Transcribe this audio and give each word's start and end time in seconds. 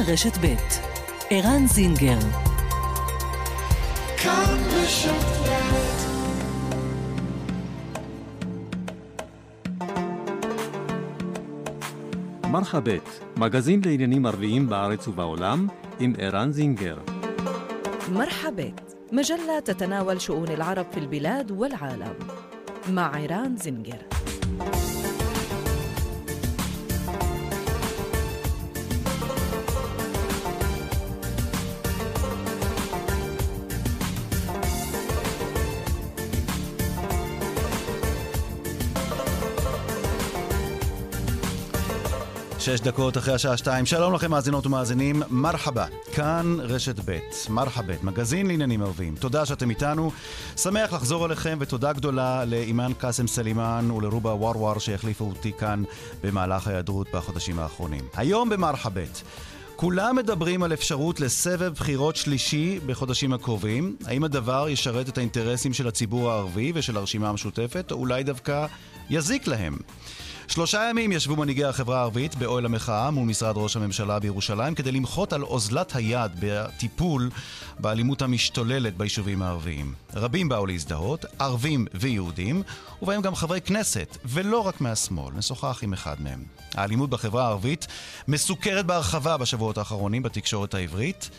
רשת 0.00 0.37
ב' 0.37 0.55
ערן 1.29 1.67
זינגר 1.67 2.19
כאן 4.17 4.57
רשת 4.73 5.41
מרחבת, 12.51 13.19
מגזין 13.37 13.81
לעניינים 13.85 14.25
ערביים 14.25 14.69
בארץ 14.69 15.07
ובעולם, 15.07 15.67
עם 15.99 16.13
ערן 16.17 16.51
זינגר. 16.51 16.97
مرحبت 18.11 18.95
مجلة 19.11 19.59
تتناول 19.59 20.21
شؤون 20.21 20.47
العرب 20.47 20.85
في 20.91 20.99
البلاد 20.99 21.51
والعالم 21.51 22.13
مع 22.89 23.15
عيران 23.15 23.57
زنجر 23.57 24.01
שש 42.61 42.79
דקות 42.79 43.17
אחרי 43.17 43.33
השעה 43.33 43.57
שתיים, 43.57 43.85
שלום 43.85 44.13
לכם 44.13 44.31
מאזינות 44.31 44.65
ומאזינים, 44.65 45.23
מרחבה, 45.29 45.85
כאן 46.13 46.57
רשת 46.59 46.95
ב', 47.05 47.19
מרחבה, 47.49 47.93
מגזין 48.03 48.47
לעניינים 48.47 48.81
ערביים. 48.81 49.15
תודה 49.15 49.45
שאתם 49.45 49.69
איתנו, 49.69 50.11
שמח 50.57 50.93
לחזור 50.93 51.25
אליכם, 51.25 51.57
ותודה 51.61 51.93
גדולה 51.93 52.45
לאימאן 52.45 52.93
קאסם 52.93 53.27
סלימאן 53.27 53.91
ולרובה 53.91 54.29
ורוואר 54.29 54.79
שהחליפו 54.79 55.25
אותי 55.25 55.51
כאן 55.59 55.83
במהלך 56.23 56.67
ההיעדרות 56.67 57.07
בחודשים 57.13 57.59
האחרונים. 57.59 58.03
היום 58.15 58.49
במרחבה. 58.49 59.01
כולם 59.75 60.15
מדברים 60.15 60.63
על 60.63 60.73
אפשרות 60.73 61.19
לסבב 61.19 61.73
בחירות 61.73 62.15
שלישי 62.15 62.79
בחודשים 62.85 63.33
הקרובים. 63.33 63.95
האם 64.05 64.23
הדבר 64.23 64.69
ישרת 64.69 65.09
את 65.09 65.17
האינטרסים 65.17 65.73
של 65.73 65.87
הציבור 65.87 66.31
הערבי 66.31 66.71
ושל 66.75 66.97
הרשימה 66.97 67.29
המשותפת, 67.29 67.91
או 67.91 67.97
אולי 67.97 68.23
דווקא 68.23 68.65
יזיק 69.09 69.47
להם? 69.47 69.77
שלושה 70.51 70.87
ימים 70.89 71.11
ישבו 71.11 71.35
מנהיגי 71.35 71.65
החברה 71.65 71.99
הערבית 71.99 72.35
באוהל 72.35 72.65
המחאה 72.65 73.11
מול 73.11 73.27
משרד 73.27 73.53
ראש 73.57 73.75
הממשלה 73.75 74.19
בירושלים 74.19 74.75
כדי 74.75 74.91
למחות 74.91 75.33
על 75.33 75.43
אוזלת 75.43 75.95
היד 75.95 76.31
בטיפול 76.39 77.29
באלימות 77.79 78.21
המשתוללת 78.21 78.97
ביישובים 78.97 79.41
הערביים. 79.41 79.93
רבים 80.15 80.49
באו 80.49 80.65
להזדהות, 80.65 81.25
ערבים 81.39 81.85
ויהודים, 81.93 82.63
ובהם 83.01 83.21
גם 83.21 83.35
חברי 83.35 83.61
כנסת, 83.61 84.17
ולא 84.25 84.59
רק 84.67 84.81
מהשמאל. 84.81 85.33
נשוחח 85.33 85.79
עם 85.83 85.93
אחד 85.93 86.21
מהם. 86.21 86.43
האלימות 86.73 87.09
בחברה 87.09 87.45
הערבית 87.45 87.87
מסוכרת 88.27 88.85
בהרחבה 88.85 89.37
בשבועות 89.37 89.77
האחרונים 89.77 90.23
בתקשורת 90.23 90.73
העברית. 90.73 91.29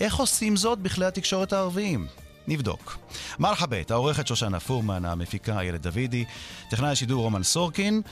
איך 0.00 0.16
עושים 0.16 0.56
זאת 0.56 0.78
בכלי 0.78 1.06
התקשורת 1.06 1.52
הערביים? 1.52 2.06
נבדוק. 2.48 2.98
מרחבת, 3.38 3.90
העורכת 3.90 4.26
שושנה 4.26 4.60
פורמן, 4.60 5.04
המפיקה 5.04 5.58
איילת 5.58 5.82
דוידי, 5.82 6.24
טכנאי 6.70 6.90
השידור 6.90 7.22
רומן 7.22 7.42
סורקין. 7.42 8.02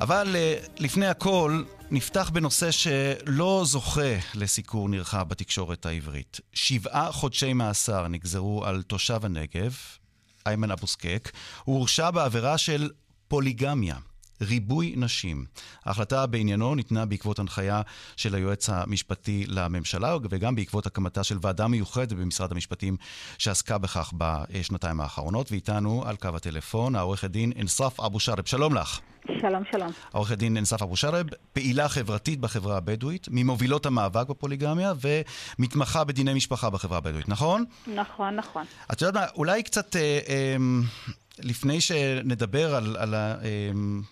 אבל 0.00 0.36
אה, 0.36 0.58
לפני 0.78 1.06
הכל, 1.06 1.62
נפתח 1.90 2.30
בנושא 2.32 2.70
שלא 2.70 3.62
זוכה 3.66 4.16
לסיקור 4.34 4.88
נרחב 4.88 5.28
בתקשורת 5.28 5.86
העברית. 5.86 6.40
שבעה 6.52 7.12
חודשי 7.12 7.52
מאסר 7.52 8.08
נגזרו 8.08 8.64
על 8.64 8.82
תושב 8.82 9.20
הנגב, 9.24 9.74
איימן 10.46 10.70
אבו 10.70 10.86
סקק. 10.86 11.30
הוא 11.64 11.78
הורשע 11.78 12.10
בעבירה 12.10 12.58
של 12.58 12.90
פוליגמיה. 13.28 13.96
ריבוי 14.42 14.94
נשים. 14.96 15.44
ההחלטה 15.84 16.26
בעניינו 16.26 16.74
ניתנה 16.74 17.06
בעקבות 17.06 17.38
הנחיה 17.38 17.82
של 18.16 18.34
היועץ 18.34 18.70
המשפטי 18.70 19.44
לממשלה 19.48 20.16
וגם 20.30 20.54
בעקבות 20.54 20.86
הקמתה 20.86 21.24
של 21.24 21.38
ועדה 21.40 21.68
מיוחדת 21.68 22.12
במשרד 22.12 22.52
המשפטים 22.52 22.96
שעסקה 23.38 23.78
בכך 23.78 24.12
בשנתיים 24.16 25.00
האחרונות. 25.00 25.52
ואיתנו 25.52 26.02
על 26.06 26.16
קו 26.16 26.28
הטלפון 26.34 26.96
העורכת 26.96 27.30
דין 27.30 27.52
אנסף 27.60 28.00
אבו 28.00 28.20
שרב. 28.20 28.46
שלום 28.46 28.74
לך. 28.74 29.00
שלום, 29.40 29.62
שלום. 29.72 29.90
עורכת 30.12 30.38
דין 30.38 30.56
אנסף 30.56 30.82
אבו 30.82 30.96
שרב, 30.96 31.26
פעילה 31.52 31.88
חברתית 31.88 32.40
בחברה 32.40 32.76
הבדואית, 32.76 33.28
ממובילות 33.30 33.86
המאבק 33.86 34.28
בפוליגמיה 34.28 34.92
ומתמחה 35.58 36.04
בדיני 36.04 36.34
משפחה 36.34 36.70
בחברה 36.70 36.98
הבדואית, 36.98 37.28
נכון? 37.28 37.64
נכון, 37.94 38.36
נכון. 38.36 38.64
את 38.92 39.02
יודעת 39.02 39.14
מה, 39.14 39.28
אולי 39.36 39.62
קצת... 39.62 39.96
אה, 39.96 40.18
אה, 40.28 40.56
לפני 41.38 41.80
שנדבר 41.80 42.74
על, 42.74 42.96
על, 42.96 43.14
אמ, 43.14 44.02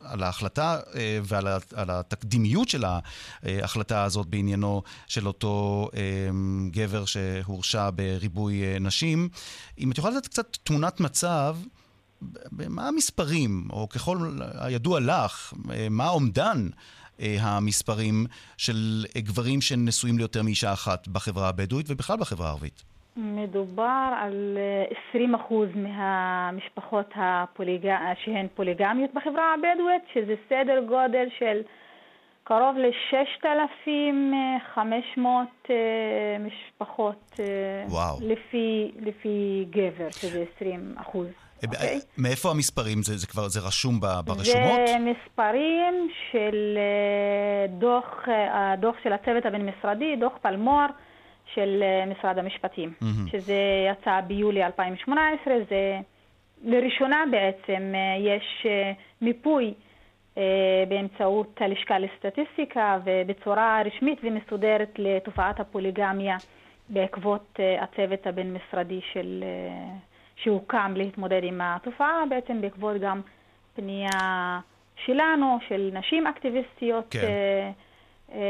על 0.00 0.22
ההחלטה 0.22 0.80
אה, 0.94 1.18
ועל 1.22 1.90
התקדימיות 1.90 2.68
של 2.68 2.84
ההחלטה 2.84 4.04
הזאת 4.04 4.26
בעניינו 4.26 4.82
של 5.06 5.26
אותו 5.26 5.88
אמ, 5.94 6.70
גבר 6.72 7.04
שהורשע 7.04 7.90
בריבוי 7.94 8.62
אה, 8.62 8.78
נשים, 8.78 9.28
אם 9.78 9.90
את 9.90 9.98
יכולה 9.98 10.16
לתת 10.16 10.26
קצת 10.26 10.56
תמונת 10.62 11.00
מצב, 11.00 11.56
מה 12.68 12.88
המספרים, 12.88 13.68
או 13.72 13.88
ככל 13.88 14.16
הידוע 14.60 15.00
לך, 15.00 15.52
אה, 15.70 15.86
מה 15.90 16.08
אומדן 16.08 16.68
המספרים 17.18 18.26
של 18.56 19.04
גברים 19.18 19.60
שנשואים 19.60 20.18
ליותר 20.18 20.42
מאישה 20.42 20.72
אחת 20.72 21.08
בחברה 21.08 21.48
הבדואית 21.48 21.86
ובכלל 21.90 22.16
בחברה 22.16 22.46
הערבית? 22.46 22.82
מדובר 23.16 24.08
על 24.16 24.58
20% 25.12 25.16
אה, 25.16 25.66
מהמשפחות 25.74 27.10
הפוליג... 27.14 27.88
שהן 28.24 28.46
פוליגמיות 28.54 29.10
בחברה 29.14 29.54
הבדואית, 29.54 30.02
שזה 30.14 30.34
סדר 30.48 30.80
גודל 30.88 31.28
של 31.38 31.60
קרוב 32.44 32.76
ל-6,500 32.76 35.26
אה, 35.70 36.36
משפחות 36.40 37.40
וואו. 37.88 38.18
לפי, 38.22 38.90
לפי 39.00 39.66
גבר, 39.70 40.10
שזה 40.10 40.44
20 40.56 40.94
אחוז. 40.96 41.26
Okay. 41.26 41.41
אוקיי? 41.66 42.00
מאיפה 42.18 42.50
המספרים? 42.50 43.02
זה, 43.02 43.16
זה 43.16 43.26
כבר, 43.26 43.48
זה 43.48 43.60
רשום 43.60 44.00
ברשומות? 44.00 44.80
זה 44.86 44.96
מספרים 44.98 46.08
של 46.30 46.78
דוח, 47.78 48.28
הדוח 48.52 48.94
של 49.04 49.12
הצוות 49.12 49.46
הבין-משרדי, 49.46 50.16
דוח 50.16 50.32
פלמור. 50.42 50.86
של 51.54 51.82
אה, 51.82 52.06
משרד 52.06 52.38
המשפטים, 52.38 52.92
mm-hmm. 53.00 53.30
שזה 53.30 53.58
יצא 53.92 54.20
ביולי 54.20 54.64
2018, 54.64 55.54
זה 55.70 56.00
לראשונה 56.64 57.24
בעצם 57.30 57.92
אה, 57.94 58.16
יש 58.18 58.66
אה, 58.66 58.92
מיפוי 59.20 59.74
באמצעות 60.88 61.58
הלשכה 61.60 61.98
לסטטיסטיקה 61.98 62.98
ובצורה 63.04 63.82
רשמית 63.84 64.18
ומסודרת 64.22 64.88
לתופעת 64.98 65.60
הפוליגמיה 65.60 66.36
בעקבות 66.88 67.58
הצוות 67.80 68.26
הבין-משרדי 68.26 69.00
של, 69.12 69.44
שהוקם 70.44 70.94
להתמודד 70.96 71.40
עם 71.44 71.60
התופעה, 71.60 72.22
בעצם 72.30 72.60
בעקבות 72.60 73.00
גם 73.00 73.20
פנייה 73.74 74.60
שלנו, 75.06 75.58
של 75.68 75.90
נשים 75.92 76.26
אקטיביסטיות. 76.26 77.06
כן. 77.10 77.28
אה, 78.34 78.42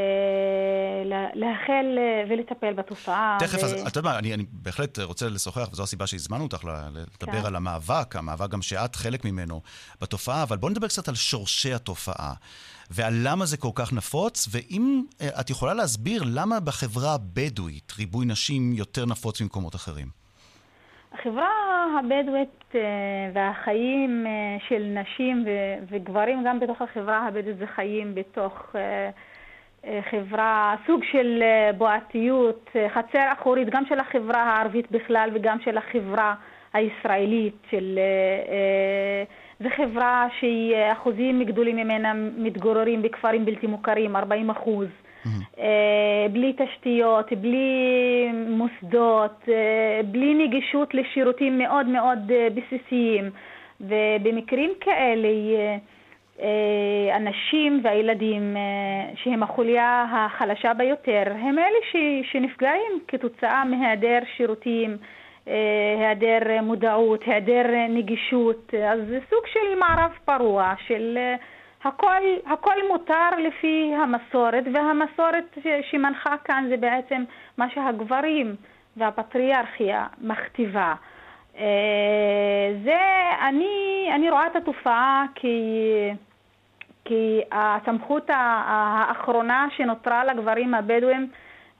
להחל 1.33 1.97
אה, 1.97 2.23
ולטפל 2.29 2.73
בתופעה. 2.73 3.37
תכף, 3.39 3.63
ו... 3.63 3.65
אז 3.65 3.71
את 3.71 3.95
יודעת 3.95 4.03
מה, 4.03 4.19
אני, 4.19 4.33
אני 4.33 4.45
בהחלט 4.51 4.99
רוצה 4.99 5.29
לשוחח, 5.29 5.69
וזו 5.71 5.83
הסיבה 5.83 6.07
שהזמנו 6.07 6.43
אותך 6.43 6.63
לדבר 6.63 7.41
כן. 7.41 7.45
על 7.45 7.55
המאבק, 7.55 8.15
המאבק 8.15 8.49
גם 8.49 8.61
שאת 8.61 8.95
חלק 8.95 9.25
ממנו 9.25 9.61
בתופעה, 10.01 10.43
אבל 10.43 10.57
בואו 10.57 10.71
נדבר 10.71 10.87
קצת 10.87 11.07
על 11.07 11.15
שורשי 11.15 11.73
התופעה, 11.73 12.33
ועל 12.91 13.13
למה 13.23 13.45
זה 13.45 13.57
כל 13.57 13.71
כך 13.75 13.93
נפוץ, 13.93 14.47
ואם 14.51 15.03
אה, 15.21 15.39
את 15.39 15.49
יכולה 15.49 15.73
להסביר 15.73 16.23
למה 16.25 16.59
בחברה 16.59 17.13
הבדואית 17.13 17.93
ריבוי 17.97 18.25
נשים 18.25 18.73
יותר 18.73 19.05
נפוץ 19.05 19.41
ממקומות 19.41 19.75
אחרים. 19.75 20.22
החברה 21.13 21.49
הבדואית 21.99 22.75
והחיים 23.33 24.25
של 24.67 24.83
נשים 24.83 25.45
וגברים 25.89 26.43
גם 26.45 26.59
בתוך 26.59 26.81
החברה 26.81 27.27
הבדואית 27.27 27.57
זה 27.57 27.67
חיים 27.67 28.15
בתוך... 28.15 28.75
אה, 29.85 29.99
חברה, 30.09 30.75
סוג 30.87 31.03
של 31.03 31.39
אה, 31.41 31.71
בועתיות, 31.77 32.69
אה, 32.75 32.89
חצר 32.89 33.31
אחורית 33.39 33.69
גם 33.69 33.85
של 33.89 33.99
החברה 33.99 34.43
הערבית 34.43 34.91
בכלל 34.91 35.29
וגם 35.33 35.57
של 35.59 35.77
החברה 35.77 36.35
הישראלית, 36.73 37.55
של... 37.71 37.99
זו 39.59 39.69
חברה 39.75 40.27
שאחוזים 40.39 41.43
גדולים 41.43 41.75
ממנה 41.75 42.13
מתגוררים 42.37 43.01
בכפרים 43.01 43.45
בלתי 43.45 43.67
מוכרים, 43.67 44.15
40 44.15 44.49
אחוז. 44.49 44.87
Mm-hmm. 45.25 45.59
בלי 46.31 46.53
תשתיות, 46.57 47.33
בלי 47.33 48.29
מוסדות, 48.49 49.43
בלי 50.05 50.33
נגישות 50.33 50.93
לשירותים 50.93 51.57
מאוד 51.57 51.85
מאוד 51.85 52.31
בסיסיים. 52.55 53.29
ובמקרים 53.81 54.73
כאלה 54.79 55.27
אה, 56.41 57.15
הנשים 57.15 57.81
והילדים 57.83 58.57
אה, 58.57 58.61
שהם 59.15 59.43
החוליה 59.43 60.05
החלשה 60.11 60.73
ביותר 60.73 61.23
הם 61.27 61.59
אלה 61.59 61.79
ש, 61.91 61.95
שנפגעים 62.31 62.99
כתוצאה 63.07 63.65
מהיעדר 63.65 64.19
שירותים, 64.37 64.97
אה, 65.47 65.53
היעדר 65.99 66.61
מודעות, 66.61 67.23
היעדר 67.25 67.65
נגישות, 67.89 68.73
אז 68.73 68.99
זה 69.07 69.19
סוג 69.29 69.47
של 69.53 69.79
מערב 69.79 70.11
פרוע 70.25 70.73
של 70.87 71.17
הכל, 71.83 72.21
הכל 72.45 72.75
מותר 72.91 73.29
לפי 73.47 73.93
המסורת, 73.95 74.63
והמסורת 74.73 75.57
שמנחה 75.91 76.35
כאן 76.43 76.65
זה 76.69 76.77
בעצם 76.77 77.23
מה 77.57 77.69
שהגברים 77.69 78.55
והפטריארכיה 78.97 80.05
מכתיבה. 80.21 80.93
זה, 82.83 82.99
אני, 83.47 84.09
אני 84.15 84.29
רואה 84.29 84.47
את 84.47 84.55
התופעה 84.55 85.25
כי, 85.35 85.59
כי 87.05 87.41
הסמכות 87.51 88.29
האחרונה 88.29 89.67
שנותרה 89.77 90.25
לגברים 90.25 90.73
הבדואים 90.73 91.27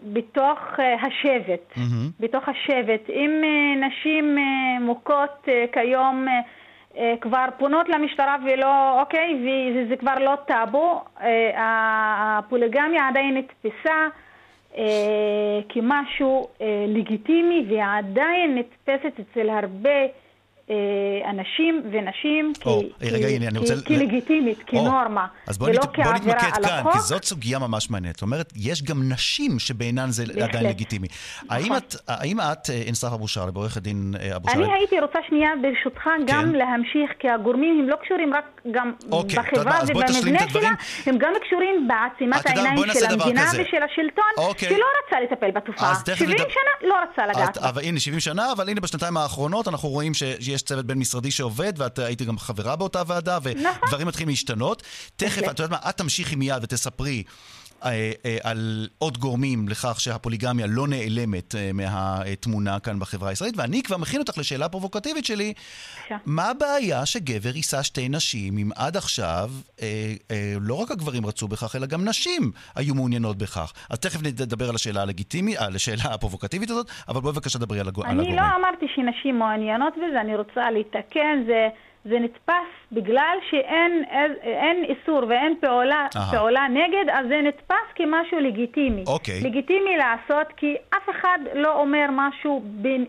בתוך 0.04 0.60
השבט, 1.02 1.72
mm-hmm. 1.76 2.12
בתוך 2.20 2.50
השבט. 2.50 3.10
אם 3.10 3.44
נשים 3.80 4.38
מוכות 4.82 5.48
כיום 5.72 6.28
כבר 7.22 7.46
פונות 7.58 7.90
למשטרה 7.90 8.36
ולא, 8.46 9.02
אוקיי, 9.02 9.40
וזה 9.76 9.96
כבר 9.96 10.20
לא 10.20 10.36
טאבו, 10.46 11.02
הפוליגמיה 11.58 13.08
עדיין 13.08 13.38
נתפסה 13.38 14.08
כמשהו 15.70 16.48
לגיטימי 16.88 17.66
ועדיין 17.70 18.58
נתפסת 18.58 19.20
אצל 19.20 19.50
הרבה 19.50 19.90
אה, 19.90 20.08
אנשים 21.30 21.84
ונשים 21.92 22.54
או, 22.66 22.82
כי, 23.00 23.10
רגע, 23.10 23.28
כי, 23.28 23.36
הנה, 23.36 23.52
כי, 23.52 23.58
רוצה... 23.58 23.74
כנלגיטימית, 23.86 24.60
או, 24.60 24.66
כנורמה, 24.68 25.28
אז 25.48 25.58
בוא 25.58 25.68
ולא 25.68 25.76
נת... 25.76 25.86
בוא 25.86 25.94
כעבירה 25.94 26.16
נתמקד 26.16 26.58
על 26.58 26.64
כאן, 26.66 26.80
החוק. 26.80 26.94
כי 26.94 27.00
זאת 27.00 27.24
סוגיה 27.24 27.60
ממש 27.60 27.90
מעניינת. 27.90 28.16
זאת 28.16 28.22
אומרת, 28.22 28.54
יש 28.56 28.84
גם 28.84 29.10
נשים 29.12 29.60
שבעינן 29.60 30.10
זה 30.12 30.26
בהחלט. 30.28 30.50
עדיין 30.50 30.66
לגיטימי. 30.66 31.08
האם 31.50 31.66
נכון. 31.66 31.78
את, 31.78 31.96
האם 32.08 32.40
את, 32.40 32.70
אה, 32.70 32.76
אינסף 32.76 33.08
אבו 33.14 33.28
שרלב, 33.28 33.56
עורכת 33.56 33.82
דין 33.82 34.14
אה, 34.20 34.36
אבו 34.36 34.50
שרלב, 34.50 34.64
אני 34.64 34.74
הייתי 34.74 35.00
רוצה 35.00 35.20
שנייה 35.28 35.50
ברשותך 35.62 36.02
גם 36.28 36.44
כן. 36.44 36.50
להמשיך, 36.50 37.12
כי 37.20 37.30
הגורמים 37.30 37.80
הם 37.80 37.90
לא 37.90 37.96
קשורים 38.04 38.34
רק 38.34 38.62
גם 38.72 38.92
אוקיי, 39.12 39.40
אתה 39.40 39.60
יודע 39.60 39.62
בחברה 39.62 39.82
אז 39.82 39.90
ובמבנה. 39.90 40.50
שלה, 40.50 40.70
הם 41.06 41.18
גם 41.18 41.34
קשורים 41.48 41.88
בעצימת 41.88 42.46
העיניים 42.46 42.78
של 42.94 43.06
המדינה 43.06 43.48
כזה. 43.48 43.62
ושל 43.62 43.84
השלטון, 43.92 44.24
אוקיי. 44.38 44.70
שלא 44.70 44.86
רצה 45.08 45.20
לטפל 45.22 45.52
בתופעה. 45.52 45.92
אז 45.92 46.04
תכף 46.04 46.18
70 46.20 46.32
נדבר- 46.36 46.50
שנה 46.50 46.90
לא 46.90 46.96
רצה 47.12 47.28
לגעת. 47.28 47.58
אבל 47.58 47.82
הנה, 47.82 48.00
70 48.00 48.20
שנה, 48.20 48.52
אבל 48.52 48.70
הנה 48.70 48.82
בשנתיים 48.82 49.18
האחרונות 49.18 49.68
אנחנו 49.68 49.90
רואים 49.90 50.14
שיש 50.14 50.63
צוות 50.64 50.86
בין-משרדי 50.86 51.32
שעובד, 51.32 51.74
ואת 51.78 52.00
היית 52.00 52.22
גם 52.22 52.40
חברה 52.40 52.76
באותה 52.76 53.02
ועדה, 53.08 53.38
נכון. 53.40 53.56
ודברים 53.88 54.08
מתחילים 54.08 54.30
להשתנות. 54.30 54.84
תכף. 55.16 55.42
את 55.52 55.60
יודעת 55.60 55.70
מה, 55.70 55.90
את 55.90 55.98
תמשיכי 55.98 56.36
מיד 56.36 56.64
ותספרי. 56.64 57.24
אה, 57.86 58.12
אה, 58.26 58.38
על 58.44 58.88
עוד 58.98 59.18
גורמים 59.18 59.68
לכך 59.70 60.00
שהפוליגמיה 60.00 60.66
לא 60.70 60.88
נעלמת 60.88 61.56
אה, 61.56 61.70
מהתמונה 61.74 62.80
כאן 62.80 63.00
בחברה 63.00 63.30
הישראלית, 63.30 63.58
ואני 63.58 63.84
כבר 63.84 63.98
מכין 63.98 64.20
אותך 64.20 64.38
לשאלה 64.38 64.66
הפרובוקטיבית 64.66 65.26
שלי. 65.26 65.54
מה 66.26 66.50
הבעיה 66.50 67.06
שגבר 67.06 67.56
יישא 67.56 67.84
שתי 67.84 68.10
נשים 68.10 68.58
אם 68.58 68.70
עד 68.76 68.98
עכשיו 68.98 69.50
לא 70.62 70.74
רק 70.82 70.92
הגברים 70.92 71.26
רצו 71.26 71.48
בכך, 71.48 71.76
אלא 71.76 71.86
גם 71.86 72.08
נשים 72.08 72.52
היו 72.76 72.96
מעוניינות 72.96 73.38
בכך? 73.38 73.74
אז 73.90 74.00
תכף 74.00 74.22
נדבר 74.24 74.70
על 74.70 74.76
השאלה 74.76 75.02
הלגיטימית, 75.02 75.58
על 75.58 75.76
השאלה 75.76 76.14
הפרובוקטיבית 76.14 76.70
הזאת, 76.70 76.88
אבל 77.08 77.22
בואי 77.22 77.34
בבקשה 77.34 77.60
דברי 77.60 77.80
על, 77.80 77.88
הגו- 77.88 78.04
על 78.04 78.10
אני 78.10 78.20
הגורמים. 78.20 78.40
לא 78.40 78.56
אמרתי 78.60 78.86
שנשים 78.96 79.40
מעוניינות 79.40 79.94
בזה, 79.98 80.22
אני 80.22 80.36
רוצה 80.36 80.72
לתקן, 80.72 81.44
זה, 81.48 81.68
זה 82.06 82.20
נתפס 82.20 82.70
בגלל 82.92 83.38
שאין 83.50 84.04
אין 84.42 84.84
איסור 84.84 85.24
ואין 85.28 85.56
פעולה. 85.62 86.08
פעולה 86.32 86.68
נגד, 86.70 87.10
אז 87.14 87.28
זה 87.28 87.42
נתפס 87.42 87.88
כמשהו 87.96 88.40
לגיטימי. 88.40 89.04
אוקיי. 89.08 89.42
לגיטימי 89.44 89.98
לעשות, 89.98 90.48
כי 90.58 90.76
אף 90.90 91.10
אחד 91.10 91.40
לא 91.54 91.80
אומר 91.80 92.06
משהו 92.12 92.62
בין, 92.66 93.06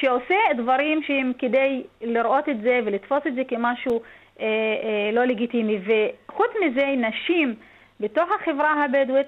שעושה 0.00 0.34
דברים 0.56 1.02
שהם 1.02 1.32
כדי 1.38 1.82
לראות 2.02 2.48
את 2.48 2.60
זה 2.60 2.80
ולתפוס 2.84 3.22
את 3.26 3.34
זה 3.34 3.42
כמשהו 3.48 4.00
אה, 4.40 4.46
אה, 4.46 5.10
לא 5.12 5.24
לגיטימי. 5.24 5.78
וחוץ 5.78 6.50
מזה, 6.64 6.94
נשים 6.96 7.54
בתוך 8.00 8.28
החברה 8.40 8.84
הבדואית 8.84 9.26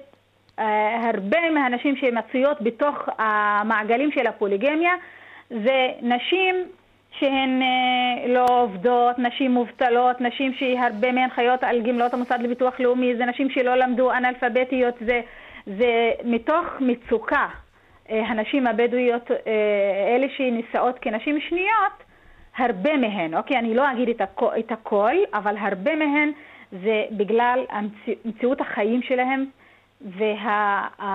אה, 0.59 1.09
הרבה 1.09 1.49
מהנשים 1.49 1.95
שמצויות 1.95 2.61
בתוך 2.61 2.95
המעגלים 3.17 4.11
של 4.11 4.27
הפוליגמיה 4.27 4.93
זה 5.49 5.87
נשים 6.01 6.55
שהן 7.11 7.61
אה, 7.61 8.27
לא 8.27 8.45
עובדות, 8.49 9.19
נשים 9.19 9.51
מובטלות, 9.51 10.21
נשים 10.21 10.53
שהרבה 10.53 11.11
מהן 11.11 11.29
חיות 11.29 11.63
על 11.63 11.81
גמלאות 11.81 12.13
המוסד 12.13 12.39
לביטוח 12.41 12.79
לאומי, 12.79 13.15
זה 13.15 13.25
נשים 13.25 13.49
שלא 13.49 13.75
למדו 13.75 14.11
אנאלפביתיות, 14.11 14.95
זה, 15.05 15.21
זה 15.65 16.11
מתוך 16.23 16.65
מצוקה. 16.79 17.47
אה, 18.09 18.27
הנשים 18.27 18.67
הבדואיות, 18.67 19.31
אה, 19.31 20.15
אלה 20.15 20.27
שנישאות 20.37 20.99
כנשים 21.01 21.39
שניות, 21.49 22.03
הרבה 22.57 22.97
מהן, 22.97 23.33
אוקיי, 23.33 23.57
אני 23.59 23.73
לא 23.75 23.91
אגיד 23.91 24.09
את, 24.09 24.21
הכ, 24.21 24.43
את 24.59 24.71
הכל, 24.71 25.15
אבל 25.33 25.55
הרבה 25.57 25.95
מהן 25.95 26.31
זה 26.71 27.03
בגלל 27.11 27.65
מציאות 28.25 28.61
החיים 28.61 29.01
שלהם 29.01 29.45
והמצב 30.99 31.05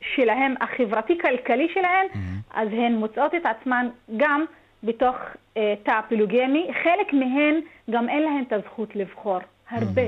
שלהם, 0.00 0.54
החברתי-כלכלי 0.60 1.68
שלהם, 1.74 2.06
אז 2.54 2.68
הן 2.72 2.94
מוצאות 2.94 3.34
את 3.34 3.46
עצמן 3.46 3.88
גם 4.16 4.44
בתוך 4.82 5.16
אה, 5.56 5.74
תא 5.82 6.00
פילוגמי. 6.08 6.70
חלק 6.82 7.12
מהן 7.12 7.60
גם 7.90 8.08
אין 8.08 8.22
להן 8.22 8.44
את 8.48 8.52
הזכות 8.52 8.96
לבחור, 8.96 9.38
הרבה, 9.70 10.02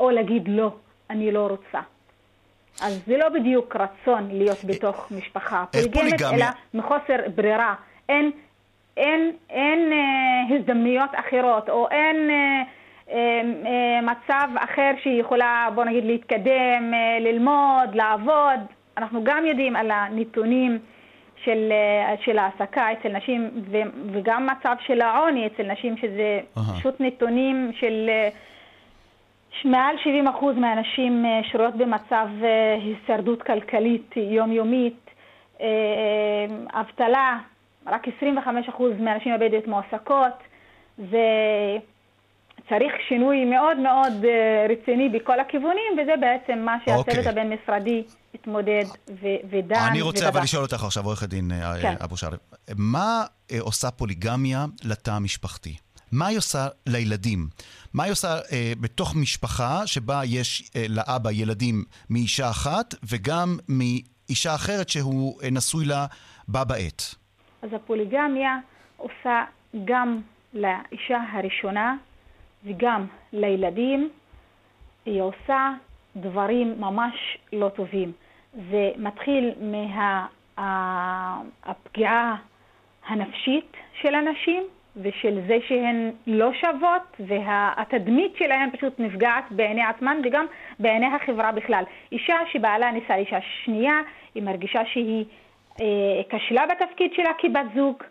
או 0.00 0.10
להגיד 0.10 0.48
לא, 0.48 0.72
אני 1.10 1.32
לא 1.32 1.46
רוצה. 1.46 1.80
אז 2.82 3.02
זה 3.06 3.16
לא 3.16 3.28
בדיוק 3.28 3.76
רצון 3.76 4.28
להיות 4.30 4.64
בתוך 4.64 5.12
משפחה 5.18 5.64
איך 5.74 5.86
פוליגמית, 5.92 6.22
אלא 6.22 6.46
מחוסר 6.74 7.16
ברירה. 7.34 7.74
אין, 8.08 8.30
אין, 8.96 9.32
אין 9.50 9.92
אה, 9.92 10.56
הזדמנויות 10.56 11.10
אחרות, 11.14 11.68
או 11.68 11.88
אין 11.90 12.30
אה, 12.30 12.34
אה, 12.34 12.60
אה, 12.60 12.62
מצב 14.02 14.48
אחר 14.56 14.90
שהיא 15.02 15.20
יכולה, 15.20 15.68
בוא 15.74 15.84
נגיד, 15.84 16.04
להתקדם, 16.04 16.94
אה, 16.94 17.18
ללמוד, 17.20 17.94
לעבוד. 17.94 18.60
אנחנו 18.96 19.24
גם 19.24 19.46
יודעים 19.46 19.76
על 19.76 19.90
הנתונים 19.90 20.78
של, 21.44 21.72
אה, 21.72 22.14
של 22.24 22.38
העסקה 22.38 22.92
אצל 22.92 23.08
נשים, 23.08 23.50
ו, 23.70 23.76
וגם 24.12 24.46
מצב 24.46 24.76
של 24.86 25.00
העוני 25.00 25.46
אצל 25.46 25.62
נשים, 25.72 25.96
שזה 25.96 26.40
אהה. 26.56 26.74
פשוט 26.78 26.94
נתונים 27.00 27.70
של... 27.80 28.06
אה, 28.08 28.28
מעל 29.64 29.96
70% 29.96 30.44
מהנשים 30.56 31.24
שרויות 31.42 31.74
במצב 31.74 32.28
הישרדות 32.80 33.42
כלכלית 33.42 34.14
יומיומית, 34.16 35.10
אבטלה, 36.72 37.38
רק 37.86 38.06
25% 38.08 38.82
מהנשים 38.98 39.32
הבדואיות 39.32 39.66
מועסקות. 39.66 40.32
זה 40.98 41.26
צריך 42.70 42.92
שינוי 43.08 43.44
מאוד 43.44 43.76
מאוד 43.76 44.24
אה, 44.24 44.66
רציני 44.68 45.08
בכל 45.08 45.40
הכיוונים, 45.40 45.92
וזה 46.02 46.12
בעצם 46.20 46.58
מה 46.58 46.76
שהצוות 46.84 47.08
אוקיי. 47.08 47.28
הבין-משרדי 47.28 48.02
התמודד 48.34 48.84
ו- 49.22 49.40
ודן 49.50 49.80
אני 49.90 50.00
רוצה 50.00 50.24
אבל 50.24 50.30
ובדק. 50.30 50.44
לשאול 50.44 50.62
אותך 50.62 50.84
עכשיו, 50.84 51.04
עורכת 51.04 51.28
דין 51.28 51.52
אה, 51.52 51.72
כן. 51.82 51.94
אבו 52.04 52.16
שרלב, 52.16 52.38
מה 52.76 53.24
אה, 53.52 53.60
עושה 53.60 53.90
פוליגמיה 53.90 54.64
לתא 54.84 55.10
המשפחתי? 55.10 55.76
מה 56.12 56.26
היא 56.26 56.38
עושה 56.38 56.66
לילדים? 56.86 57.46
מה 57.94 58.04
היא 58.04 58.12
עושה 58.12 58.28
אה, 58.52 58.72
בתוך 58.80 59.16
משפחה 59.16 59.86
שבה 59.86 60.20
יש 60.24 60.70
אה, 60.76 60.84
לאבא 60.88 61.30
ילדים 61.30 61.84
מאישה 62.10 62.50
אחת 62.50 62.94
וגם 63.10 63.58
מאישה 63.68 64.54
אחרת 64.54 64.88
שהוא 64.88 65.40
אה, 65.42 65.50
נשוי 65.50 65.84
לה 65.84 66.06
בה 66.48 66.64
בעת? 66.64 67.14
אז 67.62 67.70
הפוליגמיה 67.72 68.58
עושה 68.96 69.44
גם 69.84 70.20
לאישה 70.54 71.18
הראשונה 71.32 71.96
וגם 72.64 73.06
לילדים, 73.32 74.08
היא 75.06 75.22
עושה 75.22 75.72
דברים 76.16 76.80
ממש 76.80 77.38
לא 77.52 77.68
טובים. 77.68 78.12
זה 78.70 78.90
מתחיל 78.96 79.52
מהפגיעה 80.58 82.36
הנפשית 83.06 83.76
של 84.00 84.14
הנשים 84.14 84.62
ושל 84.96 85.40
זה 85.46 85.58
שהן 85.68 86.10
לא 86.26 86.52
שוות 86.52 87.02
והתדמית 87.20 88.36
שלהן 88.36 88.70
פשוט 88.70 89.00
נפגעת 89.00 89.44
בעיני 89.50 89.82
עצמן 89.82 90.16
וגם 90.24 90.46
בעיני 90.78 91.06
החברה 91.06 91.52
בכלל. 91.52 91.84
אישה 92.12 92.36
שבעלה 92.52 92.90
נישא 92.90 93.12
לאישה 93.12 93.38
שנייה, 93.64 94.00
היא 94.34 94.42
מרגישה 94.42 94.80
שהיא 94.92 95.24
אה, 95.80 95.86
כשלה 96.28 96.66
בתפקיד 96.66 97.12
שלה 97.14 97.30
כבת 97.38 97.66
זוג, 97.74 98.02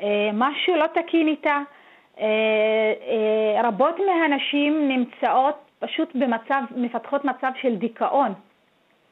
אה, 0.00 0.30
משהו 0.32 0.76
לא 0.76 0.86
תקין 0.86 1.28
איתה. 1.28 1.58
אה, 2.20 2.24
אה, 2.26 3.68
רבות 3.68 3.94
מהנשים 4.06 4.88
נמצאות 4.88 5.54
פשוט 5.78 6.14
במצב, 6.14 6.62
מפתחות 6.76 7.24
מצב 7.24 7.50
של 7.60 7.76
דיכאון. 7.76 8.32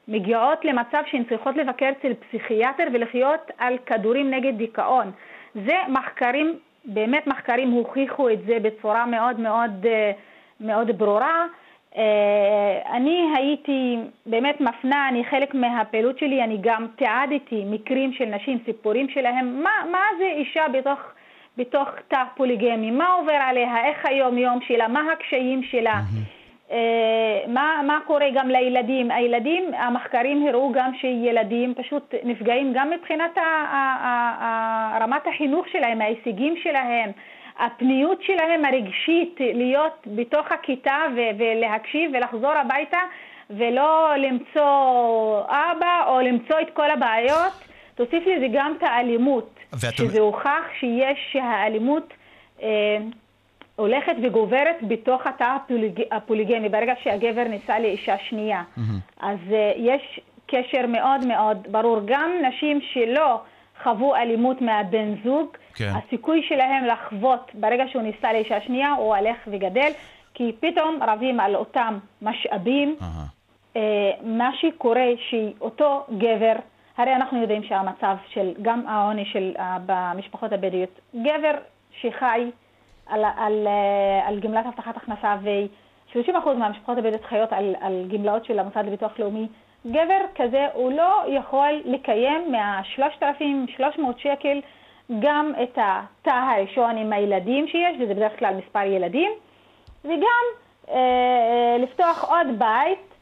מגיעות 0.08 0.64
למצב 0.64 1.02
שהן 1.10 1.24
צריכות 1.28 1.56
לבקר 1.56 1.90
אצל 1.90 2.12
פסיכיאטר 2.14 2.84
ולחיות 2.92 3.50
על 3.58 3.78
כדורים 3.86 4.30
נגד 4.30 4.58
דיכאון. 4.58 5.10
זה 5.54 5.76
מחקרים, 5.88 6.58
באמת 6.84 7.26
מחקרים 7.26 7.70
הוכיחו 7.70 8.30
את 8.30 8.38
זה 8.46 8.58
בצורה 8.62 9.06
מאוד 9.06 9.40
מאוד, 9.40 9.86
אה, 9.86 10.12
מאוד 10.60 10.98
ברורה. 10.98 11.46
אני 12.92 13.32
הייתי 13.36 13.98
באמת 14.26 14.60
מפנה, 14.60 15.08
אני 15.08 15.24
חלק 15.24 15.54
מהפעילות 15.54 16.18
שלי, 16.18 16.44
אני 16.44 16.58
גם 16.60 16.86
תיעדתי 16.96 17.64
מקרים 17.66 18.12
של 18.12 18.24
נשים, 18.24 18.58
סיפורים 18.64 19.08
שלהם, 19.08 19.62
מה, 19.62 19.70
מה 19.92 20.02
זה 20.18 20.24
אישה 20.24 20.68
בתוך, 20.72 20.98
בתוך 21.56 21.88
תא 22.08 22.22
פוליגמי, 22.36 22.90
מה 22.90 23.08
עובר 23.08 23.32
עליה, 23.32 23.86
איך 23.86 24.06
היום 24.06 24.38
יום 24.38 24.58
שלה, 24.66 24.88
מה 24.88 25.12
הקשיים 25.12 25.62
שלה. 25.62 26.00
מה, 27.48 27.80
מה 27.86 27.98
קורה 28.06 28.30
גם 28.34 28.48
לילדים? 28.48 29.10
הילדים, 29.10 29.74
המחקרים 29.74 30.46
הראו 30.46 30.72
גם 30.72 30.90
שילדים 31.00 31.74
פשוט 31.74 32.14
נפגעים 32.24 32.72
גם 32.74 32.90
מבחינת 32.90 33.38
ה, 33.38 33.40
ה, 33.40 33.76
ה, 34.40 34.98
רמת 35.00 35.26
החינוך 35.26 35.68
שלהם, 35.68 36.00
ההישגים 36.00 36.54
שלהם, 36.62 37.10
הפניות 37.58 38.22
שלהם 38.22 38.64
הרגשית 38.64 39.36
להיות 39.40 40.06
בתוך 40.06 40.52
הכיתה 40.52 40.98
ו- 41.16 41.30
ולהקשיב 41.38 42.10
ולחזור 42.14 42.52
הביתה 42.52 43.00
ולא 43.50 44.14
למצוא 44.16 45.40
אבא 45.48 46.04
או 46.06 46.20
למצוא 46.20 46.60
את 46.60 46.70
כל 46.70 46.90
הבעיות. 46.90 47.52
תוסיף 47.94 48.26
לזה 48.26 48.46
גם 48.52 48.74
את 48.78 48.82
האלימות, 48.82 49.55
ואת... 49.72 49.94
שזה 49.94 50.20
הוכח 50.20 50.62
שיש, 50.80 51.18
שהאלימות 51.32 52.12
אה, 52.62 52.98
הולכת 53.76 54.12
וגוברת 54.22 54.76
בתוך 54.88 55.26
התא 55.26 55.56
הפוליג... 55.56 56.00
הפוליגמי, 56.10 56.68
ברגע 56.68 56.92
שהגבר 57.02 57.44
נישא 57.44 57.72
לאישה 57.72 58.16
שנייה. 58.28 58.62
Mm-hmm. 58.62 58.80
אז 59.20 59.38
אה, 59.52 59.72
יש 59.76 60.20
קשר 60.46 60.86
מאוד 60.88 61.26
מאוד 61.26 61.58
ברור. 61.70 62.00
גם 62.04 62.30
נשים 62.48 62.80
שלא 62.92 63.40
חוו 63.82 64.14
אלימות 64.14 64.60
מהבן 64.60 65.14
זוג, 65.24 65.48
כן. 65.74 65.92
הסיכוי 65.94 66.42
שלהם 66.48 66.84
לחוות 66.84 67.50
ברגע 67.54 67.84
שהוא 67.88 68.02
נישא 68.02 68.26
לאישה 68.26 68.60
שנייה 68.60 68.92
הוא 68.92 69.16
הולך 69.16 69.36
וגדל, 69.46 69.90
כי 70.34 70.52
פתאום 70.60 70.98
רבים 71.08 71.40
על 71.40 71.56
אותם 71.56 71.98
משאבים. 72.22 72.96
Uh-huh. 73.00 73.36
מה 74.22 74.50
שקורה 74.60 75.06
שאותו 75.30 76.06
גבר, 76.18 76.52
הרי 76.96 77.14
אנחנו 77.14 77.40
יודעים 77.40 77.62
שהמצב 77.62 78.16
של, 78.28 78.52
גם 78.62 78.86
העוני 78.86 79.24
של, 79.24 79.52
uh, 79.56 79.60
במשפחות 79.86 80.52
הבדואיות, 80.52 81.00
גבר 81.14 81.54
שחי 82.00 82.50
על, 83.06 83.24
על, 83.36 83.66
uh, 83.66 84.28
על 84.28 84.40
גמלת 84.40 84.66
הבטחת 84.66 84.96
הכנסה 84.96 85.36
ו-30% 85.42 86.48
מהמשפחות 86.58 86.98
הבדואיות 86.98 87.24
חיות 87.24 87.52
על, 87.52 87.74
על 87.80 88.04
גמלאות 88.08 88.44
של 88.44 88.58
המוסד 88.58 88.84
לביטוח 88.86 89.18
לאומי, 89.18 89.46
גבר 89.86 90.20
כזה 90.34 90.66
הוא 90.72 90.92
לא 90.92 91.24
יכול 91.28 91.82
לקיים 91.84 92.52
מה-3,300 92.52 94.02
שקל 94.18 94.60
גם 95.20 95.52
את 95.62 95.78
התא 95.82 96.30
הראשון 96.30 96.96
עם 96.96 97.12
הילדים 97.12 97.68
שיש, 97.68 97.96
וזה 98.00 98.14
בדרך 98.14 98.38
כלל 98.38 98.54
מספר 98.54 98.82
ילדים, 98.82 99.32
וגם 100.04 100.44
אה, 100.88 100.94
אה, 100.94 101.78
לפתוח 101.78 102.24
עוד 102.24 102.46
בית 102.58 103.14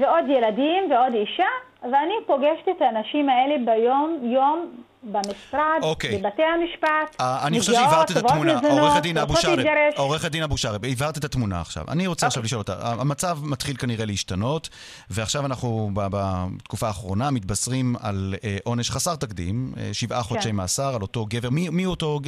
ועוד 0.00 0.24
ילדים 0.28 0.90
ועוד 0.90 1.14
אישה, 1.14 1.48
ואני 1.82 2.14
פוגשת 2.26 2.68
את 2.76 2.82
האנשים 2.82 3.28
האלה 3.28 3.54
ביום-יום 3.64 4.70
במשרד, 5.02 5.78
okay. 5.80 5.84
אוקיי. 5.84 6.18
בבתי 6.18 6.42
המשפט, 6.42 7.20
uh, 7.20 7.46
אני 7.46 7.60
חושב 7.60 7.72
שהבהרת 7.72 8.10
את 8.10 8.16
התמונה, 8.16 8.60
עורכת 8.70 9.02
דין 9.02 9.18
אבו 9.18 9.36
שרב, 9.36 9.58
עורכת 9.96 10.30
דין 10.30 10.42
אבו 10.42 10.56
שרב, 10.56 10.84
הבהרת 10.84 11.18
את 11.18 11.24
התמונה 11.24 11.60
עכשיו. 11.60 11.84
אני 11.88 12.06
רוצה 12.06 12.26
okay. 12.26 12.28
עכשיו 12.28 12.42
אוקיי. 12.42 12.46
לשאול 12.46 12.58
אותה, 12.58 13.00
המצב 13.00 13.38
מתחיל 13.42 13.76
כנראה 13.76 14.04
להשתנות, 14.04 14.68
ועכשיו 15.10 15.46
אנחנו 15.46 15.90
בתקופה 15.94 16.86
האחרונה 16.86 17.30
מתבשרים 17.30 17.94
על 18.02 18.34
אה, 18.44 18.56
עונש 18.64 18.90
חסר 18.90 19.16
תקדים, 19.16 19.72
אה, 19.76 19.90
שבעה 19.92 20.22
כן. 20.22 20.28
חודשי 20.28 20.52
מאסר 20.52 20.94
על 20.94 21.02
אותו 21.02 21.26
גבר. 21.28 21.50
מי, 21.50 21.68
מי 21.68 21.86
אותו 21.86 22.20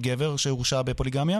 גבר 0.00 0.36
שהורשע 0.36 0.82
בפוליגמיה? 0.82 1.38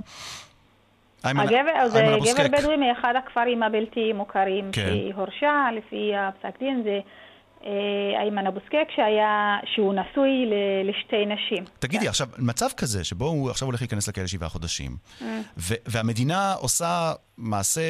הגבר, 1.24 1.88
זה 1.88 2.02
גבר 2.02 2.58
בדואי 2.58 2.76
מאחד 2.76 3.14
הכפרים 3.16 3.62
הבלתי 3.62 4.12
מוכרים 4.12 4.68
כן. 4.72 4.88
שהורשע, 5.12 5.52
לפי 5.76 6.12
הפסק 6.16 6.58
דין, 6.58 6.82
זה 6.84 7.00
איימן 8.20 8.46
אבו 8.46 8.60
סקק, 8.66 8.88
שהיה, 8.96 9.56
שהוא 9.74 9.94
נשוי 9.94 10.30
לשתי 10.84 11.26
נשים. 11.26 11.64
תגידי, 11.78 12.04
כן. 12.04 12.08
עכשיו, 12.08 12.28
מצב 12.38 12.68
כזה, 12.76 13.04
שבו 13.04 13.26
הוא 13.26 13.50
עכשיו 13.50 13.68
הולך 13.68 13.80
להיכנס 13.80 14.08
לכלא 14.08 14.26
שבעה 14.26 14.48
חודשים, 14.48 14.96
mm. 15.20 15.24
והמדינה 15.86 16.52
עושה 16.52 17.12
מעשה, 17.38 17.80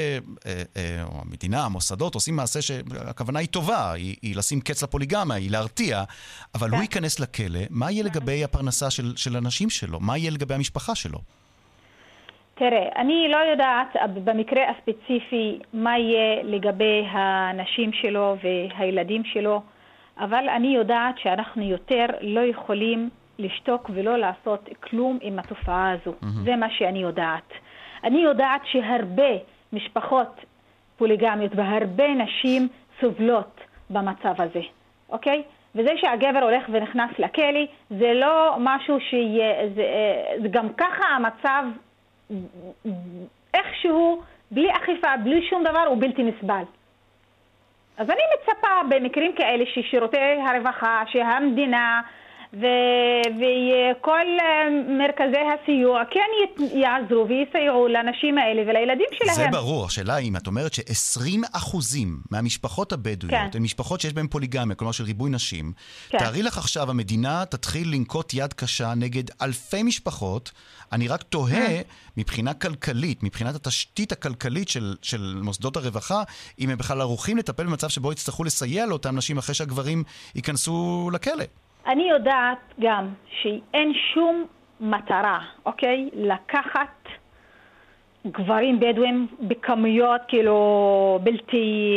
אה, 0.46 0.62
אה, 0.76 1.02
או 1.04 1.20
המדינה, 1.22 1.64
המוסדות 1.64 2.14
עושים 2.14 2.36
מעשה 2.36 2.62
שהכוונה 2.62 3.38
היא 3.38 3.48
טובה, 3.48 3.92
היא, 3.92 4.16
היא 4.22 4.36
לשים 4.36 4.60
קץ 4.60 4.82
לפוליגמיה, 4.82 5.36
היא 5.36 5.50
להרתיע, 5.50 6.04
אבל 6.54 6.70
הוא 6.70 6.76
כן. 6.76 6.82
ייכנס 6.82 7.20
לכלא, 7.20 7.60
מה 7.70 7.90
יהיה 7.90 8.04
לגבי 8.04 8.44
הפרנסה 8.44 8.90
של, 8.90 9.16
של 9.16 9.36
הנשים 9.36 9.70
שלו? 9.70 10.00
מה 10.00 10.18
יהיה 10.18 10.30
לגבי 10.30 10.54
המשפחה 10.54 10.94
שלו? 10.94 11.18
תראה, 12.58 12.88
אני 12.96 13.28
לא 13.28 13.36
יודעת 13.36 13.96
במקרה 14.24 14.62
הספציפי 14.70 15.58
מה 15.72 15.98
יהיה 15.98 16.42
לגבי 16.42 17.06
הנשים 17.10 17.92
שלו 17.92 18.36
והילדים 18.42 19.24
שלו, 19.24 19.62
אבל 20.18 20.48
אני 20.48 20.74
יודעת 20.74 21.18
שאנחנו 21.18 21.62
יותר 21.62 22.06
לא 22.20 22.40
יכולים 22.40 23.10
לשתוק 23.38 23.90
ולא 23.94 24.16
לעשות 24.16 24.68
כלום 24.80 25.18
עם 25.22 25.38
התופעה 25.38 25.90
הזו. 25.90 26.10
Mm-hmm. 26.10 26.44
זה 26.44 26.56
מה 26.56 26.70
שאני 26.70 26.98
יודעת. 26.98 27.52
אני 28.04 28.18
יודעת 28.18 28.60
שהרבה 28.64 29.32
משפחות 29.72 30.44
פוליגמיות 30.96 31.52
והרבה 31.54 32.08
נשים 32.14 32.68
סובלות 33.00 33.60
במצב 33.90 34.34
הזה, 34.38 34.60
אוקיי? 35.10 35.42
וזה 35.74 35.90
שהגבר 35.96 36.42
הולך 36.42 36.64
ונכנס 36.68 37.10
לכלא 37.18 37.64
זה 37.90 38.12
לא 38.14 38.56
משהו 38.58 39.00
שיהיה, 39.00 39.68
זה, 39.74 39.84
זה 40.42 40.48
גם 40.48 40.68
ככה 40.76 41.04
המצב 41.16 41.64
איכשהו, 43.54 44.22
בלי 44.50 44.72
אכיפה, 44.72 45.16
בלי 45.16 45.48
שום 45.50 45.64
דבר, 45.64 45.84
הוא 45.86 46.00
בלתי 46.00 46.22
נסבל. 46.22 46.62
אז 47.96 48.10
אני 48.10 48.22
מצפה 48.34 48.68
במקרים 48.88 49.32
כאלה 49.36 49.64
ששירותי 49.66 50.40
הרווחה, 50.48 51.02
שהמדינה 51.06 52.02
וכל 52.52 54.26
אה, 54.40 54.70
מרכזי 54.98 55.42
הסיוע 55.54 56.02
כן 56.10 56.56
יעזרו 56.58 57.26
ויסייעו 57.28 57.88
לנשים 57.88 58.38
האלה 58.38 58.62
ולילדים 58.62 59.06
שלהם. 59.12 59.34
זה 59.34 59.46
ברור. 59.52 59.86
השאלה 59.86 60.18
אם 60.18 60.36
את 60.36 60.46
אומרת 60.46 60.72
ש-20% 60.74 61.76
מהמשפחות 62.30 62.92
הבדואיות 62.92 63.50
כן. 63.52 63.58
הן 63.58 63.62
משפחות 63.62 64.00
שיש 64.00 64.12
בהן 64.12 64.26
פוליגמיה, 64.26 64.74
כלומר 64.76 64.92
של 64.92 65.04
ריבוי 65.04 65.30
נשים, 65.30 65.72
כן. 66.08 66.18
תארי 66.18 66.42
לך 66.42 66.58
עכשיו, 66.58 66.90
המדינה 66.90 67.44
תתחיל 67.44 67.94
לנקוט 67.94 68.34
יד 68.34 68.52
קשה 68.52 68.94
נגד 68.96 69.24
אלפי 69.42 69.82
משפחות. 69.82 70.52
אני 70.92 71.08
רק 71.08 71.22
תוהה, 71.22 71.66
אה. 71.66 71.80
מבחינה 72.16 72.54
כלכלית, 72.54 73.22
מבחינת 73.22 73.54
התשתית 73.54 74.12
הכלכלית 74.12 74.68
של, 74.68 74.96
של 75.02 75.40
מוסדות 75.42 75.76
הרווחה, 75.76 76.22
אם 76.58 76.70
הם 76.70 76.78
בכלל 76.78 77.00
ערוכים 77.00 77.36
לטפל 77.36 77.64
במצב 77.64 77.88
שבו 77.88 78.12
יצטרכו 78.12 78.44
לסייע 78.44 78.86
לאותם 78.86 79.16
נשים 79.16 79.38
אחרי 79.38 79.54
שהגברים 79.54 80.04
ייכנסו 80.34 81.10
לכלא. 81.12 81.44
אני 81.86 82.08
יודעת 82.08 82.58
גם 82.80 83.08
שאין 83.42 83.92
שום 84.14 84.44
מטרה, 84.80 85.38
אוקיי? 85.66 86.08
לקחת 86.12 87.08
גברים 88.26 88.80
בדואים 88.80 89.26
בכמויות 89.40 90.20
כאילו 90.28 91.18
בלתי 91.22 91.94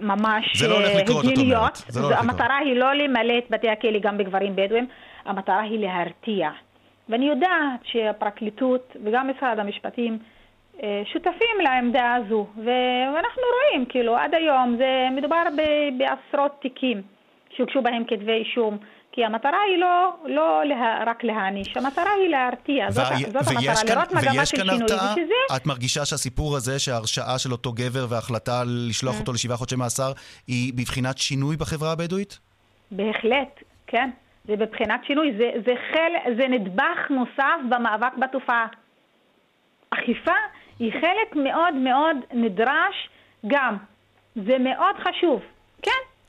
ממש 0.00 0.56
זה 0.56 0.68
לא 0.68 0.74
הולך 0.74 0.90
לקרות, 1.02 1.24
את 1.24 1.38
אומרת. 1.38 1.76
זה 1.76 2.00
לא 2.00 2.06
הולך 2.06 2.20
המטרה 2.20 2.46
לקרות. 2.46 2.66
היא 2.66 2.76
לא 2.76 2.92
למלא 2.92 3.38
את 3.38 3.44
בתי 3.50 3.68
הכלא 3.68 3.98
גם 3.98 4.18
בגברים 4.18 4.56
בדואים, 4.56 4.86
המטרה 5.24 5.60
היא 5.60 5.78
להרתיע. 5.78 6.50
ואני 7.08 7.28
יודעת 7.28 7.80
שהפרקליטות 7.84 8.96
וגם 9.04 9.30
משרד 9.30 9.58
המשפטים 9.58 10.18
אה, 10.82 11.02
שותפים 11.12 11.60
לעמדה 11.62 12.14
הזו, 12.14 12.46
ואנחנו 12.56 13.42
רואים, 13.52 13.86
כאילו, 13.86 14.16
עד 14.16 14.34
היום 14.34 14.76
זה 14.76 15.08
מדובר 15.10 15.42
בעשרות 15.98 16.52
תיקים. 16.60 17.02
שהוגשו 17.56 17.82
בהם 17.82 18.04
כתבי 18.08 18.32
אישום. 18.32 18.78
כי 19.12 19.24
המטרה 19.24 19.58
היא 19.68 19.78
לא, 19.78 20.16
לא 20.24 20.64
לה, 20.64 21.04
רק 21.06 21.24
להעניש, 21.24 21.76
המטרה 21.76 22.12
היא 22.12 22.28
להרתיע, 22.28 22.90
זאת, 22.90 23.04
זאת 23.26 23.36
המטרה, 23.36 23.74
כאן, 23.86 23.96
לראות 23.96 24.12
מגמה 24.12 24.46
של 24.46 24.56
שינוי. 24.56 24.84
ושזה... 24.84 25.56
את 25.56 25.66
מרגישה 25.66 26.04
שהסיפור 26.04 26.56
הזה, 26.56 26.78
שההרשעה 26.78 27.38
של 27.38 27.52
אותו 27.52 27.72
גבר 27.72 28.06
וההחלטה 28.08 28.62
לשלוח 28.66 29.16
mm. 29.16 29.20
אותו 29.20 29.32
לשבעה 29.32 29.56
חודשי 29.56 29.76
מאסר, 29.76 30.12
היא 30.46 30.72
בבחינת 30.72 31.18
שינוי 31.18 31.56
בחברה 31.56 31.92
הבדואית? 31.92 32.38
בהחלט, 32.90 33.62
כן. 33.86 34.10
זה 34.44 34.56
בבחינת 34.56 35.00
שינוי, 35.06 35.32
זה, 35.38 35.50
זה, 35.66 35.74
חל, 35.92 36.32
זה 36.36 36.48
נדבך 36.48 37.10
נוסף 37.10 37.58
במאבק 37.70 38.12
בתופעה. 38.18 38.66
אכיפה 39.90 40.38
היא 40.78 40.92
חלק 40.92 41.36
מאוד 41.36 41.74
מאוד 41.74 42.16
נדרש 42.32 43.08
גם. 43.46 43.76
זה 44.36 44.58
מאוד 44.58 44.96
חשוב, 44.96 45.40
כן. 45.40 45.46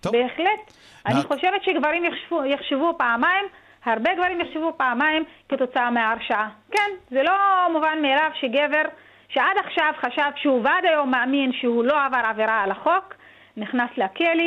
טוב. 0.03 0.13
בהחלט. 0.13 0.74
אני 1.05 1.24
חושבת 1.24 1.63
שגברים 1.63 2.05
יחשבו, 2.05 2.45
יחשבו 2.45 2.93
פעמיים, 2.98 3.45
הרבה 3.86 4.10
גברים 4.15 4.41
יחשבו 4.41 4.74
פעמיים 4.77 5.24
כתוצאה 5.50 5.91
מההרשעה. 5.91 6.50
כן, 6.72 6.91
זה 7.12 7.24
לא 7.24 7.33
מובן 7.72 7.98
מאליו 8.01 8.29
שגבר 8.41 8.83
שעד 9.29 9.57
עכשיו 9.65 9.93
חשב 10.01 10.31
שהוא 10.36 10.62
ועד 10.63 10.86
היום 10.86 11.12
מאמין 11.12 11.51
שהוא 11.62 11.83
לא 11.83 12.05
עבר 12.05 12.22
עבירה 12.29 12.63
על 12.63 12.72
החוק, 12.72 13.13
נכנס 13.57 13.89
לכלא 13.98 14.43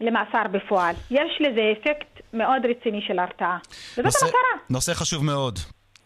למאסר 0.00 0.42
בפועל. 0.50 0.94
יש 1.10 1.38
לזה 1.40 1.72
אפקט 1.72 2.20
מאוד 2.32 2.66
רציני 2.66 3.02
של 3.06 3.18
הרתעה. 3.18 3.58
וזאת 3.92 4.04
נושא, 4.04 4.26
המטרה. 4.26 4.64
נושא 4.70 4.94
חשוב 4.94 5.24
מאוד. 5.24 5.58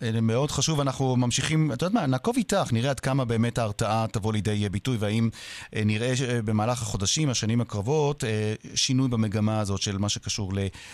אה, 0.03 0.21
מאוד 0.21 0.51
חשוב, 0.51 0.81
אנחנו 0.81 1.17
ממשיכים, 1.17 1.73
את 1.73 1.83
יודעת 1.83 1.95
מה, 1.95 2.07
נעקוב 2.07 2.37
איתך, 2.37 2.73
נראה 2.73 2.91
עד 2.91 3.01
כמה 3.01 3.25
באמת 3.25 3.59
ההרתעה 3.59 4.07
תבוא 4.13 4.33
לידי 4.33 4.69
ביטוי, 4.69 4.97
והאם 5.01 5.29
אה, 5.77 5.83
נראה 5.85 6.13
במהלך 6.45 6.83
החודשים, 6.83 7.31
השנים 7.31 7.61
הקרבות, 7.61 8.25
שינוי 8.75 9.09
במגמה 9.09 9.61
הזאת 9.61 9.83
של 9.83 9.99
מה 9.99 10.09
שקשור 10.09 10.53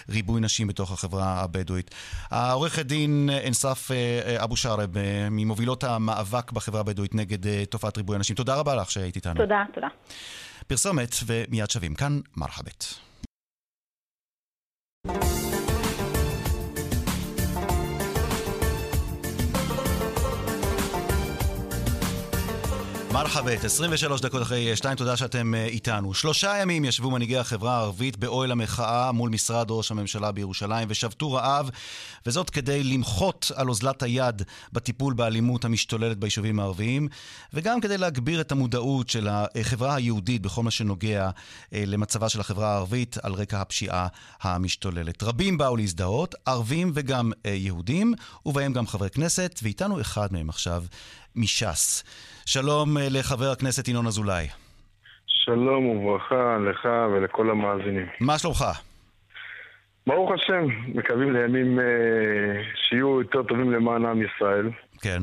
לריבוי 0.09 0.41
נשים 0.41 0.67
בתוך 0.67 0.93
החברה 0.93 1.41
הבדואית. 1.41 1.95
העורכת 2.31 2.87
דין 2.87 3.31
אנסף 3.47 3.91
אבו 4.37 4.57
שרב, 4.57 4.91
ממובילות 5.31 5.85
המאבק 5.85 6.53
בחברה 6.53 6.81
הבדואית 6.81 7.15
נגד 7.15 7.65
תופעת 7.65 7.97
ריבוי 7.97 8.17
הנשים, 8.17 8.37
תודה 8.37 8.55
רבה 8.55 8.75
לך 8.75 8.91
שהיית 8.91 9.17
איתנו. 9.17 9.35
תודה, 9.35 9.65
תודה. 9.75 9.89
פרסומת 10.67 11.15
ומיד 11.27 11.71
שווים. 11.71 11.95
כאן 11.95 12.21
מרחבת. 12.37 12.95
מרחבת, 23.13 23.65
23 23.65 24.21
דקות 24.21 24.43
אחרי 24.43 24.77
2, 24.77 24.97
תודה 24.97 25.17
שאתם 25.17 25.55
אה, 25.55 25.65
איתנו. 25.65 26.15
שלושה 26.15 26.59
ימים 26.63 26.85
ישבו 26.85 27.11
מנהיגי 27.11 27.37
החברה 27.37 27.77
הערבית 27.77 28.17
באוהל 28.17 28.51
המחאה 28.51 29.13
מול 29.13 29.31
משרד 29.31 29.67
ראש 29.71 29.91
הממשלה 29.91 30.33
בירושלים 30.33 30.89
ושבתו 30.91 31.33
רעב, 31.33 31.71
וזאת 32.27 32.51
כדי 32.51 32.85
למחות 32.85 33.53
על 33.55 33.69
אוזלת 33.69 34.03
היד 34.03 34.43
בטיפול 34.73 35.15
באלימות 35.15 35.65
המשתוללת 35.65 36.19
ביישובים 36.19 36.61
הערביים, 36.61 37.09
וגם 37.55 37.81
כדי 37.81 37.99
להגביר 37.99 38.41
את 38.41 38.53
המודעות 38.53 39.09
של 39.09 39.29
החברה 39.31 39.95
היהודית 39.95 40.43
בכל 40.43 40.63
מה 40.63 40.71
שנוגע 40.71 41.31
אה, 41.75 41.83
למצבה 41.87 42.29
של 42.29 42.41
החברה 42.41 42.73
הערבית 42.73 43.19
על 43.23 43.33
רקע 43.33 43.61
הפשיעה 43.61 44.07
המשתוללת. 44.43 45.23
רבים 45.23 45.59
באו 45.59 45.77
להזדהות, 45.77 46.35
ערבים 46.47 46.93
וגם 46.95 47.33
אה, 47.47 47.51
יהודים, 47.51 48.15
ובהם 48.47 48.73
גם 48.73 48.87
חברי 48.87 49.11
כנסת, 49.11 49.61
ואיתנו 49.63 50.01
אחד 50.01 50.33
מהם 50.33 50.49
עכשיו 50.49 50.85
מש"ס. 51.39 52.05
שלום 52.47 52.99
אה, 52.99 53.07
לחבר 53.11 53.51
הכנסת 53.53 53.89
ינון 53.89 54.07
אזולאי. 54.07 54.47
שלום 55.27 55.87
וברכה 55.87 56.59
לך 56.71 56.89
ולכל 57.13 57.51
המאזינים. 57.51 58.07
מה 58.21 58.39
שלומך? 58.39 58.65
ברוך 60.07 60.31
השם, 60.33 60.67
מקווים 60.95 61.33
לימים 61.33 61.81
אה, 61.81 61.85
שיהיו 62.75 63.21
יותר 63.21 63.43
טובים 63.43 63.73
למען 63.73 64.05
עם 64.05 64.23
ישראל. 64.23 64.71
כן. 65.01 65.23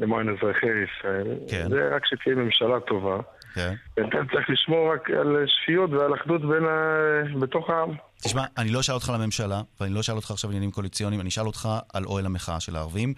למען 0.00 0.28
אזרחי 0.28 0.66
ישראל. 0.66 1.26
כן. 1.48 1.68
זה 1.68 1.88
רק 1.96 2.06
שתהיה 2.06 2.36
ממשלה 2.36 2.80
טובה. 2.80 3.16
כן. 3.54 3.74
ואתה 3.96 4.16
צריך 4.32 4.50
לשמור 4.50 4.92
רק 4.94 5.10
על 5.10 5.36
שפיות 5.46 5.90
ועל 5.90 6.14
אחדות 6.14 6.40
בין 6.40 6.64
ה... 6.64 7.40
בתוך 7.40 7.70
העם. 7.70 7.94
תשמע, 8.22 8.44
אני 8.58 8.70
לא 8.70 8.80
אשאל 8.80 8.94
אותך 8.94 9.08
על 9.08 9.14
הממשלה, 9.14 9.62
ואני 9.80 9.94
לא 9.94 10.00
אשאל 10.00 10.16
אותך 10.16 10.30
עכשיו 10.30 10.50
עניינים 10.50 10.70
קואליציוניים, 10.70 11.20
אני 11.20 11.28
אשאל 11.28 11.46
אותך 11.46 11.68
על 11.92 12.04
אוהל 12.04 12.26
המחאה 12.26 12.60
של 12.60 12.76
הערבים. 12.76 13.14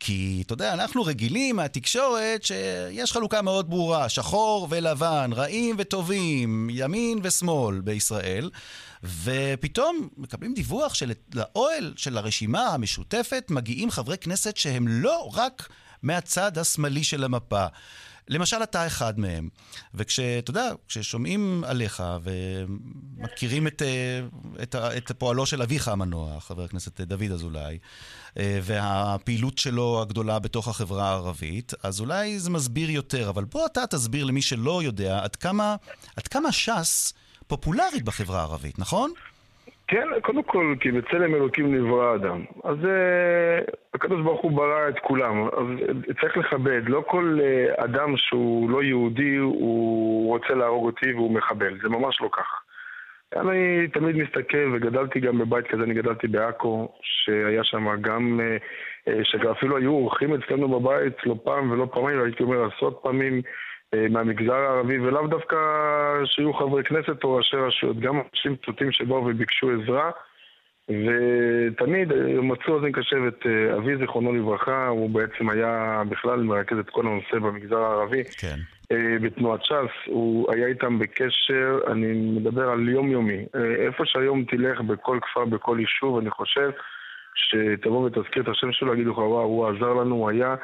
כי, 0.00 0.42
אתה 0.46 0.52
יודע, 0.52 0.74
אנחנו 0.74 1.02
רגילים 1.02 1.56
מהתקשורת 1.56 2.42
שיש 2.42 3.12
חלוקה 3.12 3.42
מאוד 3.42 3.70
ברורה, 3.70 4.08
שחור 4.08 4.66
ולבן, 4.70 5.30
רעים 5.32 5.76
וטובים, 5.78 6.68
ימין 6.70 7.18
ושמאל 7.22 7.80
בישראל. 7.80 8.50
ופתאום 9.24 10.08
מקבלים 10.16 10.54
דיווח 10.54 10.94
שלאוהל 10.94 11.92
של 11.96 12.18
הרשימה 12.18 12.66
המשותפת 12.66 13.46
מגיעים 13.50 13.90
חברי 13.90 14.18
כנסת 14.18 14.56
שהם 14.56 14.88
לא 14.88 15.30
רק 15.34 15.68
מהצד 16.02 16.58
השמאלי 16.58 17.04
של 17.04 17.24
המפה. 17.24 17.66
למשל, 18.28 18.62
אתה 18.62 18.86
אחד 18.86 19.18
מהם. 19.18 19.48
וכשאתה 19.94 20.50
יודע, 20.50 20.70
כששומעים 20.88 21.64
עליך 21.66 22.02
ומכירים 22.22 23.66
את, 23.66 23.82
אה, 23.82 24.20
את, 24.62 24.74
את 24.74 25.12
פועלו 25.18 25.46
של 25.46 25.62
אביך 25.62 25.88
המנוח, 25.88 26.44
חבר 26.44 26.64
הכנסת 26.64 27.00
דוד 27.00 27.32
אזולאי, 27.32 27.78
אה, 28.38 28.58
והפעילות 28.62 29.58
שלו 29.58 30.02
הגדולה 30.02 30.38
בתוך 30.38 30.68
החברה 30.68 31.08
הערבית, 31.08 31.72
אז 31.82 32.00
אולי 32.00 32.40
זה 32.40 32.50
מסביר 32.50 32.90
יותר. 32.90 33.28
אבל 33.28 33.44
בוא 33.44 33.66
אתה 33.66 33.86
תסביר 33.86 34.24
למי 34.24 34.42
שלא 34.42 34.82
יודע 34.82 35.20
עד 35.24 35.36
כמה, 35.36 35.76
עד 36.16 36.28
כמה 36.28 36.52
ש"ס 36.52 37.12
פופולרית 37.46 38.02
בחברה 38.02 38.40
הערבית, 38.40 38.78
נכון? 38.78 39.12
כן, 39.88 40.06
קודם 40.22 40.42
כל, 40.42 40.74
כי 40.80 40.90
בצלם 40.90 41.34
אלוקים 41.34 41.74
נברא 41.74 42.14
אדם. 42.14 42.44
אז 42.64 42.76
uh, 42.76 43.70
הקדוש 43.94 44.22
ברוך 44.22 44.40
הוא 44.40 44.52
ברא 44.52 44.88
את 44.88 44.98
כולם, 44.98 45.44
אז 45.44 45.66
צריך 46.20 46.36
לכבד. 46.36 46.82
לא 46.86 47.04
כל 47.06 47.38
uh, 47.40 47.84
אדם 47.84 48.16
שהוא 48.16 48.70
לא 48.70 48.82
יהודי, 48.82 49.36
הוא 49.36 50.28
רוצה 50.28 50.54
להרוג 50.54 50.86
אותי 50.86 51.12
והוא 51.12 51.34
מחבל. 51.34 51.78
זה 51.82 51.88
ממש 51.88 52.20
לא 52.20 52.28
כך. 52.32 52.62
אני 53.36 53.88
תמיד 53.88 54.16
מסתכל, 54.16 54.72
וגדלתי 54.74 55.20
גם 55.20 55.38
בבית 55.38 55.66
כזה, 55.66 55.82
אני 55.82 55.94
גדלתי 55.94 56.26
בעכו, 56.26 56.92
שהיה 57.02 57.64
שם 57.64 58.00
גם, 58.00 58.40
uh, 58.40 59.10
uh, 59.10 59.12
שאפילו 59.22 59.76
היו 59.76 59.90
אורחים 59.90 60.34
אצלנו 60.34 60.80
בבית 60.80 61.26
לא 61.26 61.36
פעם 61.44 61.70
ולא 61.70 61.88
פעמיים, 61.92 62.22
הייתי 62.22 62.42
אומר 62.42 62.64
עשרות 62.64 63.00
פעמים. 63.02 63.42
אה, 63.94 64.06
מהמגזר 64.10 64.54
הערבי, 64.54 64.98
ולאו 64.98 65.26
דווקא 65.26 65.56
שיהיו 66.24 66.52
חברי 66.52 66.84
כנסת 66.84 67.24
או 67.24 67.34
ראשי 67.34 67.56
רשויות, 67.56 68.00
גם 68.00 68.20
אנשים 68.30 68.56
פשוטים 68.56 68.92
שבאו 68.92 69.16
וביקשו 69.16 69.70
עזרה, 69.70 70.10
ותמיד 70.90 72.12
אה, 72.12 72.40
מצאו 72.40 72.74
אוזן 72.74 72.92
קשבת. 72.92 73.46
אה, 73.46 73.76
אבי, 73.76 73.96
זיכרונו 73.96 74.32
לברכה, 74.32 74.86
הוא 74.86 75.10
בעצם 75.10 75.50
היה 75.50 76.02
בכלל 76.08 76.42
מרכז 76.42 76.78
את 76.78 76.90
כל 76.90 77.06
הנושא 77.06 77.38
במגזר 77.38 77.78
הערבי. 77.78 78.24
כן. 78.24 78.56
בתנועת 79.22 79.64
ש"ס, 79.64 80.06
הוא 80.06 80.52
היה 80.52 80.66
איתם 80.66 80.98
בקשר, 80.98 81.78
אני 81.86 82.12
מדבר 82.12 82.68
על 82.68 82.88
יומיומי. 82.88 83.44
איפה 83.86 84.02
שהיום 84.06 84.44
תלך, 84.44 84.80
בכל 84.80 85.18
כפר, 85.22 85.44
בכל 85.44 85.76
יישוב, 85.80 86.18
אני 86.18 86.30
חושב 86.30 86.70
שתבוא 87.34 88.06
ותזכיר 88.06 88.42
את 88.42 88.48
השם 88.48 88.72
שלו, 88.72 88.94
יגידו 88.94 89.12
לך, 89.12 89.18
וואו, 89.18 89.42
הוא 89.42 89.68
עזר 89.68 89.92
לנו, 89.94 90.14
הוא 90.14 90.30
היה 90.30 90.54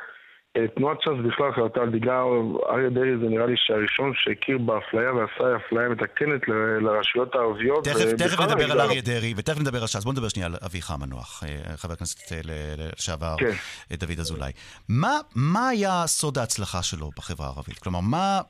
תנועת 0.77 1.01
ש"ס 1.01 1.27
בכלל 1.27 1.53
חרתה 1.53 1.81
על 1.81 1.91
דגלה, 1.91 2.23
אריה 2.71 2.91
דרעי 2.91 3.19
זה 3.23 3.29
נראה 3.29 3.47
לי 3.47 3.55
שהראשון 3.57 4.13
שהכיר 4.15 4.59
באפליה 4.59 5.13
ועשה 5.13 5.57
אפליה 5.57 5.89
מתקנת 5.89 6.49
לרשויות 6.81 7.35
הערביות. 7.35 7.85
תכף, 7.85 8.13
תכף 8.19 8.41
נדבר 8.41 8.73
על 8.73 8.81
אריה 8.81 9.01
דרעי 9.03 9.35
ותכף 9.37 9.61
נדבר 9.61 9.81
על 9.81 9.87
ש"ס. 9.87 10.05
בוא 10.05 10.13
נדבר 10.13 10.29
שנייה 10.29 10.47
על 10.47 10.57
אביך 10.67 10.91
המנוח, 10.91 11.43
אה, 11.47 11.77
חבר 11.77 11.93
הכנסת 11.93 12.33
אה, 12.33 12.41
לשעבר 12.45 13.35
כן. 13.39 13.51
אה, 13.91 13.97
דוד 13.97 14.19
אזולאי. 14.19 14.53
מה, 14.89 15.13
מה 15.35 15.69
היה 15.69 16.07
סוד 16.07 16.39
ההצלחה 16.39 16.83
שלו 16.83 17.11
בחברה 17.17 17.47
הערבית? 17.47 17.79
כלומר, 17.79 18.01
מה, 18.01 18.41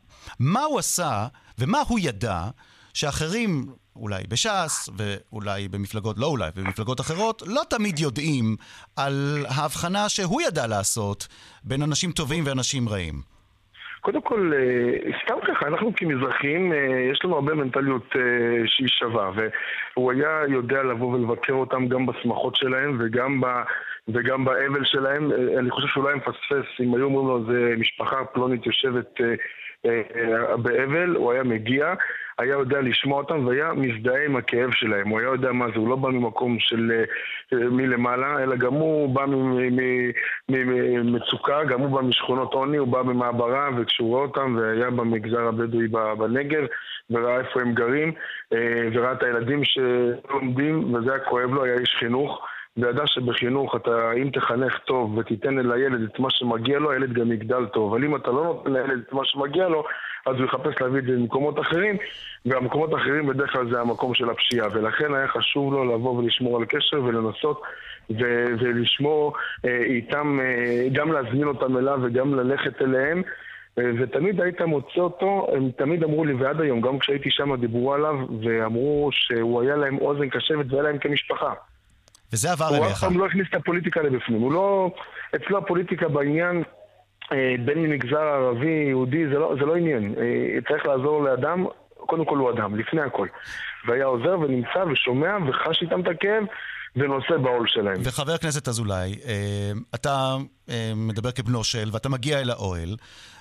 מה 0.41 0.63
הוא 0.63 0.79
עשה 0.79 1.27
ומה 1.59 1.79
הוא 1.89 1.99
ידע 2.03 2.41
שאחרים 2.95 3.67
אולי 3.97 4.23
בש"ס, 4.29 4.89
ואולי 4.97 5.69
במפלגות, 5.69 6.17
לא 6.19 6.27
אולי, 6.27 6.51
במפלגות 6.57 7.01
אחרות, 7.01 7.43
לא 7.47 7.63
תמיד 7.71 7.99
יודעים 7.99 8.57
על 8.97 9.47
ההבחנה 9.49 10.09
שהוא 10.09 10.43
ידע 10.43 10.67
לעשות 10.67 11.29
בין 11.65 11.83
אנשים 11.83 12.11
טובים 12.11 12.45
ואנשים 12.47 12.89
רעים. 12.89 13.35
קודם 14.05 14.21
כל, 14.21 14.53
אה, 14.55 15.13
סתם 15.25 15.35
ככה, 15.49 15.67
אנחנו 15.67 15.93
כמזרחים, 15.97 16.73
אה, 16.73 17.09
יש 17.13 17.21
לנו 17.25 17.35
הרבה 17.35 17.55
מנטליות 17.55 18.17
אה, 18.17 18.23
שהיא 18.67 18.89
שווה, 18.89 19.31
והוא 19.95 20.13
היה 20.13 20.41
יודע 20.49 20.83
לבוא 20.83 21.15
ולבקר 21.15 21.53
אותם 21.53 21.89
גם 21.89 22.07
בשמחות 22.07 22.57
שלהם 22.57 22.97
וגם, 23.01 23.41
ב, 23.41 23.47
וגם 24.09 24.45
באבל 24.45 24.85
שלהם. 24.85 25.31
אני 25.59 25.71
חושב 25.71 25.87
שאולי 25.89 26.13
הם 26.13 26.19
מפספס, 26.19 26.81
אם 26.81 26.95
היו 26.95 27.05
אומרים 27.05 27.27
לו, 27.29 27.53
זה 27.53 27.75
משפחה 27.79 28.25
פלונית 28.25 28.67
יושבת 28.67 29.21
באבל, 30.63 31.17
הוא 31.17 31.33
היה 31.33 31.43
מגיע. 31.43 31.95
היה 32.39 32.53
יודע 32.53 32.81
לשמוע 32.81 33.19
אותם 33.19 33.47
והיה 33.47 33.73
מזדהה 33.73 34.25
עם 34.25 34.37
הכאב 34.37 34.71
שלהם. 34.73 35.09
הוא 35.09 35.19
היה 35.21 35.27
יודע 35.27 35.53
מה 35.53 35.67
זה, 35.69 35.79
הוא 35.79 35.89
לא 35.89 35.97
בא 35.97 36.09
ממקום 36.09 36.57
של 36.59 36.93
אה, 36.93 37.69
מלמעלה, 37.71 38.43
אלא 38.43 38.57
גם 38.57 38.73
הוא 38.73 39.15
בא 39.15 39.25
ממצוקה, 40.49 41.65
גם 41.65 41.81
הוא 41.81 41.91
בא 41.91 42.01
משכונות 42.01 42.55
עוני, 42.55 42.77
הוא 42.77 42.89
בא 42.89 43.03
ממעברה, 43.03 43.69
וכשהוא 43.77 44.09
רואה 44.09 44.23
אותם, 44.23 44.57
והיה 44.61 44.91
במגזר 44.91 45.49
הבדואי 45.49 45.89
בנגב, 45.89 46.65
וראה 47.11 47.41
איפה 47.41 47.61
הם 47.61 47.75
גרים, 47.75 48.13
אה, 48.53 48.89
וראה 48.93 49.13
את 49.13 49.23
הילדים 49.23 49.61
שלומדים, 49.65 50.95
וזה 50.95 51.15
היה 51.15 51.25
כואב 51.25 51.51
לו, 51.51 51.65
היה 51.65 51.75
איש 51.75 51.97
חינוך. 51.99 52.47
וידע 52.77 53.07
שבחינוך 53.07 53.77
אתה, 53.77 54.13
אם 54.13 54.31
תחנך 54.33 54.79
טוב 54.79 55.19
ותיתן 55.19 55.59
לילד 55.59 56.03
את 56.03 56.19
מה 56.19 56.29
שמגיע 56.31 56.79
לו, 56.79 56.91
הילד 56.91 57.13
גם 57.13 57.33
יגדל 57.33 57.67
טוב. 57.67 57.95
אבל 57.95 58.05
אם 58.05 58.17
אתה 58.17 58.31
לא 58.31 58.45
נותן 58.45 58.73
לילד 58.73 59.03
את 59.09 59.13
מה 59.13 59.25
שמגיע 59.25 59.69
לו, 59.69 59.85
אז 60.27 60.37
הוא 60.37 60.45
יחפש 60.45 60.81
להביא 60.81 60.99
את 60.99 61.05
זה 61.05 61.13
ממקומות 61.13 61.61
אחרים, 61.61 61.97
והמקומות 62.47 62.93
האחרים 62.93 63.27
בדרך 63.27 63.53
כלל 63.53 63.71
זה 63.71 63.81
המקום 63.81 64.15
של 64.15 64.31
הפשיעה. 64.31 64.69
ולכן 64.73 65.15
היה 65.15 65.29
חשוב 65.29 65.73
לו 65.73 65.95
לבוא 65.95 66.19
ולשמור 66.19 66.57
על 66.57 66.65
קשר 66.65 67.03
ולנסות 67.03 67.63
ו- 68.11 68.55
ולשמור 68.61 69.33
אה, 69.65 69.83
איתם, 69.85 70.41
אה, 70.41 70.89
גם 70.93 71.13
להזמין 71.13 71.47
אותם 71.47 71.77
אליו 71.77 71.99
וגם 72.03 72.35
ללכת 72.35 72.83
אליהם. 72.83 73.23
אה, 73.79 73.91
ותמיד 73.99 74.41
היית 74.41 74.61
מוצא 74.61 75.01
אותו, 75.01 75.47
הם 75.57 75.71
תמיד 75.77 76.05
אמרו 76.05 76.25
לי, 76.25 76.35
ועד 76.35 76.61
היום, 76.61 76.81
גם 76.81 76.99
כשהייתי 76.99 77.31
שם 77.31 77.55
דיברו 77.55 77.95
עליו, 77.95 78.15
ואמרו 78.43 79.09
שהוא 79.13 79.63
היה 79.63 79.77
להם 79.77 79.99
אוזן 79.99 80.29
קשבת 80.29 80.67
והיה 80.71 80.83
להם 80.83 80.99
כמשפחה. 80.99 81.53
וזה 82.33 82.53
עבר 82.53 82.69
אליך. 82.69 82.79
הוא 82.79 82.87
אף 82.87 83.01
פעם 83.01 83.19
לא 83.19 83.27
הכניס 83.27 83.47
את 83.51 83.55
הפוליטיקה 83.55 84.03
לבפנים. 84.03 84.41
הוא 84.41 84.53
לא... 84.53 84.91
אצלו 85.37 85.59
הפוליטיקה 85.59 86.09
בעניין, 86.09 86.63
בין 87.65 87.79
ממגזר 87.79 88.19
ערבי, 88.19 88.85
יהודי, 88.89 89.27
זה 89.27 89.39
לא, 89.39 89.55
זה 89.61 89.67
לא 89.67 89.77
עניין. 89.77 90.15
אה, 90.19 90.61
צריך 90.69 90.87
לעזור 90.87 91.23
לאדם, 91.25 91.67
קודם 91.97 92.25
כל 92.25 92.39
הוא 92.39 92.51
אדם, 92.51 92.77
לפני 92.77 93.01
הכל. 93.01 93.29
והיה 93.87 94.05
עוזר 94.05 94.39
ונמצא 94.41 94.85
ושומע 94.93 95.37
וחש 95.49 95.83
איתם 95.83 96.01
את 96.01 96.07
הכאב 96.07 96.45
ונושא 96.97 97.37
בעול 97.37 97.67
שלהם. 97.69 97.97
וחבר 98.05 98.33
הכנסת 98.33 98.69
אזולאי, 98.69 99.19
אה, 99.27 99.73
אתה 99.95 100.37
אה, 100.69 100.93
מדבר 100.97 101.31
כבנו 101.31 101.65
של, 101.65 101.89
ואתה 101.93 102.09
מגיע 102.09 102.41
אל 102.41 102.51
האוהל, 102.51 102.97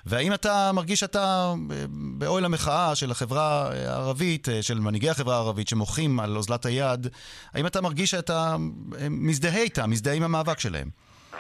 והאם 0.06 0.34
אתה 0.34 0.72
מרגיש 0.74 1.00
שאתה 1.00 1.54
אה, 1.72 1.86
באוהל 2.18 2.46
המחאה 2.46 2.96
של 2.96 3.12
החברה 3.12 3.70
הערבית, 3.72 4.48
של 4.62 4.80
מנהיגי 4.80 5.10
החברה 5.10 5.36
הערבית 5.36 5.68
שמוחים 5.68 6.20
על 6.20 6.38
אוזלת 6.38 6.66
היד, 6.66 7.08
האם 7.54 7.68
אתה 7.68 7.82
מרגיש 7.82 8.12
שאתה 8.12 8.56
מזדהה 9.10 9.62
איתם, 9.62 9.90
מזדהה 9.90 10.14
עם 10.14 10.24
המאבק 10.24 10.60
שלהם? 10.60 10.88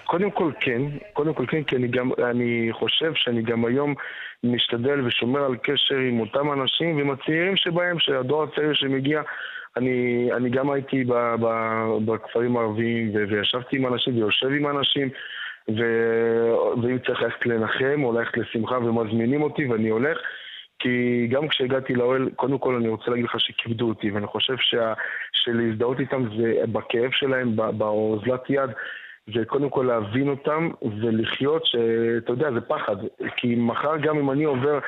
קודם 0.05 0.31
כל 0.31 0.51
כן, 0.59 0.81
קודם 1.13 1.33
כל 1.33 1.45
כן, 1.45 1.63
כי 1.63 1.75
אני 1.75 1.87
גם, 1.87 2.11
אני 2.29 2.69
חושב 2.71 3.11
שאני 3.15 3.41
גם 3.41 3.65
היום 3.65 3.95
משתדל 4.43 5.05
ושומר 5.05 5.45
על 5.45 5.55
קשר 5.63 5.95
עם 5.95 6.19
אותם 6.19 6.51
אנשים 6.51 6.97
ועם 6.97 7.11
הצעירים 7.11 7.55
שבהם, 7.55 7.99
שהדור 7.99 8.43
הצעיר 8.43 8.73
שמגיע 8.73 9.21
אני, 9.77 10.29
אני 10.33 10.49
גם 10.49 10.71
הייתי 10.71 11.03
ב, 11.03 11.13
ב, 11.13 11.47
בכפרים 12.05 12.57
הערביים 12.57 13.11
וישבתי 13.29 13.77
עם 13.77 13.87
אנשים 13.87 14.17
ויושב 14.17 14.47
עם 14.47 14.67
אנשים 14.67 15.09
ו, 15.69 15.83
ואם 16.81 16.99
צריך 16.99 17.21
ללכת 17.21 17.45
לנחם 17.45 18.03
או 18.03 18.13
ללכת 18.13 18.37
לשמחה 18.37 18.77
ומזמינים 18.77 19.41
אותי 19.41 19.65
ואני 19.65 19.89
הולך 19.89 20.17
כי 20.79 21.27
גם 21.31 21.47
כשהגעתי 21.47 21.93
לאוהל, 21.93 22.29
קודם 22.35 22.57
כל 22.57 22.75
אני 22.75 22.87
רוצה 22.87 23.11
להגיד 23.11 23.25
לך 23.25 23.35
שכיבדו 23.39 23.89
אותי 23.89 24.11
ואני 24.11 24.27
חושב 24.27 24.55
שה, 24.57 24.93
שלהזדהות 25.33 25.99
איתם 25.99 26.23
זה 26.37 26.53
בכאב 26.71 27.11
שלהם, 27.11 27.55
באוזלת 27.55 28.49
יד 28.49 28.69
זה 29.27 29.45
קודם 29.45 29.69
כל 29.69 29.85
להבין 29.87 30.29
אותם 30.29 30.69
ולחיות, 31.01 31.65
שאתה 31.65 32.31
יודע, 32.31 32.51
זה 32.51 32.61
פחד. 32.61 32.95
כי 33.37 33.55
מחר 33.55 33.97
גם 33.97 34.17
אם 34.17 34.31
אני 34.31 34.43
עובר 34.43 34.79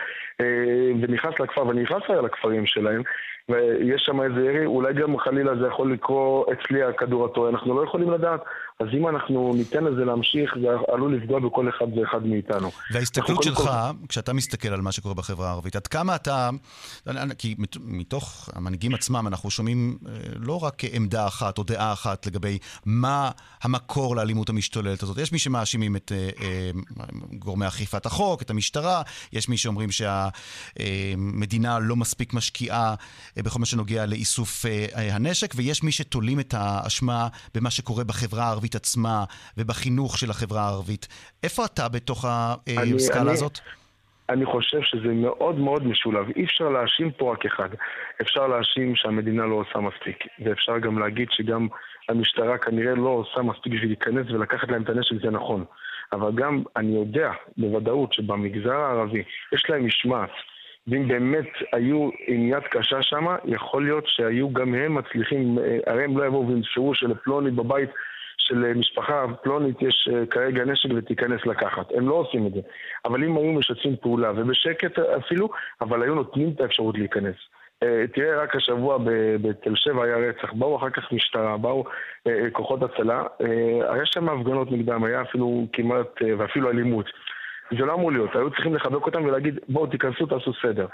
אה, 0.41 0.91
ונכנס 1.01 1.39
לכפר, 1.39 1.67
ואני 1.67 1.81
נכנס 1.83 2.03
לכפרים 2.09 2.65
שלהם, 2.65 3.01
ויש 3.49 4.01
שם 4.01 4.21
איזה 4.21 4.45
ירי, 4.45 4.65
אולי 4.65 4.93
גם 4.93 5.17
חלילה 5.17 5.55
זה 5.55 5.67
יכול 5.67 5.93
לקרות 5.93 6.49
אצלי 6.49 6.83
הכדור 6.83 7.25
הטועה, 7.25 7.49
אנחנו 7.49 7.75
לא 7.75 7.83
יכולים 7.83 8.11
לדעת. 8.11 8.41
אז 8.79 8.87
אם 8.93 9.07
אנחנו 9.07 9.53
ניתן 9.55 9.83
לזה 9.83 10.05
להמשיך, 10.05 10.53
זה 10.61 10.67
עלול 10.93 11.15
לפגוע 11.17 11.39
בכל 11.39 11.69
אחד 11.69 11.97
ואחד 11.97 12.25
מאיתנו. 12.25 12.71
וההסתכלות 12.91 13.43
שלך, 13.43 13.57
כל... 13.57 14.07
כשאתה 14.09 14.33
מסתכל 14.33 14.67
על 14.67 14.81
מה 14.81 14.91
שקורה 14.91 15.13
בחברה 15.13 15.49
הערבית, 15.49 15.75
עד 15.75 15.87
כמה 15.87 16.15
אתה... 16.15 16.49
כי 17.37 17.55
מתוך 17.79 18.49
המנהיגים 18.53 18.93
עצמם 18.93 19.27
אנחנו 19.27 19.51
שומעים 19.51 19.97
אה, 20.07 20.11
לא 20.35 20.63
רק 20.63 20.81
עמדה 20.91 21.27
אחת 21.27 21.57
או 21.57 21.63
דעה 21.63 21.93
אחת 21.93 22.25
לגבי 22.25 22.57
מה 22.85 23.31
המקור 23.63 24.15
לאלימות 24.15 24.49
המשתוללת 24.49 25.03
הזאת. 25.03 25.17
יש 25.17 25.31
מי 25.31 25.39
שמאשימים 25.39 25.95
את 25.95 26.11
אה, 26.15 26.29
אה, 26.41 26.69
גורמי 27.33 27.67
אכיפת 27.67 28.05
החוק, 28.05 28.41
את 28.41 28.49
המשטרה, 28.49 29.01
יש 29.33 29.49
מי 29.49 29.57
שאומרים 29.57 29.89
שהמדינה 29.91 31.79
לא 31.79 31.95
מספיק 31.95 32.33
משקיעה 32.33 32.95
בכל 33.37 33.59
מה 33.59 33.65
שנוגע 33.65 34.05
לאיסוף 34.05 34.65
הנשק, 34.93 35.53
ויש 35.55 35.83
מי 35.83 35.91
שתולים 35.91 36.39
את 36.39 36.53
האשמה 36.57 37.27
במה 37.53 37.69
שקורה 37.69 38.03
בחברה 38.03 38.45
הערבית. 38.45 38.64
הערבית 38.65 38.75
עצמה 38.75 39.23
ובחינוך 39.57 40.17
של 40.17 40.29
החברה 40.29 40.61
הערבית. 40.61 41.07
איפה 41.43 41.65
אתה 41.65 41.89
בתוך 41.89 42.25
הסקאלה 42.25 43.31
הזאת? 43.31 43.59
אני 44.29 44.45
חושב 44.45 44.81
שזה 44.81 45.13
מאוד 45.13 45.59
מאוד 45.59 45.87
משולב. 45.87 46.25
אי 46.35 46.43
אפשר 46.45 46.69
להאשים 46.69 47.11
פה 47.11 47.31
רק 47.33 47.45
אחד. 47.45 47.69
אפשר 48.21 48.47
להאשים 48.47 48.95
שהמדינה 48.95 49.45
לא 49.45 49.55
עושה 49.55 49.79
מספיק. 49.79 50.17
ואפשר 50.43 50.77
גם 50.79 50.99
להגיד 50.99 51.27
שגם 51.31 51.67
המשטרה 52.09 52.57
כנראה 52.57 52.95
לא 52.95 53.09
עושה 53.09 53.41
מספיק 53.41 53.73
בשביל 53.73 53.89
להיכנס 53.89 54.25
ולקחת 54.31 54.71
להם 54.71 54.81
את 54.83 54.89
הנשק, 54.89 55.15
זה 55.23 55.29
נכון. 55.29 55.65
אבל 56.13 56.31
גם 56.35 56.63
אני 56.75 56.95
יודע 56.95 57.31
בוודאות 57.57 58.13
שבמגזר 58.13 58.75
הערבי 58.75 59.23
יש 59.53 59.69
להם 59.69 59.85
משמעת. 59.85 60.31
ואם 60.87 61.07
באמת 61.07 61.49
היו 61.73 62.09
עם 62.27 62.49
יד 62.49 62.63
קשה 62.71 63.01
שם, 63.01 63.25
יכול 63.45 63.83
להיות 63.83 64.03
שהיו 64.07 64.53
גם 64.53 64.73
הם 64.73 64.95
מצליחים, 64.95 65.59
אה, 65.59 65.77
הרי 65.87 66.03
הם 66.03 66.17
לא 66.17 66.25
יבואו 66.25 66.47
וינשרו 66.47 66.95
שלפלוני 66.95 67.51
בבית 67.51 67.89
של 68.47 68.73
משפחה 68.73 69.25
פלונית 69.43 69.81
יש 69.81 70.09
אה, 70.13 70.25
כרגע 70.25 70.65
נשק 70.65 70.89
ותיכנס 70.95 71.45
לקחת. 71.45 71.91
הם 71.95 72.07
לא 72.07 72.13
עושים 72.13 72.47
את 72.47 72.53
זה. 72.53 72.59
אבל 73.05 73.23
אם 73.23 73.37
היו 73.37 73.51
משתפים 73.51 73.95
פעולה, 74.01 74.31
ובשקט 74.35 74.99
אפילו, 74.99 75.49
אבל 75.81 76.03
היו 76.03 76.15
נותנים 76.15 76.51
את 76.55 76.61
האפשרות 76.61 76.97
להיכנס. 76.97 77.35
אה, 77.83 78.03
תראה, 78.13 78.43
רק 78.43 78.55
השבוע 78.55 78.97
בתל 79.41 79.75
שבע 79.75 80.03
היה 80.03 80.17
רצח, 80.17 80.53
באו 80.53 80.77
אחר 80.77 80.89
כך 80.89 81.11
משטרה, 81.11 81.57
באו 81.57 81.83
אה, 82.27 82.49
כוחות 82.51 82.83
הצלה, 82.83 83.23
היה 83.89 84.05
שם 84.05 84.29
הפגנות 84.29 84.71
נגדם, 84.71 85.03
היה 85.03 85.21
אפילו 85.21 85.67
כמעט, 85.73 86.21
ואפילו 86.37 86.69
אלימות. 86.69 87.05
זה 87.71 87.85
לא 87.85 87.93
אמור 87.93 88.11
להיות, 88.11 88.35
היו 88.35 88.49
צריכים 88.49 88.75
לחבק 88.75 89.05
אותם 89.05 89.25
ולהגיד 89.25 89.59
בואו 89.69 89.87
תיכנסו 89.87 90.25
תעשו 90.25 90.51
סדר. 90.61 90.87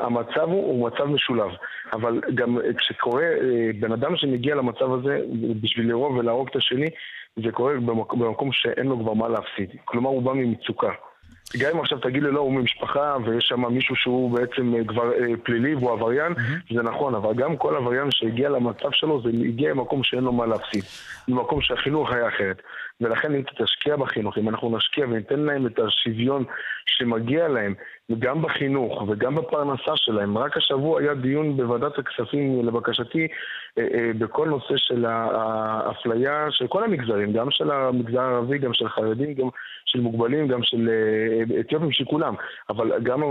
המצב 0.00 0.42
הוא, 0.42 0.66
הוא 0.66 0.88
מצב 0.88 1.04
משולב, 1.04 1.50
אבל 1.92 2.20
גם 2.34 2.58
כשקורה, 2.78 3.22
אה, 3.22 3.70
בן 3.80 3.92
אדם 3.92 4.16
שמגיע 4.16 4.54
למצב 4.54 4.92
הזה 4.92 5.20
בשביל 5.60 5.88
לרוב 5.88 6.16
ולהרוג 6.16 6.48
את 6.50 6.56
השני, 6.56 6.86
זה 7.36 7.52
קורה 7.52 7.74
במקום 8.12 8.52
שאין 8.52 8.86
לו 8.86 8.98
כבר 8.98 9.14
מה 9.14 9.28
להפסיד. 9.28 9.70
כלומר, 9.84 10.10
הוא 10.10 10.22
בא 10.22 10.32
ממצוקה. 10.32 10.90
גם 11.58 11.70
אם 11.74 11.80
עכשיו 11.80 11.98
תגיד 11.98 12.22
לי, 12.22 12.30
לא, 12.30 12.40
הוא 12.40 12.52
ממשפחה 12.52 13.16
ויש 13.24 13.44
שם 13.44 13.72
מישהו 13.72 13.96
שהוא 13.96 14.30
בעצם 14.30 14.74
אה, 14.74 14.84
כבר 14.84 15.12
אה, 15.12 15.36
פלילי 15.42 15.74
והוא 15.74 15.92
עבריין, 15.92 16.32
mm-hmm. 16.32 16.74
זה 16.74 16.82
נכון, 16.82 17.14
אבל 17.14 17.34
גם 17.34 17.56
כל 17.56 17.76
עבריין 17.76 18.10
שהגיע 18.10 18.48
למצב 18.48 18.88
שלו, 18.92 19.22
זה 19.22 19.28
הגיע 19.28 19.74
ממקום 19.74 20.02
שאין 20.02 20.24
לו 20.24 20.32
מה 20.32 20.46
להפסיד. 20.46 20.84
ממקום 21.28 21.60
שהחינוך 21.60 22.12
היה 22.12 22.28
אחרת. 22.28 22.62
ולכן 23.00 23.34
אם 23.34 23.42
תשקיע 23.58 23.96
בחינוך, 23.96 24.38
אם 24.38 24.48
אנחנו 24.48 24.76
נשקיע 24.76 25.06
וניתן 25.06 25.40
להם 25.40 25.66
את 25.66 25.78
השוויון 25.78 26.44
שמגיע 26.86 27.48
להם, 27.48 27.74
גם 28.18 28.42
בחינוך 28.42 29.02
וגם 29.08 29.34
בפרנסה 29.34 29.92
שלהם. 29.96 30.38
רק 30.38 30.56
השבוע 30.56 31.00
היה 31.00 31.14
דיון 31.14 31.56
בוועדת 31.56 31.98
הכספים 31.98 32.66
לבקשתי 32.66 33.28
אה, 33.78 33.86
אה, 33.94 34.10
בכל 34.18 34.48
נושא 34.48 34.74
של 34.76 35.04
האפליה 35.06 36.46
של 36.50 36.66
כל 36.66 36.84
המגזרים, 36.84 37.32
גם 37.32 37.50
של 37.50 37.70
המגזר 37.70 38.20
הערבי, 38.20 38.58
גם 38.58 38.74
של 38.74 38.88
חרדים, 38.88 39.34
גם 39.34 39.48
של 39.86 40.00
מוגבלים, 40.00 40.48
גם 40.48 40.62
של 40.62 40.88
אה, 40.88 41.60
אתיופים, 41.60 41.92
של 41.92 42.04
כולם. 42.04 42.34
אבל 42.70 42.92
גם 43.02 43.22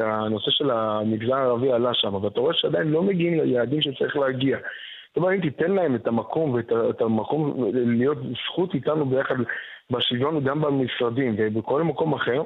הנושא 0.00 0.50
של 0.50 0.70
המגזר 0.70 1.34
הערבי 1.34 1.72
עלה 1.72 1.94
שם, 1.94 2.14
ואתה 2.14 2.40
רואה 2.40 2.54
שעדיין 2.54 2.88
לא 2.88 3.02
מגיעים 3.02 3.40
ליעדים 3.40 3.80
שצריך 3.82 4.16
להגיע. 4.16 4.58
אומרת, 5.16 5.34
אם 5.34 5.40
תיתן 5.40 5.70
להם 5.70 5.94
את 5.94 6.06
המקום 6.06 6.50
ואת 6.50 7.00
המקום 7.00 7.64
להיות 7.72 8.18
זכות 8.46 8.74
איתנו 8.74 9.06
ביחד 9.06 9.34
בשוויון 9.90 10.44
גם 10.44 10.60
במשרדים 10.60 11.34
ובכל 11.38 11.82
מקום 11.82 12.14
אחר, 12.14 12.42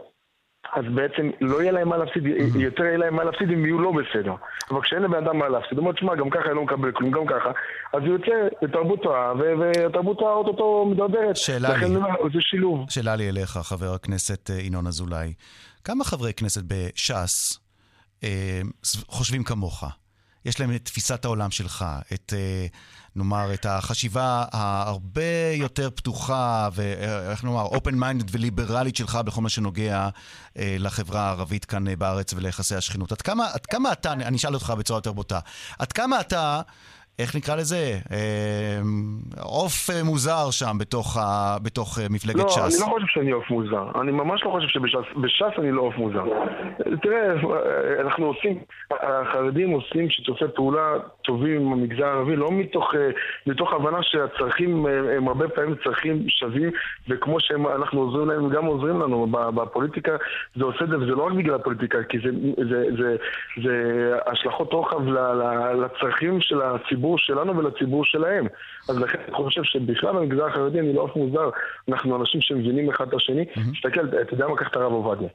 אז 0.73 0.85
בעצם 0.95 1.31
לא 1.41 1.63
יהיה 1.63 1.73
להם 1.73 1.89
מה 1.89 1.97
להפסיד, 1.97 2.23
יותר 2.55 2.85
יהיה 2.85 2.97
להם 2.97 3.17
מה 3.17 3.25
להפסיד 3.25 3.51
אם 3.51 3.65
יהיו 3.65 3.79
לא 3.79 3.93
בסדר. 3.93 4.35
אבל 4.71 4.81
כשאין 4.83 5.03
לבן 5.03 5.27
אדם 5.27 5.39
מה 5.39 5.49
להפסיד, 5.49 5.79
הוא 5.79 5.81
אומר, 5.81 5.93
תשמע, 5.93 6.15
גם 6.15 6.31
ככה 6.31 6.45
אני 6.47 6.55
לא 6.55 6.65
מקבל 6.65 6.93
כלום, 6.93 7.11
גם 7.11 7.27
ככה, 7.27 7.51
אז 7.93 8.03
הוא 8.03 8.09
יוצא 8.09 8.49
לתרבות 8.63 9.03
טועה, 9.03 9.33
ותרבות 9.61 10.19
טועה 10.19 10.35
אוטוטו 10.35 10.87
מדרדרת. 10.91 11.37
שאלה 11.37 11.77
לי, 11.77 11.87
זה 12.33 12.41
שילוב. 12.41 12.87
שאלה 12.91 13.17
לי 13.17 13.29
אליך, 13.29 13.51
חבר 13.51 13.95
הכנסת 13.95 14.51
אה, 14.51 14.61
ינון 14.61 14.87
אזולאי. 14.87 15.33
כמה 15.85 16.05
חברי 16.05 16.33
כנסת 16.33 16.63
בש"ס 16.67 17.59
אה, 18.25 18.61
חושבים 19.07 19.45
כמוך? 19.45 19.85
יש 20.45 20.61
להם 20.61 20.75
את 20.75 20.85
תפיסת 20.85 21.25
העולם 21.25 21.51
שלך, 21.51 21.85
את, 22.13 22.33
אה, 22.37 22.67
נאמר, 23.17 23.55
את 23.55 23.67
החשיבה 23.67 24.45
ההרבה 24.53 25.53
יותר 25.55 25.91
פתוחה 25.91 26.69
ואיך 26.73 27.45
נאמר, 27.45 27.67
open 27.67 27.95
minded 27.95 28.29
וליברלית 28.31 28.97
שלך 28.97 29.15
בכל 29.15 29.41
מה 29.41 29.49
שנוגע 29.49 30.09
אה, 30.59 30.77
לחברה 30.79 31.21
הערבית 31.21 31.65
כאן 31.65 31.89
אה, 31.89 31.97
בארץ 31.97 32.35
וליחסי 32.35 32.75
השכנות. 32.75 33.13
עד 33.13 33.23
כמה, 33.23 33.47
עד 33.53 33.67
כמה 33.67 33.93
אתה, 33.93 34.13
אני 34.13 34.37
אשאל 34.37 34.55
אותך 34.55 34.71
בצורה 34.79 34.99
יותר 34.99 35.13
בוטה, 35.13 35.41
עד 35.79 35.93
כמה 35.93 36.21
אתה... 36.21 36.61
איך 37.19 37.37
נקרא 37.37 37.57
לזה? 37.57 37.99
אמ, 38.11 39.19
עוף 39.43 39.91
אה, 39.91 40.05
מוזר 40.05 40.51
שם 40.51 40.77
בתוך, 40.81 41.17
ה, 41.17 41.57
בתוך 41.63 41.99
אה, 41.99 42.07
מפלגת 42.11 42.37
לא, 42.37 42.49
ש"ס. 42.49 42.59
לא, 42.59 42.65
אני 42.65 42.91
לא 42.91 42.95
חושב 42.95 43.07
שאני 43.07 43.31
עוף 43.31 43.51
מוזר. 43.51 43.87
אני 44.01 44.13
ממש 44.13 44.43
לא 44.45 44.51
חושב 44.51 44.69
שבש"ס 44.69 45.59
אני 45.59 45.73
לא 45.73 45.83
עוף 45.83 45.97
מוזר. 45.97 46.25
תראה, 47.03 47.33
אנחנו 48.01 48.27
עושים, 48.27 48.59
החרדים 48.91 49.71
עושים 49.71 50.11
שיתופי 50.11 50.45
פעולה 50.55 50.93
טובים 51.25 51.61
עם 51.61 51.73
המגזר 51.73 52.05
הערבי, 52.05 52.37
לא 52.37 52.53
מתוך, 52.53 52.95
אה, 52.95 53.11
מתוך 53.47 53.73
הבנה 53.73 53.99
שהצרכים 54.03 54.87
הם 54.87 55.29
הרבה 55.29 55.49
פעמים 55.49 55.75
צרכים 55.85 56.25
שווים, 56.29 56.71
וכמו 57.09 57.41
שאנחנו 57.41 58.01
עוזרים 58.01 58.29
להם, 58.29 58.49
גם 58.49 58.65
עוזרים 58.65 59.01
לנו 59.01 59.27
בפוליטיקה, 59.55 60.17
זה 60.57 60.65
עושה 60.65 60.85
את 60.85 60.89
זה, 60.89 60.97
וזה 60.97 61.11
לא 61.11 61.27
רק 61.27 61.33
בגלל 61.33 61.55
הפוליטיקה, 61.55 61.99
כי 62.09 62.19
זה, 62.19 62.31
זה, 62.71 62.85
זה, 62.99 63.17
זה 63.65 63.75
השלכות 64.27 64.73
רוחב 64.73 65.09
לצרכים 65.75 66.41
של 66.41 66.63
הציבור. 66.63 67.19
שלנו 67.23 67.57
ולציבור 67.57 68.05
שלהם. 68.05 68.47
אז 68.89 68.99
לכן 68.99 69.19
אני 69.25 69.35
חושב 69.35 69.63
שבכלל 69.63 70.13
במגזר 70.13 70.47
החרדי 70.47 70.81
אני 70.81 70.93
לא 70.93 71.07
אף 71.07 71.17
מוזר, 71.17 71.51
אנחנו 71.89 72.21
אנשים 72.21 72.41
שמבינים 72.41 72.91
אחד 72.91 73.09
את 73.09 73.15
השני. 73.15 73.45
תסתכל, 73.45 74.09
אתה 74.21 74.35
יודע 74.35 74.49
מה, 74.49 74.57
קח 74.57 74.69
את 74.69 74.77
הרב 74.77 74.93
עובדיה. 74.93 75.29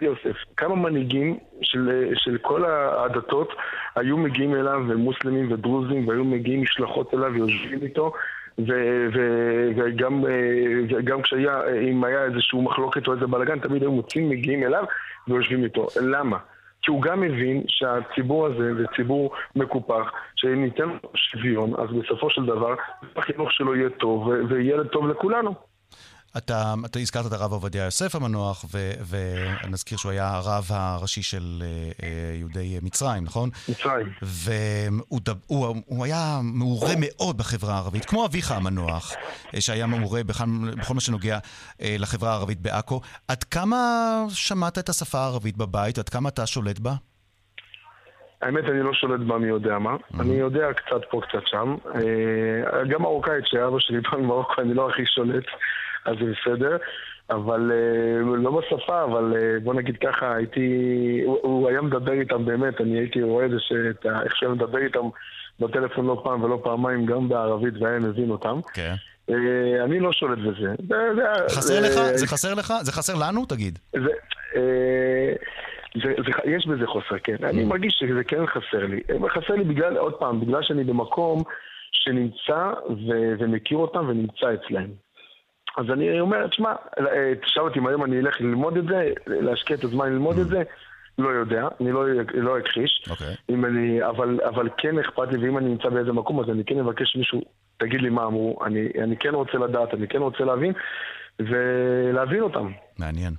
יוסף, 0.00 0.36
כמה 0.56 0.74
מנהיגים 0.74 1.38
של, 1.62 2.12
של 2.14 2.38
כל 2.38 2.64
הדתות 2.64 3.52
היו 3.96 4.16
מגיעים 4.16 4.54
אליו, 4.54 4.82
ומוסלמים 4.88 5.52
ודרוזים, 5.52 6.08
והיו 6.08 6.24
מגיעים 6.24 6.62
משלחות 6.62 7.14
אליו 7.14 7.32
ויושבים 7.32 7.82
איתו, 7.82 8.12
ו- 8.58 9.06
ו- 9.14 9.68
וגם, 9.76 10.24
וגם 10.90 11.22
כשהיה, 11.22 11.60
אם 11.90 12.04
היה 12.04 12.24
איזשהו 12.24 12.62
מחלוקת 12.62 13.08
או 13.08 13.12
איזה 13.12 13.26
בלאגן, 13.26 13.58
תמיד 13.58 13.82
היו 13.82 13.92
מוצאים, 13.92 14.28
מגיעים 14.28 14.62
אליו 14.62 14.84
ויושבים 15.28 15.64
איתו. 15.64 15.86
למה? 16.00 16.38
כי 16.82 16.90
הוא 16.90 17.02
גם 17.02 17.20
מבין 17.20 17.62
שהציבור 17.68 18.46
הזה 18.46 18.74
זה 18.74 18.84
ציבור 18.96 19.32
מקופח, 19.56 20.12
שניתן 20.36 20.88
שוויון, 21.14 21.72
אז 21.80 21.88
בסופו 21.90 22.30
של 22.30 22.46
דבר 22.46 22.74
החינוך 23.16 23.52
שלו 23.52 23.76
יהיה 23.76 23.90
טוב 23.90 24.28
ויהיה 24.48 24.84
טוב 24.84 25.08
לכולנו. 25.08 25.71
אתה, 26.36 26.74
אתה 26.84 26.98
הזכרת 26.98 27.26
את 27.26 27.32
הרב 27.32 27.52
עובדיה 27.52 27.84
יוסף 27.84 28.14
המנוח, 28.14 28.64
ונזכיר 29.64 29.98
שהוא 29.98 30.12
היה 30.12 30.28
הרב 30.34 30.64
הראשי 30.70 31.22
של 31.22 31.62
אה, 31.62 31.66
אה, 32.02 32.34
יהודי 32.38 32.78
מצרים, 32.82 33.24
נכון? 33.24 33.50
מצרים. 33.68 34.06
והוא 34.22 35.20
הוא, 35.46 35.76
הוא 35.86 36.04
היה 36.04 36.40
מעורה 36.42 36.92
מאוד 37.00 37.38
בחברה 37.38 37.74
הערבית, 37.74 38.04
כמו 38.04 38.26
אביך 38.26 38.52
המנוח, 38.52 39.12
אה, 39.54 39.60
שהיה 39.60 39.86
מעורה 39.86 40.24
בכל, 40.24 40.44
בכל 40.80 40.94
מה 40.94 41.00
שנוגע 41.00 41.38
לחברה 41.80 42.30
הערבית 42.30 42.60
בעכו. 42.60 43.00
עד 43.28 43.44
כמה 43.44 43.76
שמעת 44.28 44.78
את 44.78 44.88
השפה 44.88 45.18
הערבית 45.18 45.56
בבית? 45.56 45.98
עד 45.98 46.08
כמה 46.08 46.28
אתה 46.28 46.46
שולט 46.46 46.78
בה? 46.78 46.92
האמת, 48.42 48.64
אני 48.64 48.82
לא 48.82 48.92
שולט 48.94 49.20
בה 49.26 49.38
מי 49.38 49.46
יודע 49.46 49.78
מה. 49.78 49.94
Mm-hmm. 49.94 50.20
אני 50.20 50.34
יודע 50.34 50.72
קצת 50.72 51.00
פה, 51.10 51.20
קצת 51.28 51.46
שם. 51.46 51.76
גם 52.90 53.02
מרוקאית, 53.02 53.44
שאבא 53.46 53.76
שלי 53.78 54.00
בא 54.00 54.18
ממרוקו, 54.18 54.62
אני 54.62 54.74
לא 54.74 54.90
הכי 54.90 55.02
שולט. 55.06 55.44
אז 56.06 56.16
זה 56.20 56.32
בסדר. 56.32 56.76
אבל 57.30 57.72
אה, 57.72 58.36
לא 58.36 58.50
בשפה, 58.50 59.04
אבל 59.04 59.34
אה, 59.36 59.60
בוא 59.62 59.74
נגיד 59.74 59.96
ככה, 59.96 60.36
הייתי... 60.36 60.68
הוא, 61.24 61.38
הוא 61.42 61.68
היה 61.68 61.80
מדבר 61.80 62.12
איתם 62.12 62.44
באמת, 62.44 62.80
אני 62.80 62.98
הייתי 62.98 63.22
רואה 63.22 63.46
את 63.46 63.50
זה, 63.50 63.56
שאת, 63.60 64.06
איך 64.24 64.36
שהוא 64.36 64.54
מדבר 64.54 64.78
איתם 64.78 65.08
בטלפון 65.60 66.06
לא 66.06 66.20
פעם 66.24 66.42
ולא 66.42 66.60
פעמיים, 66.64 67.06
גם 67.06 67.28
בערבית, 67.28 67.74
והיה 67.80 67.98
מבין 67.98 68.30
אותם. 68.30 68.60
כן. 68.74 68.94
אה, 69.30 69.84
אני 69.84 70.00
לא 70.00 70.12
שולט 70.12 70.38
בזה. 70.38 70.74
חסר 71.48 71.80
לך? 71.80 72.16
זה 72.16 72.26
חסר 72.26 72.54
לך? 72.54 72.72
זה 72.82 72.92
חסר 72.92 73.14
לנו? 73.14 73.46
תגיד. 73.46 73.78
זה... 73.92 74.12
זה, 75.94 76.14
זה, 76.24 76.50
יש 76.50 76.66
בזה 76.66 76.86
חוסר, 76.86 77.18
כן. 77.24 77.36
אני 77.42 77.62
mm. 77.62 77.66
מרגיש 77.66 77.94
שזה 77.98 78.24
כן 78.24 78.46
חסר 78.46 78.86
לי. 78.86 79.00
חסר 79.28 79.54
לי 79.54 79.64
בגלל, 79.64 79.96
עוד 79.96 80.14
פעם, 80.14 80.40
בגלל 80.40 80.62
שאני 80.62 80.84
במקום 80.84 81.42
שנמצא 81.92 82.72
ו, 82.90 83.32
ומכיר 83.38 83.78
אותם 83.78 84.08
ונמצא 84.08 84.46
אצלהם. 84.54 84.90
אז 85.76 85.90
אני 85.92 86.20
אומר, 86.20 86.46
תשמע, 86.46 86.72
אה, 86.98 87.32
תשאל 87.42 87.62
אותי 87.62 87.78
אם 87.78 87.86
היום 87.86 88.04
אני 88.04 88.18
אלך 88.18 88.40
ללמוד 88.40 88.76
את 88.76 88.84
זה, 88.84 89.12
להשקיע 89.26 89.76
את 89.76 89.84
הזמן 89.84 90.12
ללמוד 90.12 90.38
את 90.38 90.48
זה, 90.48 90.62
לא 91.18 91.28
יודע, 91.28 91.68
אני 91.80 91.92
לא, 91.92 92.04
לא 92.34 92.58
אכחיש. 92.58 93.04
Okay. 93.06 93.10
אוקיי. 93.10 93.34
אני, 93.48 94.04
אבל, 94.04 94.40
אבל 94.48 94.68
כן 94.78 94.98
אכפת 94.98 95.32
לי, 95.32 95.38
ואם 95.38 95.58
אני 95.58 95.68
נמצא 95.68 95.88
באיזה 95.88 96.12
מקום, 96.12 96.40
אז 96.40 96.50
אני 96.50 96.64
כן 96.64 96.78
אבקש 96.78 97.16
מישהו, 97.16 97.40
תגיד 97.76 98.00
לי 98.00 98.10
מה 98.10 98.24
אמרו, 98.24 98.58
אני, 98.64 98.88
אני 99.02 99.16
כן 99.16 99.34
רוצה 99.34 99.58
לדעת, 99.58 99.94
אני 99.94 100.08
כן 100.08 100.18
רוצה 100.18 100.44
להבין, 100.44 100.72
ולהבין 101.40 102.40
אותם. 102.40 102.70
מעניין. 102.98 103.34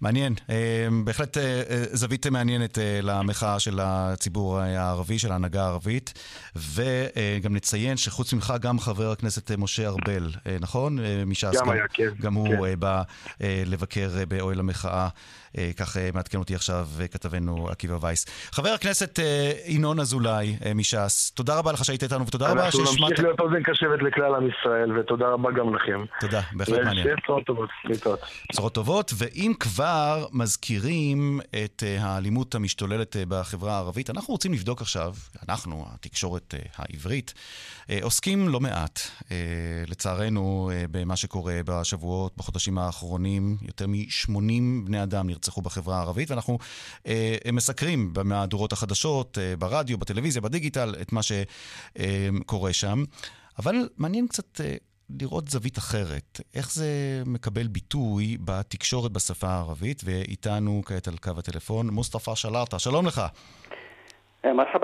מעניין, 0.00 0.34
אה, 0.50 0.88
בהחלט 1.04 1.36
אה, 1.38 1.62
זווית 1.92 2.26
מעניינת 2.26 2.78
למחאה 3.02 3.60
של 3.60 3.78
הציבור 3.82 4.58
הערבי, 4.58 5.18
של 5.18 5.32
ההנהגה 5.32 5.64
הערבית, 5.64 6.12
וגם 6.56 7.54
נציין 7.54 7.96
שחוץ 7.96 8.32
ממך 8.32 8.54
גם 8.60 8.80
חבר 8.80 9.10
הכנסת 9.10 9.50
משה 9.58 9.86
ארבל, 9.86 10.30
נכון? 10.60 10.98
מש"ס. 11.26 11.54
גם 11.54 11.70
היה, 11.70 11.88
כן. 11.92 12.08
גם 12.20 12.34
הוא 12.34 12.66
כן. 12.66 12.80
בא 12.80 13.02
לבקר 13.40 14.10
באוהל 14.28 14.60
המחאה 14.60 15.02
אה, 15.02 15.08
כך 15.76 15.96
אה, 15.96 16.08
מעדכן 16.14 16.38
אותי 16.38 16.54
עכשיו 16.54 16.86
אה, 17.00 17.08
כתבנו 17.08 17.68
עקיבא 17.70 17.98
וייס. 18.00 18.26
חבר 18.52 18.68
הכנסת 18.68 19.18
ינון 19.66 20.00
אזולאי 20.00 20.56
מש"ס, 20.74 21.30
תודה 21.30 21.58
רבה 21.58 21.72
לך 21.72 21.84
שהיית 21.84 22.02
איתנו 22.02 22.26
ותודה 22.26 22.50
רבה 22.50 22.70
שהשמעת... 22.70 22.88
אנחנו 22.88 23.08
נמשיך 23.08 23.24
להיות 23.24 23.40
אוזן 23.40 23.62
קשבת 23.62 24.02
לכלל 24.02 24.34
עם 24.34 24.48
ישראל 24.48 24.98
ותודה 24.98 25.28
רבה 25.28 25.50
גם 25.52 25.74
לכם. 25.74 26.04
תודה, 26.20 26.40
בהחלט 26.52 26.84
מעניין. 26.84 27.06
בשורות 27.22 27.46
טובות, 27.46 27.70
להתראות. 27.84 28.20
בשורות 28.52 28.74
טובות, 28.74 29.12
ואם 29.18 29.52
כבר 29.60 30.26
מזכירים 30.32 31.40
את 31.64 31.82
האלימות 32.00 32.54
המשתוללת 32.54 33.16
בחברה 33.28 33.72
הערבית, 33.72 34.10
אנחנו 34.10 34.32
רוצים 34.34 34.52
לבדוק 34.52 34.80
עכשיו, 34.80 35.14
אנחנו, 35.48 35.84
התקשורת 35.94 36.54
העברית, 36.76 37.34
עוסקים 38.02 38.48
לא 38.48 38.60
מעט, 38.60 39.00
לצערנו, 39.86 40.70
במה 40.90 41.16
שקורה 41.16 41.60
בשבועות, 41.66 42.32
בחודשים 42.36 42.78
האחרונים, 42.78 43.56
יותר 43.62 43.86
מ-80 43.86 44.86
בני 44.86 45.02
אדם 45.02 45.28
נרצחו. 45.36 45.56
נרצחו 45.56 45.62
בחברה 45.62 45.96
הערבית, 45.96 46.30
ואנחנו 46.30 46.58
אה, 47.06 47.36
מסקרים 47.52 48.14
במהדורות 48.14 48.72
החדשות, 48.72 49.38
אה, 49.38 49.56
ברדיו, 49.58 49.98
בטלוויזיה, 49.98 50.42
בדיגיטל, 50.42 50.94
את 51.02 51.12
מה 51.12 51.20
שקורה 51.22 52.68
אה, 52.68 52.72
שם. 52.72 53.04
אבל 53.58 53.88
מעניין 53.96 54.28
קצת 54.28 54.60
אה, 54.60 54.74
לראות 55.20 55.48
זווית 55.48 55.78
אחרת, 55.78 56.40
איך 56.54 56.72
זה 56.72 57.22
מקבל 57.26 57.66
ביטוי 57.66 58.36
בתקשורת 58.44 59.12
בשפה 59.12 59.48
הערבית, 59.48 60.02
ואיתנו 60.04 60.82
כעת 60.86 61.08
על 61.08 61.16
קו 61.16 61.30
הטלפון 61.38 61.90
מוסטפא 61.90 62.34
שלארטה, 62.34 62.78
שלום 62.78 63.06
לך. 63.06 63.22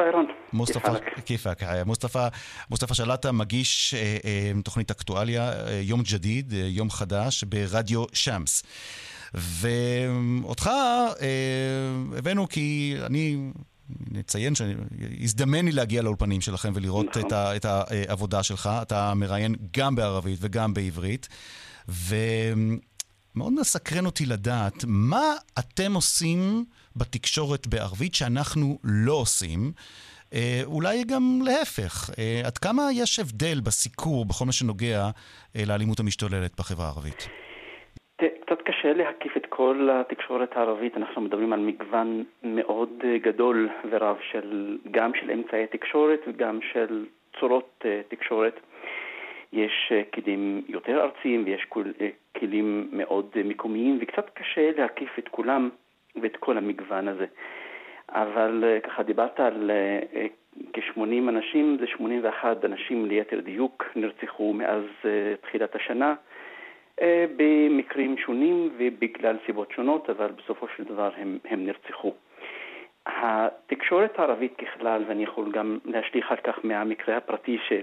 אירן. 0.02 0.24
מוסטפא, 0.52 0.92
כיפאק. 1.26 1.62
מוסטפא, 1.86 2.28
מוסטפא 2.70 2.94
שלאטה 2.94 3.32
מגיש 3.32 3.94
אה, 3.94 4.16
אה, 4.24 4.62
תוכנית 4.64 4.90
אקטואליה, 4.90 5.52
אה, 5.52 5.80
יום 5.82 6.02
ג'דיד, 6.12 6.52
אה, 6.52 6.58
יום 6.58 6.90
חדש, 6.90 7.44
ברדיו 7.44 8.04
שמס. 8.12 8.62
ואותך 9.34 10.70
אה, 11.20 12.18
הבאנו 12.18 12.48
כי 12.48 12.96
אני... 13.06 13.36
נציין 14.10 14.54
שהזדמן 14.54 15.64
לי 15.64 15.72
להגיע 15.72 16.02
לאולפנים 16.02 16.40
שלכם 16.40 16.72
ולראות 16.74 17.06
נכון. 17.06 17.26
את, 17.26 17.32
ה, 17.32 17.56
את 17.56 17.64
העבודה 17.64 18.42
שלך. 18.42 18.70
אתה 18.82 19.14
מראיין 19.14 19.54
גם 19.76 19.94
בערבית 19.94 20.38
וגם 20.42 20.74
בעברית. 20.74 21.28
ומאוד 21.88 23.52
מסקרן 23.60 24.06
אותי 24.06 24.26
לדעת 24.26 24.84
מה 24.86 25.32
אתם 25.58 25.94
עושים 25.94 26.64
בתקשורת 26.96 27.66
בערבית 27.66 28.14
שאנחנו 28.14 28.78
לא 28.84 29.12
עושים. 29.12 29.72
אה, 30.32 30.62
אולי 30.64 31.04
גם 31.04 31.40
להפך. 31.44 32.10
אה, 32.18 32.42
עד 32.44 32.58
כמה 32.58 32.82
יש 32.92 33.18
הבדל 33.18 33.60
בסיקור 33.60 34.24
בכל 34.24 34.46
מה 34.46 34.52
שנוגע 34.52 35.10
לאלימות 35.54 36.00
המשתוללת 36.00 36.52
בחברה 36.58 36.86
הערבית? 36.86 37.28
קצת 38.40 38.62
קשה 38.62 38.92
להקיף 38.92 39.36
את 39.36 39.46
כל 39.46 39.88
התקשורת 39.92 40.56
הערבית, 40.56 40.96
אנחנו 40.96 41.20
מדברים 41.20 41.52
על 41.52 41.60
מגוון 41.60 42.24
מאוד 42.42 42.90
אה, 43.04 43.18
גדול 43.18 43.68
ורב 43.90 44.16
של, 44.30 44.78
גם 44.90 45.14
של 45.14 45.30
אמצעי 45.30 45.66
תקשורת 45.66 46.20
וגם 46.26 46.58
של 46.72 47.06
צורות 47.40 47.84
אה, 47.84 48.00
תקשורת. 48.08 48.60
יש 49.52 49.92
אה, 49.92 50.02
כלים 50.14 50.62
יותר 50.68 51.00
ארציים 51.00 51.42
ויש 51.46 51.66
כלים 52.38 52.88
מאוד 52.92 53.26
מקומיים 53.44 53.98
וקצת 54.00 54.30
קשה 54.34 54.70
להקיף 54.76 55.18
את 55.18 55.28
כולם 55.28 55.70
ואת 56.22 56.36
כל 56.36 56.58
המגוון 56.58 57.08
הזה. 57.08 57.26
אבל 58.08 58.64
ככה 58.82 59.02
דיברת 59.02 59.40
על 59.40 59.70
כ-80 60.72 61.28
אנשים, 61.28 61.76
זה 61.80 61.86
81 61.86 62.64
אנשים 62.64 63.06
ליתר 63.06 63.40
דיוק 63.40 63.84
נרצחו 63.96 64.52
מאז 64.52 64.84
תחילת 65.40 65.74
השנה. 65.74 66.14
אה, 67.02 67.24
במקרים 67.36 68.18
שונים 68.18 68.70
ובגלל 68.78 69.36
סיבות 69.46 69.70
שונות, 69.70 70.10
אבל 70.10 70.32
בסופו 70.32 70.66
של 70.76 70.84
דבר 70.84 71.10
הם, 71.16 71.38
הם 71.44 71.66
נרצחו. 71.66 72.14
התקשורת 73.06 74.18
הערבית 74.18 74.56
ככלל, 74.56 75.04
ואני 75.08 75.22
יכול 75.22 75.52
גם 75.52 75.78
להשליך 75.84 76.30
על 76.30 76.36
כך 76.36 76.58
מהמקרה 76.64 77.16
הפרטי 77.16 77.58
של, 77.68 77.82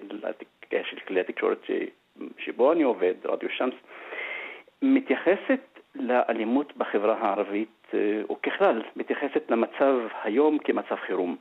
של 0.71 0.99
כלי 1.07 1.19
התקשורת 1.19 1.57
ש, 1.65 1.71
שבו 2.37 2.71
אני 2.71 2.83
עובד, 2.83 3.13
רדיו 3.25 3.49
שמס, 3.49 3.73
מתייחסת 4.81 5.79
לאלימות 5.95 6.77
בחברה 6.77 7.17
הערבית, 7.19 7.87
אה, 7.93 8.21
או 8.29 8.41
ככלל, 8.41 8.81
מתייחסת 8.95 9.51
למצב 9.51 9.95
היום 10.23 10.57
כמצב 10.57 10.95
חירום. 10.95 11.35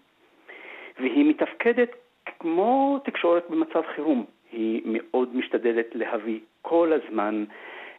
והיא 0.99 1.31
מתפקדת 1.31 1.91
כמו 2.39 2.99
תקשורת 3.05 3.51
במצב 3.51 3.83
חירום. 3.95 4.25
היא 4.53 4.83
מאוד 4.85 5.37
משתדלת 5.37 5.87
להביא 5.95 6.41
כל 6.63 6.93
הזמן 6.93 7.45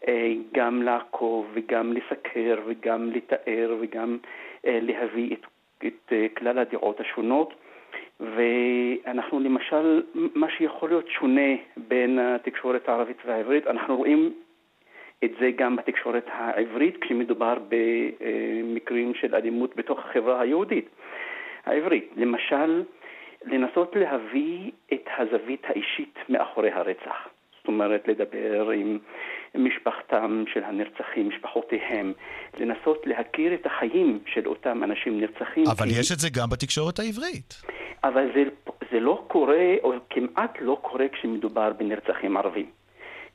אה, 0.07 0.33
גם 0.53 0.81
לעקוב 0.81 1.47
וגם 1.53 1.93
לסקר 1.93 2.59
וגם 2.65 3.11
לתאר 3.11 3.75
וגם 3.79 4.17
אה, 4.65 4.79
להביא 4.81 5.35
את, 5.35 5.45
את 5.85 6.13
אה, 6.13 6.27
כלל 6.37 6.59
הדעות 6.59 6.99
השונות. 6.99 7.53
ואנחנו 8.19 9.39
למשל, 9.39 10.03
מה 10.13 10.47
שיכול 10.49 10.89
להיות 10.89 11.07
שונה 11.09 11.51
בין 11.77 12.19
התקשורת 12.19 12.89
הערבית 12.89 13.17
והעברית, 13.25 13.67
אנחנו 13.67 13.97
רואים 13.97 14.33
את 15.23 15.31
זה 15.39 15.51
גם 15.55 15.75
בתקשורת 15.75 16.25
העברית 16.27 16.97
כשמדובר 17.01 17.57
במקרים 17.69 19.13
של 19.13 19.35
אלימות 19.35 19.75
בתוך 19.75 19.99
החברה 19.99 20.41
היהודית 20.41 20.89
העברית. 21.65 22.09
למשל, 22.15 22.83
לנסות 23.45 23.95
להביא 23.95 24.71
את 24.93 25.05
הזווית 25.17 25.63
האישית 25.65 26.15
מאחורי 26.29 26.71
הרצח. 26.71 27.27
זאת 27.59 27.67
אומרת, 27.67 28.07
לדבר 28.07 28.69
עם 28.69 28.99
משפחתם 29.55 30.43
של 30.53 30.63
הנרצחים, 30.63 31.29
משפחותיהם, 31.29 32.13
לנסות 32.59 33.01
להכיר 33.05 33.53
את 33.53 33.65
החיים 33.65 34.19
של 34.25 34.47
אותם 34.47 34.83
אנשים 34.83 35.19
נרצחים. 35.19 35.63
אבל 35.67 35.85
כי... 35.85 35.99
יש 35.99 36.11
את 36.11 36.19
זה 36.19 36.29
גם 36.29 36.49
בתקשורת 36.49 36.99
העברית. 36.99 37.53
אבל 38.03 38.29
זה, 38.35 38.43
זה 38.91 38.99
לא 38.99 39.23
קורה, 39.27 39.75
או 39.83 39.93
כמעט 40.09 40.57
לא 40.61 40.77
קורה 40.81 41.07
כשמדובר 41.07 41.73
בנרצחים 41.73 42.37
ערבים. 42.37 42.65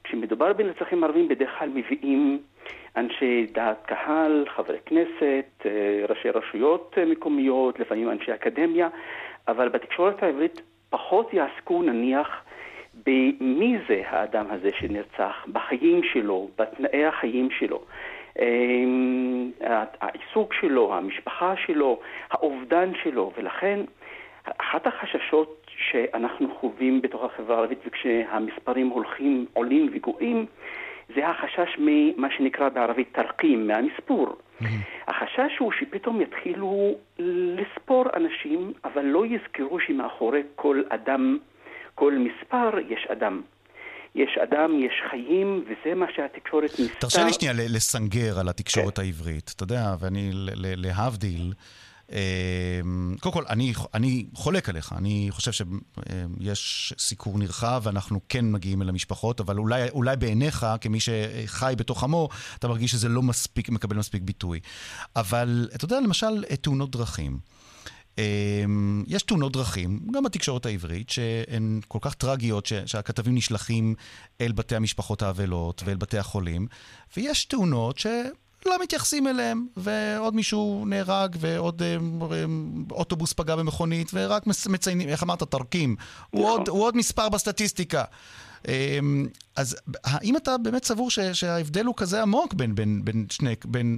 כשמדובר 0.05 0.53
בנרצחים 0.53 1.05
ערבים 1.05 1.29
בדרך 1.29 1.51
כלל 1.59 1.69
מביאים 1.69 2.39
אנשי 2.97 3.47
דעת 3.53 3.87
קהל, 3.87 4.45
חברי 4.57 4.79
כנסת, 4.87 5.67
ראשי 6.09 6.31
רשויות 6.31 6.99
מקומיות, 7.07 7.81
לפעמים 7.81 8.11
אנשי 8.11 8.35
אקדמיה, 8.35 8.89
אבל 9.49 9.69
בתקשורת 9.69 10.23
העברית 10.23 10.61
פחות 10.91 11.35
יעסקו 11.35 11.83
נניח 11.83 12.45
במי 13.07 13.79
זה 13.89 14.03
האדם 14.07 14.47
הזה 14.51 14.71
שנרצח, 14.79 15.47
בחיים 15.53 16.03
שלו, 16.13 16.49
בתנאי 16.59 17.05
החיים 17.05 17.51
שלו. 17.51 17.81
אמ, 18.39 19.51
העיסוק 20.01 20.55
שלו, 20.55 20.95
המשפחה 20.95 21.55
שלו, 21.67 22.01
האובדן 22.31 22.93
שלו, 23.03 23.33
ולכן 23.37 23.81
אחת 24.59 24.87
החששות 24.87 25.67
שאנחנו 25.77 26.55
חווים 26.61 27.03
בתוך 27.03 27.25
החברה 27.25 27.57
הערבית 27.57 27.79
וכשהמספרים 27.87 28.89
הולכים, 28.89 29.47
עולים 29.53 29.91
וגואים, 29.93 30.47
זה 31.15 31.29
החשש 31.29 31.77
ממה 31.79 32.29
שנקרא 32.37 32.69
בערבית 32.69 33.09
תרקים, 33.15 33.67
מהמספור. 33.67 34.27
Mm-hmm. 34.27 34.67
החשש 35.09 35.59
הוא 35.59 35.73
שפתאום 35.81 36.21
יתחילו 36.21 36.95
לספור 37.19 38.05
אנשים, 38.17 38.73
אבל 38.85 39.03
לא 39.03 39.25
יזכרו 39.27 39.81
שמאחורי 39.81 40.43
כל 40.55 40.83
אדם, 40.89 41.39
כל 41.95 42.15
מספר, 42.19 42.71
יש 42.89 43.07
אדם. 43.13 43.43
יש 44.15 44.39
אדם, 44.43 44.79
יש 44.79 44.93
חיים, 45.11 45.65
וזה 45.65 45.95
מה 45.95 46.07
שהתקשורת 46.15 46.71
ניסתה... 46.79 47.01
תרשה 47.01 47.25
לי 47.25 47.33
שנייה 47.33 47.55
לסנגר 47.57 48.39
על 48.41 48.49
התקשורת 48.49 48.97
כן. 48.97 49.03
העברית. 49.03 49.53
אתה 49.57 49.63
יודע, 49.63 49.95
ואני 50.01 50.31
להבדיל... 50.77 51.53
אמ, 52.13 53.17
קודם 53.21 53.33
כל, 53.33 53.45
אני, 53.49 53.73
אני 53.95 54.27
חולק 54.35 54.69
עליך, 54.69 54.93
אני 54.93 55.29
חושב 55.31 55.53
שיש 55.53 56.93
סיקור 56.99 57.39
נרחב 57.39 57.83
ואנחנו 57.85 58.21
כן 58.29 58.53
מגיעים 58.53 58.83
אל 58.83 58.89
המשפחות, 58.89 59.41
אבל 59.41 59.59
אולי, 59.59 59.91
אולי 59.91 60.17
בעיניך, 60.17 60.67
כמי 60.81 60.99
שחי 61.01 61.75
בתוך 61.77 62.05
עמו, 62.05 62.29
אתה 62.59 62.69
מרגיש 62.69 62.91
שזה 62.91 63.09
לא 63.09 63.23
מספיק, 63.23 63.69
מקבל 63.69 63.97
מספיק 63.97 64.23
ביטוי. 64.23 64.61
אבל 65.17 65.69
אתה 65.75 65.85
יודע, 65.85 66.01
למשל, 66.01 66.45
תאונות 66.61 66.91
דרכים. 66.91 67.39
אמ, 68.19 69.05
יש 69.07 69.23
תאונות 69.23 69.53
דרכים, 69.53 70.01
גם 70.11 70.23
בתקשורת 70.23 70.67
העברית, 70.67 71.11
שהן 71.11 71.81
כל 71.89 71.99
כך 72.03 72.15
טרגיות, 72.15 72.67
שהכתבים 72.87 73.35
נשלחים 73.35 73.95
אל 74.41 74.53
בתי 74.53 74.77
המשפחות 74.77 75.23
האבלות 75.23 75.83
ואל 75.85 75.97
בתי 75.97 76.19
החולים, 76.19 76.67
ויש 77.17 77.45
תאונות 77.45 77.99
ש... 77.99 78.07
לא 78.67 78.83
מתייחסים 78.83 79.27
אליהם, 79.27 79.67
ועוד 79.77 80.35
מישהו 80.35 80.85
נהרג, 80.87 81.37
ועוד 81.41 81.83
אה, 81.83 81.97
אה, 82.33 82.45
אוטובוס 82.91 83.33
פגע 83.33 83.57
במכונית, 83.57 84.11
ורק 84.15 84.43
מציינים, 84.73 85.09
איך 85.09 85.23
אמרת, 85.23 85.43
תרקים. 85.43 85.97
הוא 86.31 86.43
נכון. 86.43 86.59
עוד, 86.59 86.69
הוא 86.69 86.83
עוד 86.83 86.97
מספר 86.97 87.29
בסטטיסטיקה. 87.29 88.05
אמ, 88.69 89.27
אז 89.57 89.83
האם 90.05 90.37
אתה 90.37 90.51
באמת 90.63 90.85
סבור 90.85 91.11
ש, 91.11 91.19
שההבדל 91.21 91.85
הוא 91.85 91.95
כזה 91.97 92.23
עמוק 92.23 92.55
בין, 92.55 92.75
בין, 92.75 93.01
בין, 93.05 93.27
שני, 93.31 93.55
בין, 93.65 93.97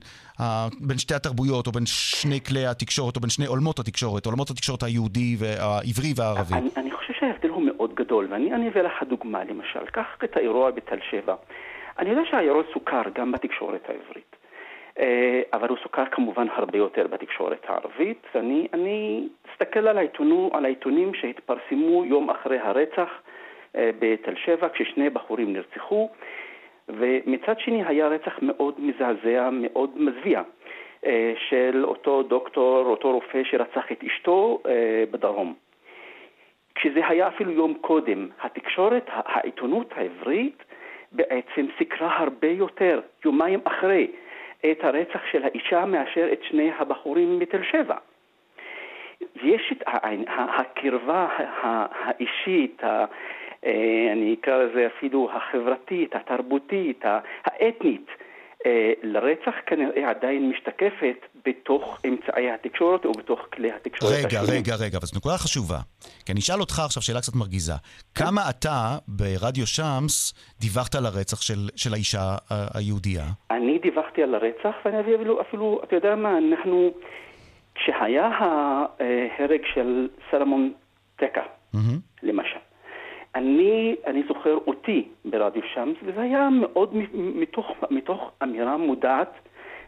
בין 0.81 0.99
שתי 0.99 1.15
התרבויות, 1.15 1.67
או 1.67 1.73
בין 1.73 1.87
שני 1.87 2.41
כלי 2.41 2.67
התקשורת, 2.67 3.17
או 3.17 3.21
בין 3.21 3.31
שני 3.31 3.47
עולמות 3.47 3.79
התקשורת, 3.79 4.27
עולמות 4.27 4.51
התקשורת 4.51 4.83
היהודי 4.83 5.37
והעברי 5.39 6.13
והערבי? 6.17 6.55
אני, 6.55 6.71
אני 6.77 6.91
חושב 6.91 7.13
שההבדל 7.21 7.49
הוא 7.49 7.63
מאוד 7.63 7.95
גדול, 7.95 8.29
ואני 8.31 8.69
אביא 8.69 8.83
לך 8.83 9.03
דוגמה, 9.09 9.45
למשל, 9.45 9.87
קח 9.93 10.07
את 10.25 10.37
האירוע 10.37 10.71
בתל 10.71 10.99
שבע. 11.11 11.35
אני 11.99 12.11
יודע 12.11 12.23
שהאירוע 12.31 12.63
סוכר 12.75 13.03
גם 13.15 13.33
בתקשורת 13.33 13.83
העברית. 13.89 14.36
אה, 14.99 15.43
אבל 15.53 15.69
הוא 15.69 15.79
סוכר 15.83 16.05
כמובן 16.07 16.47
הרבה 16.55 16.79
יותר 16.79 17.07
בתקשורת 17.07 17.65
הערבית. 17.69 18.27
אני, 18.35 18.69
אני 18.73 19.29
אסתכל 19.53 19.89
על, 19.89 19.99
העיתונו, 19.99 20.51
על 20.53 20.65
העיתונים 20.65 21.15
שהתפרסמו 21.15 22.05
יום 22.05 22.31
אחרי 22.31 22.59
הרצח 22.59 23.09
אה, 23.77 23.91
בתל 23.99 24.35
שבע, 24.37 24.69
כששני 24.69 25.11
בחורים 25.11 25.53
נרצחו, 25.53 26.11
ומצד 26.89 27.59
שני 27.59 27.85
היה 27.87 28.09
רצח 28.09 28.39
מאוד 28.43 28.75
מזעזע, 28.79 29.49
מאוד 29.53 29.91
מזוויע. 29.97 30.43
אה, 31.07 31.33
של 31.49 31.85
אותו 31.85 32.23
דוקטור, 32.23 32.87
אותו 32.87 33.13
רופא 33.13 33.45
שרצח 33.45 33.93
את 33.93 34.05
אשתו 34.05 34.63
בדרום. 35.11 35.55
כשזה 36.75 37.07
היה 37.09 37.29
אפילו 37.29 37.53
יום 37.53 37.75
קודם, 37.81 38.29
התקשורת, 38.43 39.05
העיתונות 39.09 39.93
העברית 39.97 40.63
בעצם 41.13 41.67
סיקרה 41.79 42.17
הרבה 42.19 42.49
יותר, 42.49 43.01
יומיים 43.25 43.61
אחרי. 43.65 44.09
את 44.73 44.85
הרצח 44.85 45.21
של 45.31 45.45
האישה 45.45 45.85
מאשר 45.85 46.33
את 46.33 46.43
שני 46.43 46.71
הבחורים 46.79 47.39
מתל 47.39 47.63
שבע. 47.63 47.97
יש 49.43 49.73
את 49.73 49.83
הקרבה 50.27 51.29
האישית, 51.63 52.85
אה, 52.85 53.05
אני 54.13 54.37
אקרא 54.41 54.63
לזה 54.63 54.87
אפילו 54.87 55.31
החברתית, 55.33 56.17
התרבותית, 56.17 57.05
האתנית, 57.45 58.07
לרצח 59.03 59.55
כנראה 59.67 60.11
עדיין 60.11 60.51
משתקפת 60.51 61.17
בתוך 61.47 62.01
אמצעי 62.09 62.51
התקשורת 62.51 63.05
או 63.05 63.13
בתוך 63.13 63.41
כלי 63.53 63.73
התקשורת 63.73 64.13
רגע, 64.13 64.41
השונים. 64.41 64.61
רגע, 64.61 64.75
רגע, 64.75 64.99
אבל 64.99 65.07
זו 65.07 65.17
נקודה 65.17 65.39
חשובה. 65.39 65.79
כי 66.27 66.33
אני 66.33 66.41
אשאל 66.41 66.61
אותך 66.61 66.79
עכשיו 66.85 67.03
שאלה 67.03 67.21
קצת 67.21 67.35
מרגיזה. 67.35 67.73
כמה 68.15 68.51
אתה 68.51 68.99
ברדיו 69.09 69.67
שמס 69.67 70.35
דיווחת 70.61 70.95
על 70.95 71.07
הרצח 71.07 71.41
של, 71.41 71.69
של 71.77 71.93
האישה 71.95 72.37
היהודייה? 72.75 73.25
אני 73.51 73.79
דיווחתי 73.79 74.23
על 74.23 74.35
הרצח, 74.35 74.75
ואני 74.85 75.01
אביא 75.01 75.15
אפילו, 75.15 75.41
אפילו, 75.41 75.81
אתה 75.85 75.97
יודע 75.97 76.15
מה, 76.15 76.39
אנחנו... 76.39 76.91
כשהיה 77.77 78.27
ההרג 78.27 79.61
של 79.75 80.09
סלמון 80.31 80.73
טקה, 81.17 81.43
mm-hmm. 81.75 81.79
למשל, 82.23 82.59
אני, 83.37 83.97
אני 84.07 84.23
זוכר 84.29 84.59
אותי 84.67 85.09
ברדיו 85.25 85.63
שמס, 85.75 85.97
וזה 86.03 86.21
היה 86.21 86.49
מאוד 86.51 86.97
מתוך, 87.15 87.77
מתוך 87.91 88.31
אמירה 88.43 88.77
מודעת 88.77 89.33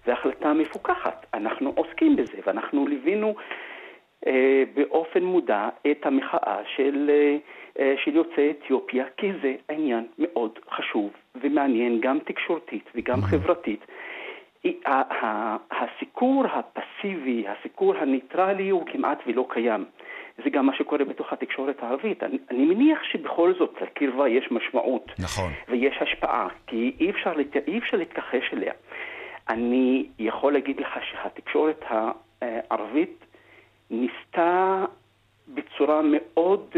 והחלטה 0.07 0.53
מפוקחת. 0.53 1.27
אנחנו 1.35 1.73
עוסקים 1.77 2.17
בזה, 2.17 2.39
ואנחנו 2.47 2.87
ליווינו 2.87 3.35
אה, 4.27 4.63
באופן 4.75 5.23
מודע 5.23 5.69
את 5.91 6.07
המחאה 6.07 6.59
של, 6.77 7.11
אה, 7.79 7.95
של 8.05 8.17
יוצאי 8.17 8.51
אתיופיה, 8.51 9.05
כי 9.17 9.33
זה 9.43 9.55
עניין 9.71 10.07
מאוד 10.19 10.59
חשוב 10.71 11.11
ומעניין, 11.43 12.01
גם 12.01 12.19
תקשורתית 12.19 12.85
וגם 12.95 13.23
חברתית. 13.23 13.81
הסיקור 15.71 16.45
הפסיבי, 16.47 17.45
הסיקור 17.49 17.97
הניטרלי 17.97 18.69
הוא 18.69 18.87
כמעט 18.87 19.19
ולא 19.27 19.47
קיים. 19.49 19.85
זה 20.45 20.51
גם 20.51 20.67
מה 20.67 20.77
שקורה 20.77 21.05
בתוך 21.05 21.33
התקשורת 21.33 21.83
הערבית. 21.83 22.23
אני, 22.23 22.39
אני 22.51 22.65
מניח 22.65 22.99
שבכל 23.03 23.55
זאת 23.59 23.75
לקרבה 23.83 24.29
יש 24.29 24.49
משמעות. 24.51 25.13
נכון. 25.19 25.53
ויש 25.69 25.97
השפעה, 26.01 26.49
כי 26.67 26.93
אי 27.01 27.11
אפשר, 27.11 27.33
אי 27.67 27.79
אפשר 27.79 27.97
להתכחש 27.97 28.51
אליה. 28.53 28.73
אני 29.49 30.07
יכול 30.19 30.53
להגיד 30.53 30.81
לך 30.81 30.89
שהתקשורת 31.11 31.85
הערבית 32.41 33.25
ניסתה 33.91 34.85
בצורה 35.49 36.01
מאוד, 36.05 36.77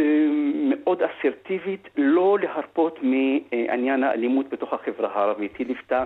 מאוד 0.55 1.03
אסרטיבית 1.03 1.89
לא 1.97 2.39
להרפות 2.43 2.99
מעניין 3.03 4.05
האלימות 4.05 4.49
בתוך 4.49 4.73
החברה 4.73 5.11
הערבית. 5.15 5.57
היא 5.57 5.67
ליוותה 5.67 6.05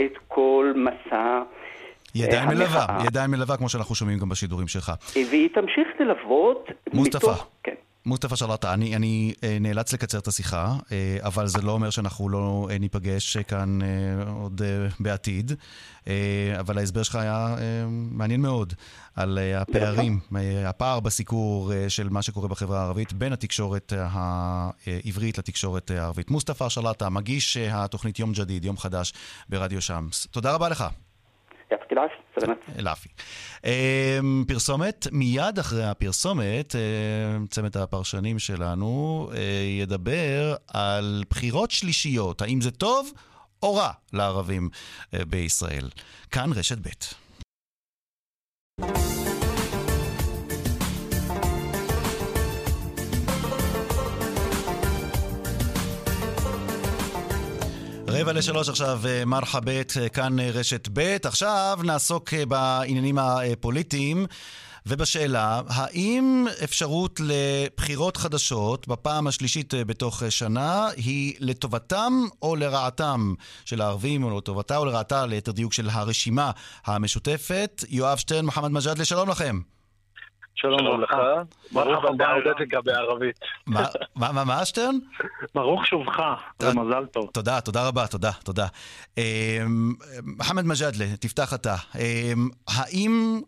את 0.00 0.18
כל 0.28 0.72
מסע 0.76 1.42
ידיים 2.14 2.48
מלווה, 2.48 2.98
ידיים 3.06 3.30
מלווה, 3.30 3.56
כמו 3.56 3.68
שאנחנו 3.68 3.94
שומעים 3.94 4.18
גם 4.18 4.28
בשידורים 4.28 4.68
שלך. 4.68 4.92
והיא 5.16 5.48
תמשיך 5.54 5.88
ללוות 6.00 6.68
מוסטפא. 6.92 7.34
כן. 7.62 7.74
מוסטפא 8.06 8.36
שלטה, 8.36 8.74
אני, 8.74 8.96
אני 8.96 9.34
אה, 9.44 9.56
נאלץ 9.60 9.92
לקצר 9.92 10.18
את 10.18 10.26
השיחה, 10.26 10.76
אה, 10.92 11.16
אבל 11.20 11.46
זה 11.46 11.62
לא 11.62 11.72
אומר 11.72 11.90
שאנחנו 11.90 12.28
לא 12.28 12.68
אה, 12.70 12.78
ניפגש 12.78 13.36
כאן 13.36 13.78
עוד 14.28 14.62
בעתיד. 15.00 15.52
אבל 16.60 16.78
ההסבר 16.78 17.02
שלך 17.02 17.14
היה 17.14 17.56
מעניין 18.10 18.40
מאוד 18.40 18.74
על 19.16 19.38
הפערים, 19.56 20.20
הפער 20.66 21.00
בסיקור 21.00 21.72
של 21.88 22.08
מה 22.08 22.22
שקורה 22.22 22.48
בחברה 22.48 22.80
הערבית 22.80 23.12
בין 23.12 23.32
התקשורת 23.32 23.92
העברית 23.96 25.38
לתקשורת 25.38 25.90
הערבית. 25.90 26.30
מוסטפא 26.30 26.68
שלטה, 26.68 27.10
מגיש 27.10 27.56
התוכנית 27.56 28.18
יום 28.18 28.32
ג'דיד, 28.32 28.64
יום 28.64 28.76
חדש 28.76 29.12
ברדיו 29.48 29.82
שמס. 29.82 30.26
תודה 30.26 30.54
רבה 30.54 30.68
לך. 30.68 30.84
יעתיק 31.70 31.90
אלעפי. 32.78 33.08
אמ, 33.64 34.44
פרסומת, 34.48 35.06
מיד 35.12 35.58
אחרי 35.58 35.84
הפרסומת, 35.84 36.74
אמ, 36.76 37.46
צמד 37.46 37.76
הפרשנים 37.76 38.38
שלנו 38.38 39.28
אה, 39.34 39.40
ידבר 39.80 40.54
על 40.74 41.24
בחירות 41.30 41.70
שלישיות, 41.70 42.42
האם 42.42 42.60
זה 42.60 42.70
טוב 42.70 43.12
או 43.62 43.74
רע 43.74 43.90
לערבים 44.12 44.68
אה, 45.14 45.24
בישראל. 45.24 45.88
כאן 46.30 46.50
רשת 46.52 46.78
ב'. 46.78 46.88
רבע 58.12 58.32
לשלוש 58.32 58.68
עכשיו, 58.68 59.00
אה, 59.06 59.24
מרחבת, 59.24 59.92
אה, 60.00 60.08
כאן 60.08 60.40
אה, 60.40 60.50
רשת 60.50 60.88
ב'. 60.92 61.16
עכשיו 61.24 61.78
נעסוק 61.84 62.34
בעניינים 62.48 63.18
הפוליטיים. 63.18 64.26
ובשאלה, 64.86 65.60
האם 65.68 66.46
אפשרות 66.64 67.20
לבחירות 67.24 68.16
חדשות 68.16 68.88
בפעם 68.88 69.26
השלישית 69.26 69.74
בתוך 69.86 70.22
שנה 70.30 70.88
היא 70.96 71.34
לטובתם 71.40 72.12
או 72.42 72.56
לרעתם 72.56 73.34
של 73.64 73.80
הערבים, 73.80 74.24
או 74.24 74.38
לטובתה 74.38 74.76
או 74.76 74.84
לרעתה, 74.84 75.26
ליתר 75.26 75.52
דיוק, 75.52 75.72
של 75.72 75.88
הרשימה 75.90 76.50
המשותפת? 76.84 77.84
יואב 77.88 78.18
שטרן, 78.18 78.44
מוחמד 78.44 78.70
מג'אדלה, 78.70 79.04
שלום 79.04 79.28
לכם. 79.28 79.60
שלום 80.54 81.00
לך, 81.00 81.14
ברוך 81.72 82.04
הבא 82.04 82.34
אודטיקה 82.34 82.80
בערבית. 82.80 83.38
מה, 84.16 84.44
מה, 84.44 84.64
שטרן? 84.64 84.98
ברוך 85.54 85.86
שובך, 85.86 86.20
ומזל 86.62 87.06
טוב. 87.06 87.30
תודה, 87.32 87.60
תודה 87.60 87.88
רבה, 87.88 88.06
תודה, 88.06 88.32
תודה. 88.32 88.66
אמ, 89.18 89.94
מוחמד 90.22 90.64
מג'אדלה, 90.64 91.16
תפתח 91.20 91.54
אתה. 91.54 91.74
אמ, 91.98 92.48
האם 92.68 93.40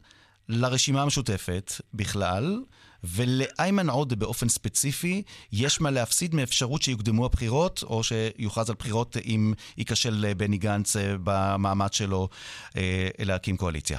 לרשימה 0.49 1.03
המשותפת 1.03 1.73
בכלל, 1.95 2.61
ולאיימן 3.05 3.91
עודה 3.91 4.17
באופן 4.17 4.49
ספציפי, 4.49 5.23
יש 5.53 5.81
מה 5.81 5.91
להפסיד 5.91 6.35
מאפשרות 6.35 6.83
שיוקדמו 6.83 7.27
הבחירות, 7.27 7.83
או 7.83 8.03
שיוכרז 8.03 8.71
על 8.71 8.77
בחירות 8.79 9.17
אם 9.17 9.53
ייכשל 9.79 10.33
בני 10.37 10.59
גנץ 10.59 10.97
אה, 10.97 11.15
במאמץ 11.25 11.95
שלו 11.95 12.29
אה, 12.77 13.09
להקים 13.19 13.57
קואליציה? 13.57 13.99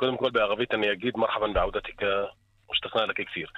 קודם 0.00 0.16
כל 0.16 0.30
בערבית 0.30 0.74
אני 0.74 0.92
אגיד 0.92 1.16
מרחבן 1.16 1.52
בעודתך 1.52 2.02
משתכנע 2.72 3.06
לק 3.06 3.20
כפיר. 3.20 3.48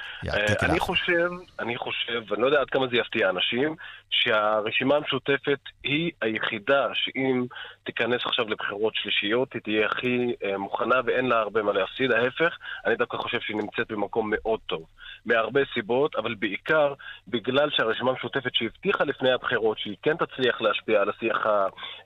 אני 0.63 0.81
חושב, 0.81 1.31
אני 1.59 1.77
חושב, 1.77 2.23
ואני 2.29 2.43
לא 2.43 2.47
יודע 2.47 2.61
עד 2.61 2.71
כמה 2.71 2.87
זה 2.87 2.97
יפתיע 2.97 3.31
אנשים, 3.31 3.77
שהרשימה 4.11 4.97
המשותפת 4.97 5.59
היא 5.85 6.11
היחידה 6.23 6.87
שאם 6.95 7.45
תיכנס 7.85 8.21
עכשיו 8.25 8.49
לבחירות 8.49 8.95
שלישיות, 8.95 9.53
היא 9.53 9.63
תהיה 9.63 9.87
הכי 9.87 10.35
אה, 10.45 10.59
מוכנה 10.59 11.01
ואין 11.07 11.29
לה 11.29 11.39
הרבה 11.39 11.63
מה 11.63 11.73
להפסיד. 11.73 12.13
ההפך, 12.13 12.57
אני 12.87 12.97
דווקא 12.97 13.17
חושב 13.17 13.41
שהיא 13.41 13.57
נמצאת 13.57 13.93
במקום 13.93 14.31
מאוד 14.35 14.61
טוב. 14.67 14.87
מהרבה 15.27 15.61
סיבות, 15.75 16.17
אבל 16.17 16.35
בעיקר 16.35 16.95
בגלל 17.29 17.71
שהרשימה 17.71 18.11
המשותפת 18.11 18.55
שהבטיחה 18.55 19.05
לפני 19.05 19.33
הבחירות 19.33 19.79
שהיא 19.79 19.97
כן 20.03 20.17
תצליח 20.17 20.61
להשפיע 20.61 21.01
על 21.01 21.11
השיח 21.11 21.47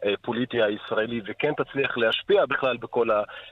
הפוליטי 0.03 0.63
הישראלי 0.63 1.21
וכן 1.27 1.53
תצליח 1.57 1.99
להשפיע 1.99 2.47
בכלל 2.47 2.77
בכל 2.77 3.09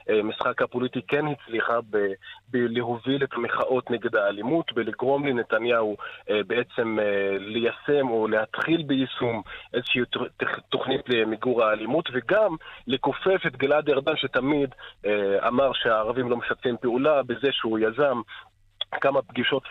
המשחק 0.09 0.61
הפוליטי, 0.61 1.01
כן 1.07 1.25
הצליחה 1.27 1.79
ב- 1.89 2.13
בלהוביל 2.47 3.23
את 3.23 3.33
המחאות 3.45 3.91
נגד 3.91 4.15
האלימות, 4.15 4.73
בלגרום 4.73 5.27
לנתניהו 5.27 5.97
אה, 6.29 6.41
בעצם 6.47 6.99
אה, 6.99 7.37
ליישם 7.39 8.09
או 8.09 8.27
להתחיל 8.27 8.83
ביישום 8.83 9.41
איזושהי 9.73 10.01
תוכנית 10.69 11.09
למיגור 11.09 11.63
האלימות 11.63 12.09
וגם 12.13 12.55
לכופף 12.87 13.41
את 13.47 13.55
גלעד 13.55 13.89
ארדן 13.89 14.15
שתמיד 14.15 14.75
אה, 15.05 15.47
אמר 15.47 15.71
שהערבים 15.73 16.29
לא 16.29 16.37
משתפים 16.37 16.75
פעולה 16.81 17.23
בזה 17.23 17.47
שהוא 17.51 17.79
יזם 17.79 18.21
כמה 18.91 19.21
פגישות 19.21 19.63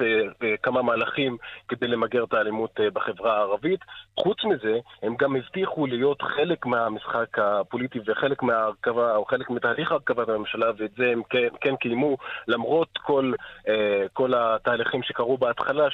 וכמה 0.43 0.83
מהלכים 0.83 1.37
כדי 1.69 1.87
למגר 1.89 2.25
את 2.25 2.33
האלימות 2.33 2.81
אה, 2.81 2.91
בחברה 2.91 3.37
הערבית. 3.37 3.81
חוץ 4.21 4.45
מזה, 4.45 4.79
הם 5.03 5.15
גם 5.19 5.37
הבטיחו 5.37 5.87
להיות 5.87 6.23
חלק 6.23 6.67
מהמשחק 6.67 7.39
הפוליטי 7.39 7.99
וחלק 8.07 8.43
מההרכבה, 8.43 9.17
או 9.17 9.25
חלק 9.25 9.51
מתהליך 9.51 9.93
הרכבת 9.93 10.29
הממשלה, 10.29 10.71
ואת 10.77 10.91
זה 10.97 11.11
הם 11.13 11.23
כן, 11.31 11.49
כן 11.61 11.77
קיימו, 11.77 12.17
למרות 12.49 12.89
כל, 13.03 13.33
אה, 13.69 14.05
כל 14.13 14.33
התהליכים 14.37 15.03
שקרו 15.03 15.39
בהתחלה, 15.39 15.91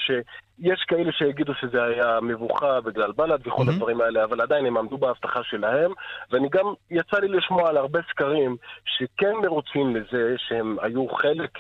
שיש 0.63 0.85
כאלה 0.89 1.13
שיגידו 1.13 1.53
שזה 1.61 1.83
היה 1.83 2.21
מבוכה 2.23 2.81
בגלל 2.81 3.13
בל"ד 3.13 3.47
וכל 3.47 3.63
mm-hmm. 3.63 3.71
הדברים 3.71 4.01
האלה, 4.01 4.25
אבל 4.25 4.41
עדיין 4.41 4.67
הם 4.67 4.77
עמדו 4.77 4.99
בהבטחה 4.99 5.41
שלהם, 5.43 5.93
ואני 6.31 6.49
גם, 6.49 6.65
יצא 6.91 7.19
לי 7.19 7.29
לשמוע 7.29 7.69
על 7.69 7.77
הרבה 7.77 8.01
סקרים 8.11 8.57
שכן 8.85 9.33
מרוצים 9.43 9.97
לזה 9.97 10.35
שהם 10.39 10.77
היו 10.83 11.09
חלק 11.09 11.51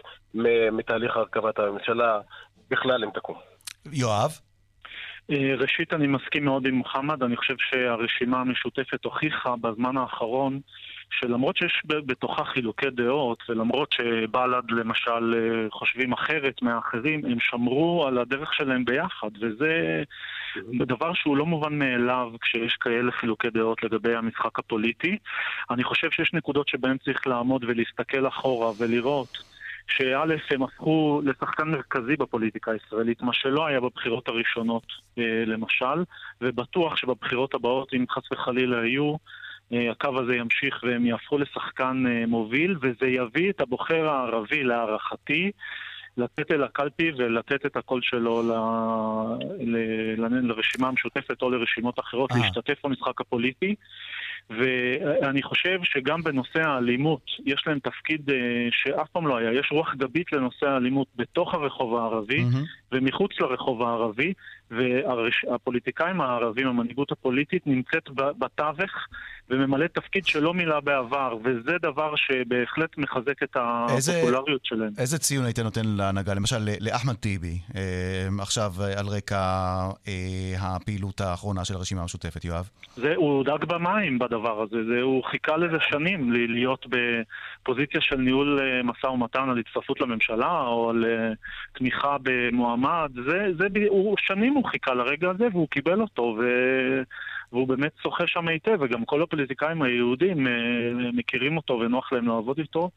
מתהליך 0.73 1.17
הרכבת 1.17 1.59
הממשלה 1.59 2.21
בכלל 2.71 3.05
אם 3.05 3.11
תקום. 3.11 3.37
יואב? 3.93 4.31
אה, 5.31 5.55
ראשית, 5.59 5.93
אני 5.93 6.07
מסכים 6.07 6.45
מאוד 6.45 6.67
עם 6.67 6.75
מוחמד. 6.75 7.23
אני 7.23 7.37
חושב 7.37 7.55
שהרשימה 7.59 8.41
המשותפת 8.41 9.05
הוכיחה 9.05 9.57
בזמן 9.57 9.97
האחרון 9.97 10.61
שלמרות 11.21 11.57
שיש 11.57 11.83
בתוכה 11.87 12.45
חילוקי 12.45 12.91
דעות, 12.91 13.43
ולמרות 13.49 13.93
שבל"ד 13.93 14.71
למשל 14.71 15.35
אה, 15.35 15.71
חושבים 15.71 16.13
אחרת 16.13 16.63
מהאחרים, 16.63 17.25
הם 17.25 17.41
שמרו 17.41 18.07
על 18.07 18.19
הדרך 18.19 18.55
שלהם 18.55 18.85
ביחד, 18.85 19.31
וזה 19.41 20.03
דבר 20.73 21.15
שהוא 21.15 21.37
לא 21.37 21.47
מובן 21.47 21.79
מאליו 21.79 22.33
כשיש 22.41 22.77
כאלה 22.81 23.13
חילוקי 23.13 23.51
דעות 23.51 23.83
לגבי 23.83 24.15
המשחק 24.15 24.59
הפוליטי. 24.59 25.19
אני 25.71 25.85
חושב 25.85 26.11
שיש 26.11 26.33
נקודות 26.33 26.69
שבהן 26.69 26.97
צריך 27.05 27.27
לעמוד 27.27 27.65
ולהסתכל 27.65 28.29
אחורה 28.29 28.73
ולראות 28.79 29.39
שא' 29.91 30.55
הם 30.55 30.63
הפכו 30.63 31.23
לשחקן 31.25 31.69
מרכזי 31.69 32.17
בפוליטיקה 32.17 32.71
הישראלית, 32.71 33.23
מה 33.23 33.33
שלא 33.33 33.67
היה 33.67 33.81
בבחירות 33.81 34.29
הראשונות 34.29 34.87
אה, 35.19 35.45
למשל, 35.47 36.05
ובטוח 36.41 36.97
שבבחירות 36.97 37.55
הבאות, 37.55 37.95
אם 37.95 38.05
חס 38.11 38.33
וחלילה 38.33 38.87
יהיו, 38.87 39.15
הקו 39.73 40.21
הזה 40.21 40.35
ימשיך 40.35 40.81
והם 40.83 41.07
יהפכו 41.07 41.39
לשחקן 41.39 42.05
אה, 42.07 42.27
מוביל, 42.27 42.77
וזה 42.83 43.07
יביא 43.07 43.51
את 43.51 43.61
הבוחר 43.61 44.09
הערבי, 44.09 44.63
להערכתי, 44.63 45.51
לתת 46.17 46.53
אל 46.53 46.63
הקלפי 46.65 47.13
ולתת 47.17 47.67
את 47.67 47.77
הקול 47.77 48.01
שלו 48.03 48.43
ל... 48.43 48.53
ל... 49.61 49.77
ל... 50.17 50.47
לרשימה 50.49 50.89
המשותפת 50.89 51.43
או 51.43 51.51
לרשימות 51.51 51.99
אחרות, 51.99 52.31
להשתתף 52.33 52.85
במשחק 52.85 53.21
הפוליטי. 53.21 53.75
ואני 54.51 55.43
חושב 55.43 55.79
שגם 55.85 56.23
בנושא 56.23 56.61
האלימות, 56.61 57.23
יש 57.47 57.65
להם 57.67 57.79
תפקיד 57.79 58.31
אה, 58.31 58.37
שאף 58.71 59.09
פעם 59.09 59.27
לא 59.27 59.37
היה. 59.37 59.53
יש 59.53 59.69
רוח 59.73 59.95
גבית 59.95 60.33
לנושא 60.33 60.67
האלימות 60.67 61.09
בתוך 61.17 61.55
הרחוב 61.55 61.97
הערבי 61.97 62.39
mm-hmm. 62.39 62.80
ומחוץ 62.93 63.31
לרחוב 63.41 63.83
הערבי, 63.83 64.33
והפוליטיקאים 64.71 66.21
הערבים, 66.21 66.67
המנהיגות 66.67 67.13
הפוליטית, 67.13 67.67
נמצאת 67.67 68.09
בתווך 68.15 68.91
וממלא 69.51 69.87
תפקיד 69.87 70.27
שלא 70.27 70.55
מילא 70.55 70.81
בעבר, 70.81 71.37
וזה 71.45 71.79
דבר 71.83 72.17
שבהחלט 72.17 72.99
מחזק 72.99 73.43
את 73.43 73.57
הפופולריות 73.57 74.65
שלהם. 74.65 74.93
איזה 74.99 75.19
ציון 75.19 75.45
היית 75.45 75.59
נותן 75.59 75.87
להנהגה? 75.87 76.35
למשל, 76.35 76.57
לאחמד 76.81 77.15
טיבי, 77.15 77.59
אה, 77.77 78.29
עכשיו 78.41 78.73
על 78.97 79.07
רקע 79.07 79.37
אה, 80.09 80.55
הפעילות 80.59 81.21
האחרונה 81.21 81.65
של 81.65 81.75
הרשימה 81.75 82.01
המשותפת, 82.03 82.45
יואב? 82.45 82.71
זה, 82.97 83.13
הוא 83.17 83.45
דג 83.45 83.65
במים 83.65 84.19
בדבר 84.19 84.63
הזה, 84.63 84.77
זה, 84.85 85.01
הוא 85.03 85.25
חיכה 85.25 85.57
לזה 85.57 85.77
שנים 85.81 86.33
להיות 86.33 86.87
בפוזיציה 86.91 88.01
של 88.01 88.17
ניהול 88.17 88.61
אה, 88.61 88.83
משא 88.83 89.07
ומתן 89.07 89.49
על 89.51 89.59
הצטרפות 89.59 90.01
לממשלה, 90.01 90.61
או 90.61 90.91
על 90.91 91.05
אה, 91.05 91.33
תמיכה 91.73 92.17
במועמד, 92.23 92.80
זה, 93.15 93.47
זה, 93.59 93.67
הוא, 93.89 94.17
שנים 94.19 94.55
הוא 94.55 94.65
חיכה 94.65 94.95
לרגע 94.95 95.31
הזה 95.31 95.45
והוא 95.53 95.69
קיבל 95.69 96.01
אותו, 96.01 96.23
ו... 96.23 96.45
והוא 97.53 97.69
באמת 97.69 97.93
שוחה 98.03 98.25
שם 98.27 98.49
היטב, 98.49 98.77
וגם 98.81 99.05
כל 99.05 99.23
הפוליטיקאים 99.23 99.83
היהודים 99.83 100.47
אה, 100.47 100.53
מכירים 101.13 101.57
אותו 101.57 101.75
ונוח 101.75 102.13
להם 102.13 102.29
לעבוד 102.29 102.59
איתו. 102.59 102.91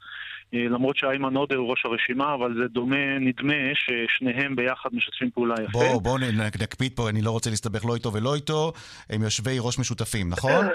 אה, 0.54 0.64
למרות 0.70 0.98
שאיימן 0.98 1.38
עודה 1.38 1.56
הוא 1.56 1.70
ראש 1.70 1.86
הרשימה, 1.86 2.34
אבל 2.34 2.54
זה 2.62 2.68
דומה, 2.68 3.20
נדמה 3.20 3.54
ששניהם 3.74 4.56
ביחד 4.56 4.90
משתפים 4.94 5.30
פעולה 5.32 5.56
יפה. 5.64 5.72
בואו 5.72 6.02
בוא 6.02 6.20
נקפיד 6.62 6.94
פה, 6.96 7.10
אני 7.10 7.22
לא 7.22 7.32
רוצה 7.32 7.50
להסתבך 7.50 7.86
לא 7.86 7.96
איתו 7.96 8.14
ולא 8.14 8.36
איתו, 8.36 8.74
הם 9.10 9.22
יושבי 9.22 9.58
ראש 9.60 9.80
משותפים, 9.80 10.30
נכון? 10.30 10.66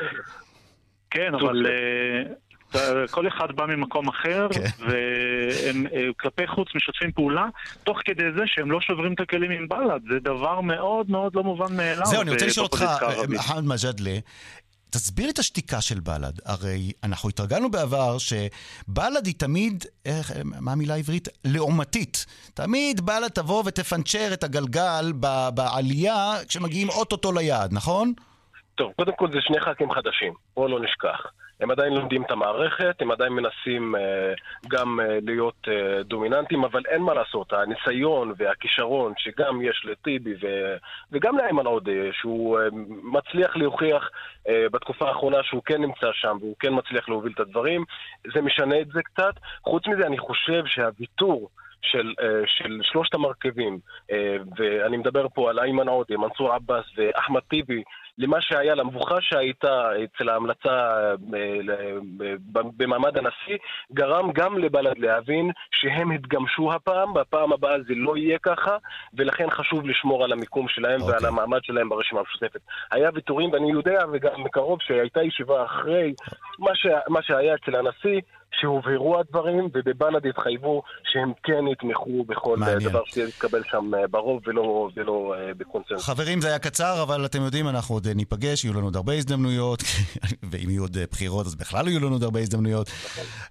כן, 1.11 1.35
אבל 1.35 1.67
כל 3.11 3.29
אחד 3.29 3.53
בא 3.57 3.67
ממקום 3.67 4.09
אחר, 4.09 4.49
כן. 4.53 4.61
והם 4.79 5.87
אה, 5.87 6.07
כלפי 6.21 6.47
חוץ 6.47 6.69
משתפים 6.75 7.13
פעולה, 7.13 7.47
תוך 7.85 7.99
כדי 8.05 8.33
זה 8.37 8.43
שהם 8.47 8.71
לא 8.71 8.81
שוברים 8.81 9.13
את 9.13 9.21
הכלים 9.21 9.51
עם 9.51 9.69
בל"ד. 9.69 10.01
זה 10.13 10.21
דבר 10.21 10.61
מאוד 10.61 11.11
מאוד 11.11 11.35
לא 11.35 11.45
מובן 11.45 11.77
מאליו. 11.77 12.07
זהו, 12.07 12.23
אני 12.23 12.31
רוצה 12.31 12.47
לשאול 12.47 12.65
אותך, 12.65 12.85
חמד 13.39 13.65
מג'אדלה, 13.65 14.19
תסביר 14.91 15.31
את 15.31 15.39
השתיקה 15.39 15.81
של 15.81 16.01
בל"ד. 16.01 16.41
הרי 16.45 16.93
אנחנו 17.05 17.29
התרגלנו 17.29 17.71
בעבר 17.71 18.19
שבל"ד 18.19 19.27
היא 19.27 19.35
תמיד, 19.39 19.85
איך, 20.05 20.33
מה 20.45 20.73
המילה 20.73 20.95
העברית? 20.95 21.29
לעומתית. 21.45 22.27
תמיד 22.55 23.01
בל"ד 23.01 23.29
תבוא 23.29 23.63
ותפנצ'ר 23.67 24.31
את 24.33 24.45
הגלגל 24.45 25.13
בעלייה 25.55 26.35
כשמגיעים 26.49 26.89
אוטוטו 26.89 27.33
ליעד, 27.33 27.73
נכון? 27.73 28.13
טוב, 28.75 28.93
קודם 28.97 29.13
כל 29.17 29.29
זה 29.33 29.39
שני 29.41 29.61
ח"כים 29.61 29.91
חדשים, 29.93 30.33
בואו 30.57 30.69
לא 30.69 30.81
נשכח. 30.81 31.21
הם 31.61 31.71
עדיין 31.71 31.93
לומדים 31.93 32.23
את 32.23 32.31
המערכת, 32.31 33.03
הם 33.03 33.11
עדיין 33.11 33.33
מנסים 33.33 33.95
uh, 33.95 33.99
גם 34.69 35.01
uh, 35.01 35.25
להיות 35.27 35.69
uh, 35.69 36.03
דומיננטים, 36.03 36.65
אבל 36.65 36.83
אין 36.89 37.03
מה 37.03 37.15
לעשות, 37.15 37.53
הניסיון 37.53 38.33
והכישרון 38.37 39.13
שגם 39.19 39.63
יש 39.63 39.83
לטיבי. 39.85 40.35
וגם 41.13 41.39
לאיימן 41.39 41.67
עודה, 41.67 42.13
שהוא 42.13 42.59
מצליח 43.03 43.57
להוכיח 43.57 44.11
בתקופה 44.73 45.09
האחרונה 45.09 45.43
שהוא 45.43 45.63
כן 45.65 45.81
נמצא 45.83 46.11
שם 46.13 46.37
והוא 46.41 46.57
כן 46.59 46.75
מצליח 46.75 47.09
להוביל 47.09 47.33
את 47.35 47.41
הדברים, 47.41 47.85
זה 48.35 48.41
משנה 48.41 48.81
את 48.81 48.89
זה 48.89 49.03
קצת. 49.03 49.35
חוץ 49.65 49.87
מזה, 49.87 50.07
אני 50.07 50.19
חושב 50.19 50.63
שהוויתור 50.67 51.49
של, 51.83 52.15
של 52.47 52.81
שלושת 52.83 53.15
המרכיבים, 53.15 53.79
ואני 54.57 54.97
מדבר 54.97 55.27
פה 55.35 55.51
על 55.51 55.59
איימן 55.59 55.89
עודה, 55.89 56.17
מנסור 56.17 56.53
עבאס 56.53 56.85
ואחמד 56.97 57.41
טיבי, 57.41 57.83
למה 58.19 58.41
שהיה, 58.41 58.75
למבוכה 58.75 59.15
שהייתה 59.21 59.91
אצל 60.05 60.29
ההמלצה 60.29 60.71
אה, 61.35 62.35
במעמד 62.53 63.19
הנשיא, 63.19 63.59
גרם 63.93 64.33
גם 64.33 64.59
לבל"ד 64.59 64.99
להבין 64.99 65.51
שהם 65.71 66.11
התגמשו 66.11 66.73
הפעם, 66.73 67.15
בפעם 67.15 67.53
הבאה 67.53 67.83
זה 67.89 67.95
לא 67.97 68.17
יהיה 68.17 68.39
ככה, 68.39 68.77
ולכן 69.15 69.51
חשוב 69.51 69.87
לשמור 69.87 70.25
על 70.25 70.33
המיקום 70.33 70.69
שלהם 70.69 71.01
okay. 71.01 71.05
ועל 71.05 71.15
אוקיי. 71.15 71.29
המעמד 71.29 71.59
שלהם 71.63 71.89
ברשימה 71.89 72.21
המשותפת. 72.21 72.61
היה 72.91 73.11
ויתורים, 73.15 73.53
ואני 73.53 73.73
יודע, 73.73 74.01
וגם 74.13 74.45
מקרוב, 74.45 74.79
שהייתה 74.83 75.23
ישיבה 75.23 75.65
אחרי 75.65 76.15
מה, 76.59 76.75
ש... 76.75 76.87
מה 77.09 77.23
שהיה 77.23 77.55
אצל 77.55 77.77
הנשיא, 77.77 78.21
שהובהרו 78.53 79.21
הדברים, 79.21 79.69
ובבל"ד 79.75 80.27
התחייבו 80.27 80.83
שהם 81.13 81.33
כן 81.43 81.67
יתמכו 81.73 82.25
בכל 82.25 82.57
מעניין. 82.57 82.79
דבר 82.91 83.03
שיתקבל 83.07 83.63
שם 83.71 83.91
אה, 83.95 84.07
ברוב 84.07 84.41
ולא, 84.47 84.89
ולא 84.97 85.35
אה, 85.39 85.55
בקונצנזוס. 85.55 86.05
חברים, 86.07 86.41
זה 86.41 86.49
היה 86.49 86.59
קצר, 86.59 87.03
אבל 87.03 87.25
אתם 87.25 87.43
יודעים, 87.43 87.69
אנחנו 87.69 87.95
עוד 87.95 88.09
ניפגש, 88.09 88.65
יהיו 88.65 88.75
לנו 88.75 88.85
עוד 88.85 88.97
הרבה 88.97 89.13
הזדמנויות, 89.13 89.83
ואם 90.51 90.71
יהיו 90.71 90.83
עוד 90.83 90.97
אה, 90.97 91.05
בחירות, 91.11 91.47
אז 91.47 91.55
בכלל 91.55 91.89
יהיו 91.89 92.01
לנו 92.01 92.13
עוד 92.13 92.23
הרבה 92.23 92.41
הזדמנויות. 92.41 92.91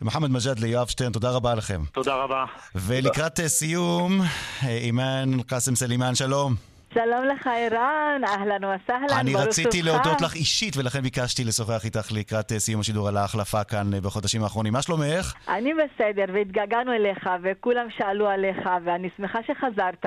מוחמד 0.02 0.30
מג'אד 0.30 0.60
ליואב 0.60 0.88
שטרן, 0.88 1.12
תודה 1.12 1.32
רבה 1.32 1.56
לכם. 1.56 1.82
תודה 1.92 2.16
רבה. 2.16 2.46
ולקראת 2.76 3.40
סיום, 3.48 4.22
אימאן 4.68 5.42
קאסם 5.48 5.76
סלימאן, 5.76 6.16
שלום. 6.16 6.77
שלום 6.94 7.26
לך 7.26 7.48
ערן, 7.48 8.22
אהלן 8.28 8.64
וסהלן, 8.64 9.20
אני 9.20 9.36
רציתי 9.36 9.82
להודות 9.82 10.22
לך 10.22 10.36
אישית, 10.36 10.78
ולכן 10.78 11.02
ביקשתי 11.02 11.44
לשוחח 11.44 11.86
איתך 11.86 12.12
לקראת 12.12 12.52
אה, 12.52 12.60
סיום 12.60 12.82
השידור 12.82 13.08
על 13.08 13.18
ההחלפה 13.18 13.64
כאן 13.64 13.94
אה, 13.94 14.02
בחודשים 14.02 14.44
האחרונים. 14.44 14.74
מה 14.74 14.82
שלומך? 14.82 15.34
אני 15.48 15.74
בסדר, 15.74 16.26
והתגעגענו 16.34 16.94
אליך, 16.94 17.30
וכולם 17.44 17.88
שאלו 17.98 18.28
עליך, 18.28 18.70
ואני 18.86 19.10
שמחה 19.18 19.40
שחזרת, 19.48 20.06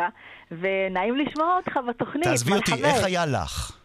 ונעים 0.50 1.16
לשמוע 1.16 1.56
אותך 1.56 1.78
בתוכנית. 1.88 2.24
תעזבי 2.24 2.52
אותי, 2.52 2.72
איך 2.84 3.04
היה 3.04 3.26
לך? 3.26 3.78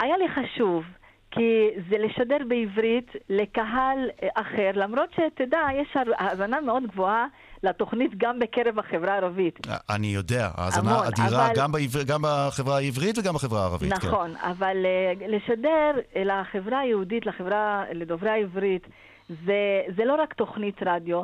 היה 0.00 0.16
לי 0.16 0.24
חשוב. 0.28 0.84
כי 1.30 1.68
זה 1.90 1.96
לשדר 1.98 2.38
בעברית 2.48 3.10
לקהל 3.28 3.98
אה, 4.22 4.28
אחר, 4.34 4.70
למרות 4.74 5.08
שתדע, 5.12 5.60
יש 5.82 5.96
האזנה 6.18 6.60
מאוד 6.60 6.82
גבוהה 6.86 7.26
לתוכנית 7.62 8.10
גם 8.16 8.38
בקרב 8.38 8.78
החברה 8.78 9.12
הערבית. 9.12 9.66
אני 9.90 10.06
יודע, 10.06 10.50
האזנה 10.54 11.08
אדירה 11.08 11.46
אבל... 11.46 11.54
גם, 11.56 11.72
בעבר... 11.72 12.02
גם 12.06 12.20
בחברה 12.22 12.76
העברית 12.76 13.18
וגם 13.18 13.34
בחברה 13.34 13.60
הערבית. 13.62 13.92
כן. 13.92 14.08
נכון, 14.08 14.34
כן. 14.34 14.48
אבל 14.50 14.76
uh, 14.76 15.24
לשדר 15.28 15.90
לחברה 16.24 16.80
היהודית, 16.80 17.26
לחברה, 17.26 17.84
לדוברי 17.92 18.30
העברית, 18.30 18.86
זה, 19.28 19.82
זה 19.96 20.04
לא 20.04 20.14
רק 20.22 20.34
תוכנית 20.34 20.76
רדיו, 20.86 21.22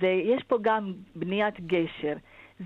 זה, 0.00 0.06
יש 0.06 0.42
פה 0.42 0.58
גם 0.62 0.92
בניית 1.14 1.60
גשר. 1.60 2.14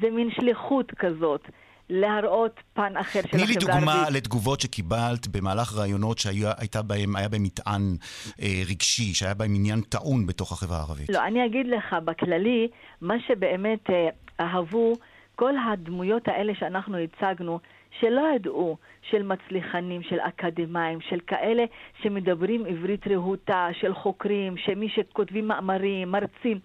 זה 0.01 0.11
מין 0.11 0.31
שליחות 0.31 0.93
כזאת. 0.99 1.49
להראות 1.91 2.61
פן 2.72 2.97
אחר 2.97 3.20
של 3.20 3.26
החברה 3.28 3.41
הערבית. 3.41 3.59
תני 3.59 3.70
לי 3.70 3.80
דוגמה 3.80 4.11
לתגובות 4.11 4.61
שקיבלת 4.61 5.28
במהלך 5.28 5.74
ראיונות 5.78 6.18
שהיה 6.18 6.53
בהם, 6.82 7.16
בהם 7.28 7.43
מטען 7.43 7.97
אה, 8.43 8.62
רגשי, 8.70 9.14
שהיה 9.14 9.34
בהם 9.34 9.55
עניין 9.55 9.80
טעון 9.80 10.26
בתוך 10.26 10.53
החברה 10.53 10.76
הערבית. 10.76 11.11
לא, 11.11 11.24
אני 11.24 11.47
אגיד 11.47 11.66
לך, 11.66 11.97
בכללי, 12.05 12.68
מה 13.01 13.14
שבאמת 13.26 13.91
אה, 13.91 14.09
אהבו 14.41 14.93
כל 15.36 15.55
הדמויות 15.57 16.28
האלה 16.28 16.53
שאנחנו 16.59 16.99
הצגנו, 16.99 17.59
שלא 18.01 18.22
ידעו, 18.34 18.76
של 19.11 19.22
מצליחנים, 19.22 20.03
של 20.03 20.20
אקדמאים, 20.20 21.01
של 21.01 21.20
כאלה 21.26 21.64
שמדברים 22.03 22.66
עברית 22.66 23.07
רהוטה, 23.07 23.68
של 23.80 23.95
חוקרים, 23.95 24.57
שמי 24.57 24.89
שכותבים 24.89 25.49
מאמרים, 25.49 26.11
מרצים. 26.11 26.59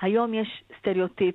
היום 0.00 0.34
יש 0.34 0.62
סטריאוטיפ 0.80 1.34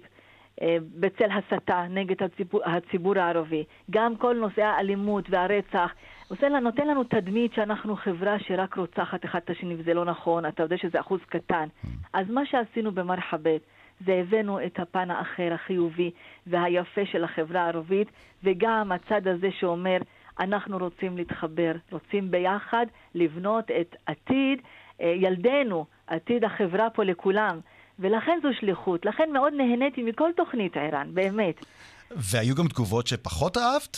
בצל 0.99 1.29
הסתה 1.31 1.85
נגד 1.89 2.23
הציבור, 2.23 2.61
הציבור 2.65 3.19
הערבי. 3.19 3.63
גם 3.91 4.15
כל 4.15 4.35
נושאי 4.35 4.63
האלימות 4.63 5.25
והרצח 5.29 5.93
עושה, 6.29 6.49
נותן 6.49 6.87
לנו 6.87 7.03
תדמית 7.03 7.53
שאנחנו 7.53 7.95
חברה 7.95 8.39
שרק 8.39 8.75
רוצחת 8.75 9.25
אחד 9.25 9.39
את 9.45 9.49
השני, 9.49 9.75
וזה 9.77 9.93
לא 9.93 10.05
נכון, 10.05 10.45
אתה 10.45 10.63
יודע 10.63 10.77
שזה 10.77 10.99
אחוז 10.99 11.19
קטן. 11.27 11.67
אז 12.13 12.29
מה 12.29 12.45
שעשינו 12.45 12.91
במרחבת, 12.91 13.61
זה 14.05 14.13
הבאנו 14.13 14.65
את 14.65 14.79
הפן 14.79 15.11
האחר, 15.11 15.53
החיובי 15.53 16.11
והיפה 16.47 17.05
של 17.05 17.23
החברה 17.23 17.61
הערבית, 17.61 18.07
וגם 18.43 18.91
הצד 18.91 19.27
הזה 19.27 19.51
שאומר, 19.51 19.97
אנחנו 20.39 20.77
רוצים 20.77 21.17
להתחבר, 21.17 21.71
רוצים 21.91 22.31
ביחד 22.31 22.85
לבנות 23.15 23.71
את 23.71 23.95
עתיד 24.05 24.61
אה, 25.01 25.13
ילדינו, 25.15 25.85
עתיד 26.07 26.43
החברה 26.43 26.89
פה 26.89 27.03
לכולם. 27.03 27.59
ולכן 27.99 28.39
זו 28.43 28.49
שליחות. 28.59 29.05
לכן 29.05 29.29
מאוד 29.33 29.53
נהניתי 29.53 30.03
מכל 30.03 30.29
תוכנית 30.35 30.77
ערן, 30.77 31.09
באמת. 31.13 31.65
והיו 32.11 32.55
גם 32.55 32.67
תגובות 32.67 33.07
שפחות 33.07 33.57
אהבת? 33.57 33.97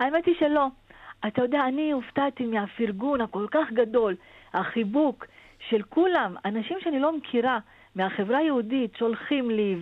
האמת 0.00 0.26
היא 0.26 0.34
שלא. 0.38 0.66
אתה 1.26 1.42
יודע, 1.42 1.60
אני 1.68 1.92
הופתעתי 1.92 2.46
מהפרגון 2.46 3.20
הכל 3.20 3.46
כך 3.50 3.72
גדול, 3.72 4.16
החיבוק 4.54 5.26
של 5.68 5.82
כולם, 5.82 6.34
אנשים 6.44 6.76
שאני 6.80 7.00
לא 7.00 7.16
מכירה. 7.16 7.58
מהחברה 7.94 8.38
היהודית 8.38 8.96
שולחים 8.96 9.50
לי 9.50 9.76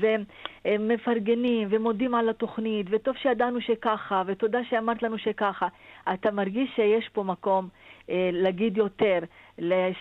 ומפרגנים 0.64 1.68
ומודים 1.70 2.14
על 2.14 2.28
התוכנית 2.28 2.86
וטוב 2.90 3.16
שידענו 3.16 3.60
שככה 3.60 4.22
ותודה 4.26 4.58
שאמרת 4.70 5.02
לנו 5.02 5.18
שככה. 5.18 5.68
אתה 6.14 6.30
מרגיש 6.30 6.70
שיש 6.76 7.08
פה 7.12 7.22
מקום 7.22 7.68
אה, 8.10 8.30
להגיד 8.32 8.76
יותר, 8.76 9.18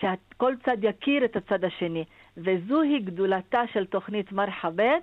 שכל 0.00 0.54
צד 0.64 0.76
יכיר 0.82 1.24
את 1.24 1.36
הצד 1.36 1.64
השני. 1.64 2.04
וזוהי 2.44 2.98
גדולתה 2.98 3.62
של 3.72 3.86
תוכנית 3.86 4.32
מרחבת. 4.32 5.02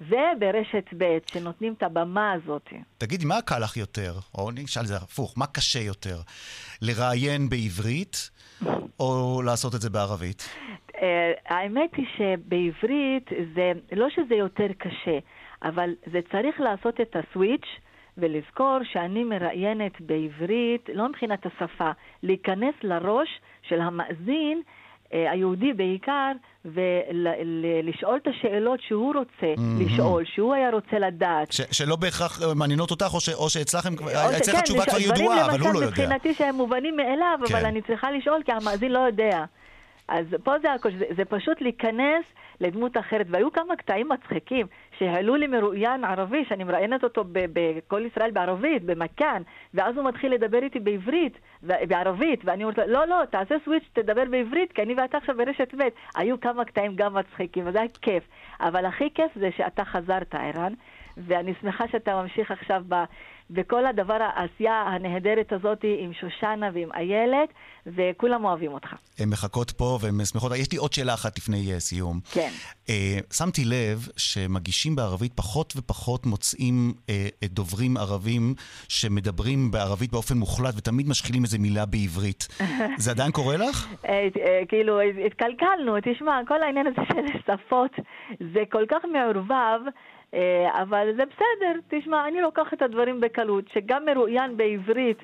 וברשת 0.00 0.84
ב', 0.98 1.18
שנותנים 1.26 1.72
את 1.72 1.82
הבמה 1.82 2.32
הזאת. 2.32 2.68
תגידי, 2.98 3.24
מה 3.24 3.42
קל 3.42 3.58
לך 3.58 3.76
יותר, 3.76 4.12
או 4.34 4.50
אני 4.50 4.64
אשאל 4.64 4.82
את 4.82 4.86
זה 4.86 4.96
הפוך, 4.96 5.34
מה 5.38 5.46
קשה 5.46 5.78
יותר? 5.78 6.16
לראיין 6.82 7.48
בעברית 7.48 8.30
או 9.00 9.42
לעשות 9.44 9.74
את 9.74 9.80
זה 9.80 9.90
בערבית? 9.90 10.48
אה, 11.02 11.32
האמת 11.46 11.90
היא 11.96 12.06
שבעברית 12.16 13.30
זה, 13.54 13.72
לא 13.92 14.06
שזה 14.10 14.34
יותר 14.34 14.68
קשה, 14.78 15.18
אבל 15.62 15.90
זה 16.12 16.20
צריך 16.32 16.60
לעשות 16.60 17.00
את 17.00 17.16
הסוויץ' 17.16 17.68
ולזכור 18.18 18.78
שאני 18.92 19.24
מראיינת 19.24 20.00
בעברית, 20.00 20.88
לא 20.94 21.08
מבחינת 21.08 21.46
השפה, 21.46 21.90
להיכנס 22.22 22.74
לראש 22.82 23.28
של 23.68 23.80
המאזין 23.80 24.62
היהודי 25.12 25.72
בעיקר, 25.72 26.32
ולשאול 26.64 28.16
את 28.22 28.26
השאלות 28.26 28.80
שהוא 28.88 29.14
רוצה 29.14 29.54
mm-hmm. 29.54 29.84
לשאול, 29.84 30.24
שהוא 30.24 30.54
היה 30.54 30.70
רוצה 30.70 30.98
לדעת. 30.98 31.52
שלא 31.52 31.96
בהכרח 31.96 32.40
מעניינות 32.54 32.90
אותך, 32.90 33.14
או, 33.14 33.20
ש- 33.20 33.28
או 33.28 33.50
שאצלכם, 33.50 33.94
אצלך 34.36 34.58
התשובה 34.58 34.84
כבר 34.84 34.98
ידועה, 35.00 35.44
אבל 35.44 35.60
הוא 35.60 35.74
לא 35.74 35.78
יודע. 35.78 35.86
דברים 35.86 35.88
למשל 35.88 35.88
מבחינתי 35.90 36.34
שהם 36.34 36.54
מובנים 36.54 36.96
מאליו, 36.96 37.38
כן. 37.48 37.54
אבל 37.54 37.66
אני 37.66 37.82
צריכה 37.82 38.10
לשאול 38.10 38.42
כי 38.44 38.52
המאזין 38.52 38.92
לא 38.92 38.98
יודע. 38.98 39.44
אז 40.08 40.26
פה 40.44 40.52
זה 40.62 40.72
הכל, 40.72 40.90
זה, 40.98 41.04
זה 41.16 41.24
פשוט 41.24 41.60
להיכנס 41.60 42.24
לדמות 42.60 42.96
אחרת. 42.96 43.26
והיו 43.30 43.52
כמה 43.52 43.76
קטעים 43.76 44.08
מצחיקים 44.08 44.66
שהעלו 44.98 45.36
לי 45.36 45.46
מרואיין 45.46 46.04
ערבי, 46.04 46.44
שאני 46.48 46.64
מראיינת 46.64 47.04
אותו 47.04 47.24
בכל 47.32 48.02
ישראל 48.06 48.30
בערבית, 48.30 48.84
במכאן, 48.84 49.42
ואז 49.74 49.96
הוא 49.96 50.04
מתחיל 50.04 50.32
לדבר 50.32 50.62
איתי 50.62 50.80
בעברית, 50.80 51.38
בערבית, 51.62 52.40
ואני 52.44 52.64
אומרת 52.64 52.78
לו, 52.78 52.86
לא, 52.86 53.06
לא, 53.06 53.24
תעשה 53.30 53.54
סוויץ', 53.64 53.84
תדבר 53.92 54.24
בעברית, 54.30 54.72
כי 54.72 54.82
אני 54.82 54.94
ואתה 54.94 55.18
עכשיו 55.18 55.36
ברשת 55.36 55.74
ב'. 55.78 55.88
היו 56.16 56.40
כמה 56.40 56.64
קטעים 56.64 56.96
גם 56.96 57.14
מצחיקים, 57.14 57.66
וזה 57.66 57.78
היה 57.78 57.88
כיף. 58.02 58.24
אבל 58.60 58.86
הכי 58.86 59.10
כיף 59.14 59.30
זה 59.36 59.50
שאתה 59.56 59.84
חזרת, 59.84 60.34
ערן, 60.34 60.72
ואני 61.16 61.52
שמחה 61.60 61.84
שאתה 61.92 62.22
ממשיך 62.22 62.50
עכשיו 62.50 62.82
ב... 62.88 62.94
וכל 63.50 63.86
הדבר, 63.86 64.16
העשייה 64.20 64.82
הנהדרת 64.82 65.52
הזאת 65.52 65.84
עם 65.98 66.12
שושנה 66.12 66.70
ועם 66.74 66.88
איילת, 66.94 67.48
וכולם 67.86 68.44
אוהבים 68.44 68.72
אותך. 68.72 68.94
הן 69.18 69.28
מחכות 69.28 69.70
פה 69.70 69.98
והן 70.00 70.24
שמחות. 70.24 70.52
יש 70.56 70.72
לי 70.72 70.78
עוד 70.78 70.92
שאלה 70.92 71.14
אחת 71.14 71.38
לפני 71.38 71.76
uh, 71.76 71.80
סיום. 71.80 72.20
כן. 72.32 72.48
Uh, 72.86 72.90
שמתי 73.34 73.64
לב 73.64 74.08
שמגישים 74.16 74.96
בערבית 74.96 75.32
פחות 75.34 75.74
ופחות 75.76 76.26
מוצאים 76.26 76.92
uh, 77.06 77.10
דוברים 77.44 77.96
ערבים 77.96 78.54
שמדברים 78.88 79.70
בערבית 79.70 80.12
באופן 80.12 80.34
מוחלט 80.34 80.74
ותמיד 80.76 81.08
משחילים 81.08 81.42
איזה 81.42 81.58
מילה 81.58 81.86
בעברית. 81.86 82.48
זה 83.04 83.10
עדיין 83.10 83.32
קורה 83.32 83.56
לך? 83.56 83.88
כאילו, 84.68 85.00
התקלקלנו. 85.26 85.96
תשמע, 86.02 86.40
כל 86.48 86.62
העניין 86.62 86.86
הזה 86.86 87.02
של 87.08 87.38
שפות 87.46 87.90
זה 88.54 88.62
כל 88.70 88.84
כך 88.88 88.98
מעורבב. 89.12 89.80
אה, 90.34 90.82
אבל 90.82 91.10
זה 91.16 91.22
בסדר, 91.24 91.80
תשמע, 91.88 92.28
אני 92.28 92.40
לוקחת 92.40 92.72
את 92.72 92.82
הדברים 92.82 93.20
בקלות, 93.20 93.64
שגם 93.68 94.04
מרואיין 94.04 94.56
בעברית 94.56 95.20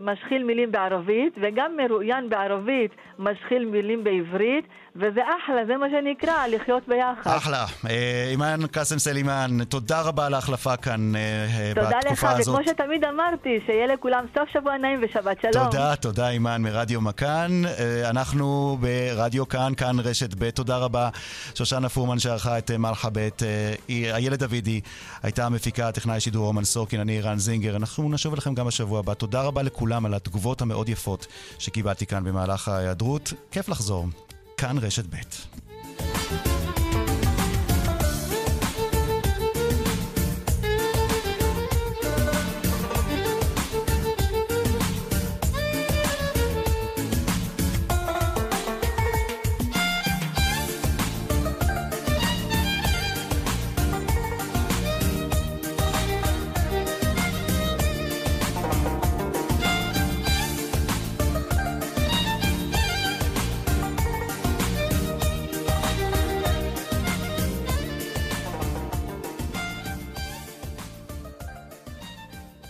משחיל 0.00 0.44
מילים 0.44 0.72
בערבית, 0.72 1.32
וגם 1.40 1.76
מרואיין 1.76 2.28
בערבית 2.28 2.90
משחיל 3.18 3.64
מילים 3.64 4.04
בעברית, 4.04 4.64
וזה 4.98 5.20
אחלה, 5.44 5.66
זה 5.66 5.76
מה 5.76 5.86
שנקרא, 5.90 6.46
לחיות 6.46 6.88
ביחד. 6.88 7.30
אחלה. 7.36 7.66
אה, 7.88 8.26
אימאן 8.30 8.66
קאסם 8.66 8.98
סלימאן, 8.98 9.64
תודה 9.64 10.00
רבה 10.00 10.26
על 10.26 10.34
ההחלפה 10.34 10.76
כאן 10.76 11.16
אה, 11.16 11.72
בתקופה 11.76 12.30
הזאת. 12.30 12.44
תודה 12.44 12.60
לך, 12.60 12.64
וכמו 12.64 12.72
שתמיד 12.72 13.04
אמרתי, 13.04 13.60
שיהיה 13.66 13.86
לכולם 13.86 14.24
סוף 14.34 14.48
שבוע 14.52 14.76
נעים 14.76 15.00
ושבת 15.02 15.36
שלום. 15.42 15.64
תודה, 15.64 15.96
תודה 15.96 16.28
אימאן 16.28 16.62
מרדיו 16.62 17.00
מכאן. 17.00 17.62
אנחנו 18.04 18.78
ברדיו 18.80 19.48
כאן, 19.48 19.72
כאן 19.76 19.96
רשת 20.00 20.34
ב', 20.38 20.50
תודה 20.50 20.76
רבה. 20.76 21.08
שושנה 21.54 21.88
פורמן 21.88 22.18
שערכה 22.18 22.58
את 22.58 22.70
מלחה 22.70 23.08
ב'. 23.12 23.28
איילת 23.88 24.38
דוידי 24.38 24.80
הייתה 25.22 25.46
המפיקה, 25.46 25.88
הטכנאי 25.88 26.20
שידור 26.20 26.46
רומן 26.46 26.64
סורקין, 26.64 27.00
אני 27.00 27.20
רן 27.20 27.38
זינגר. 27.38 27.76
אנחנו 27.76 28.10
נשוב 28.10 28.32
אליכם 28.32 28.54
גם 28.54 28.66
בשבוע 28.66 28.98
הבא. 28.98 29.14
תודה 29.14 29.42
רבה 29.42 29.62
לכולם 29.62 30.06
על 30.06 30.14
התגובות 30.14 30.62
המאוד 30.62 30.88
יפות 30.88 31.26
שקיבלתי 31.58 32.06
כאן 32.06 32.24
במהלך 32.24 32.68
ההיעדרות. 32.68 33.32
כיף 33.50 33.68
לחזור. 33.68 34.06
כאן 34.58 34.78
רשת 34.78 35.04
ב'. 35.04 36.47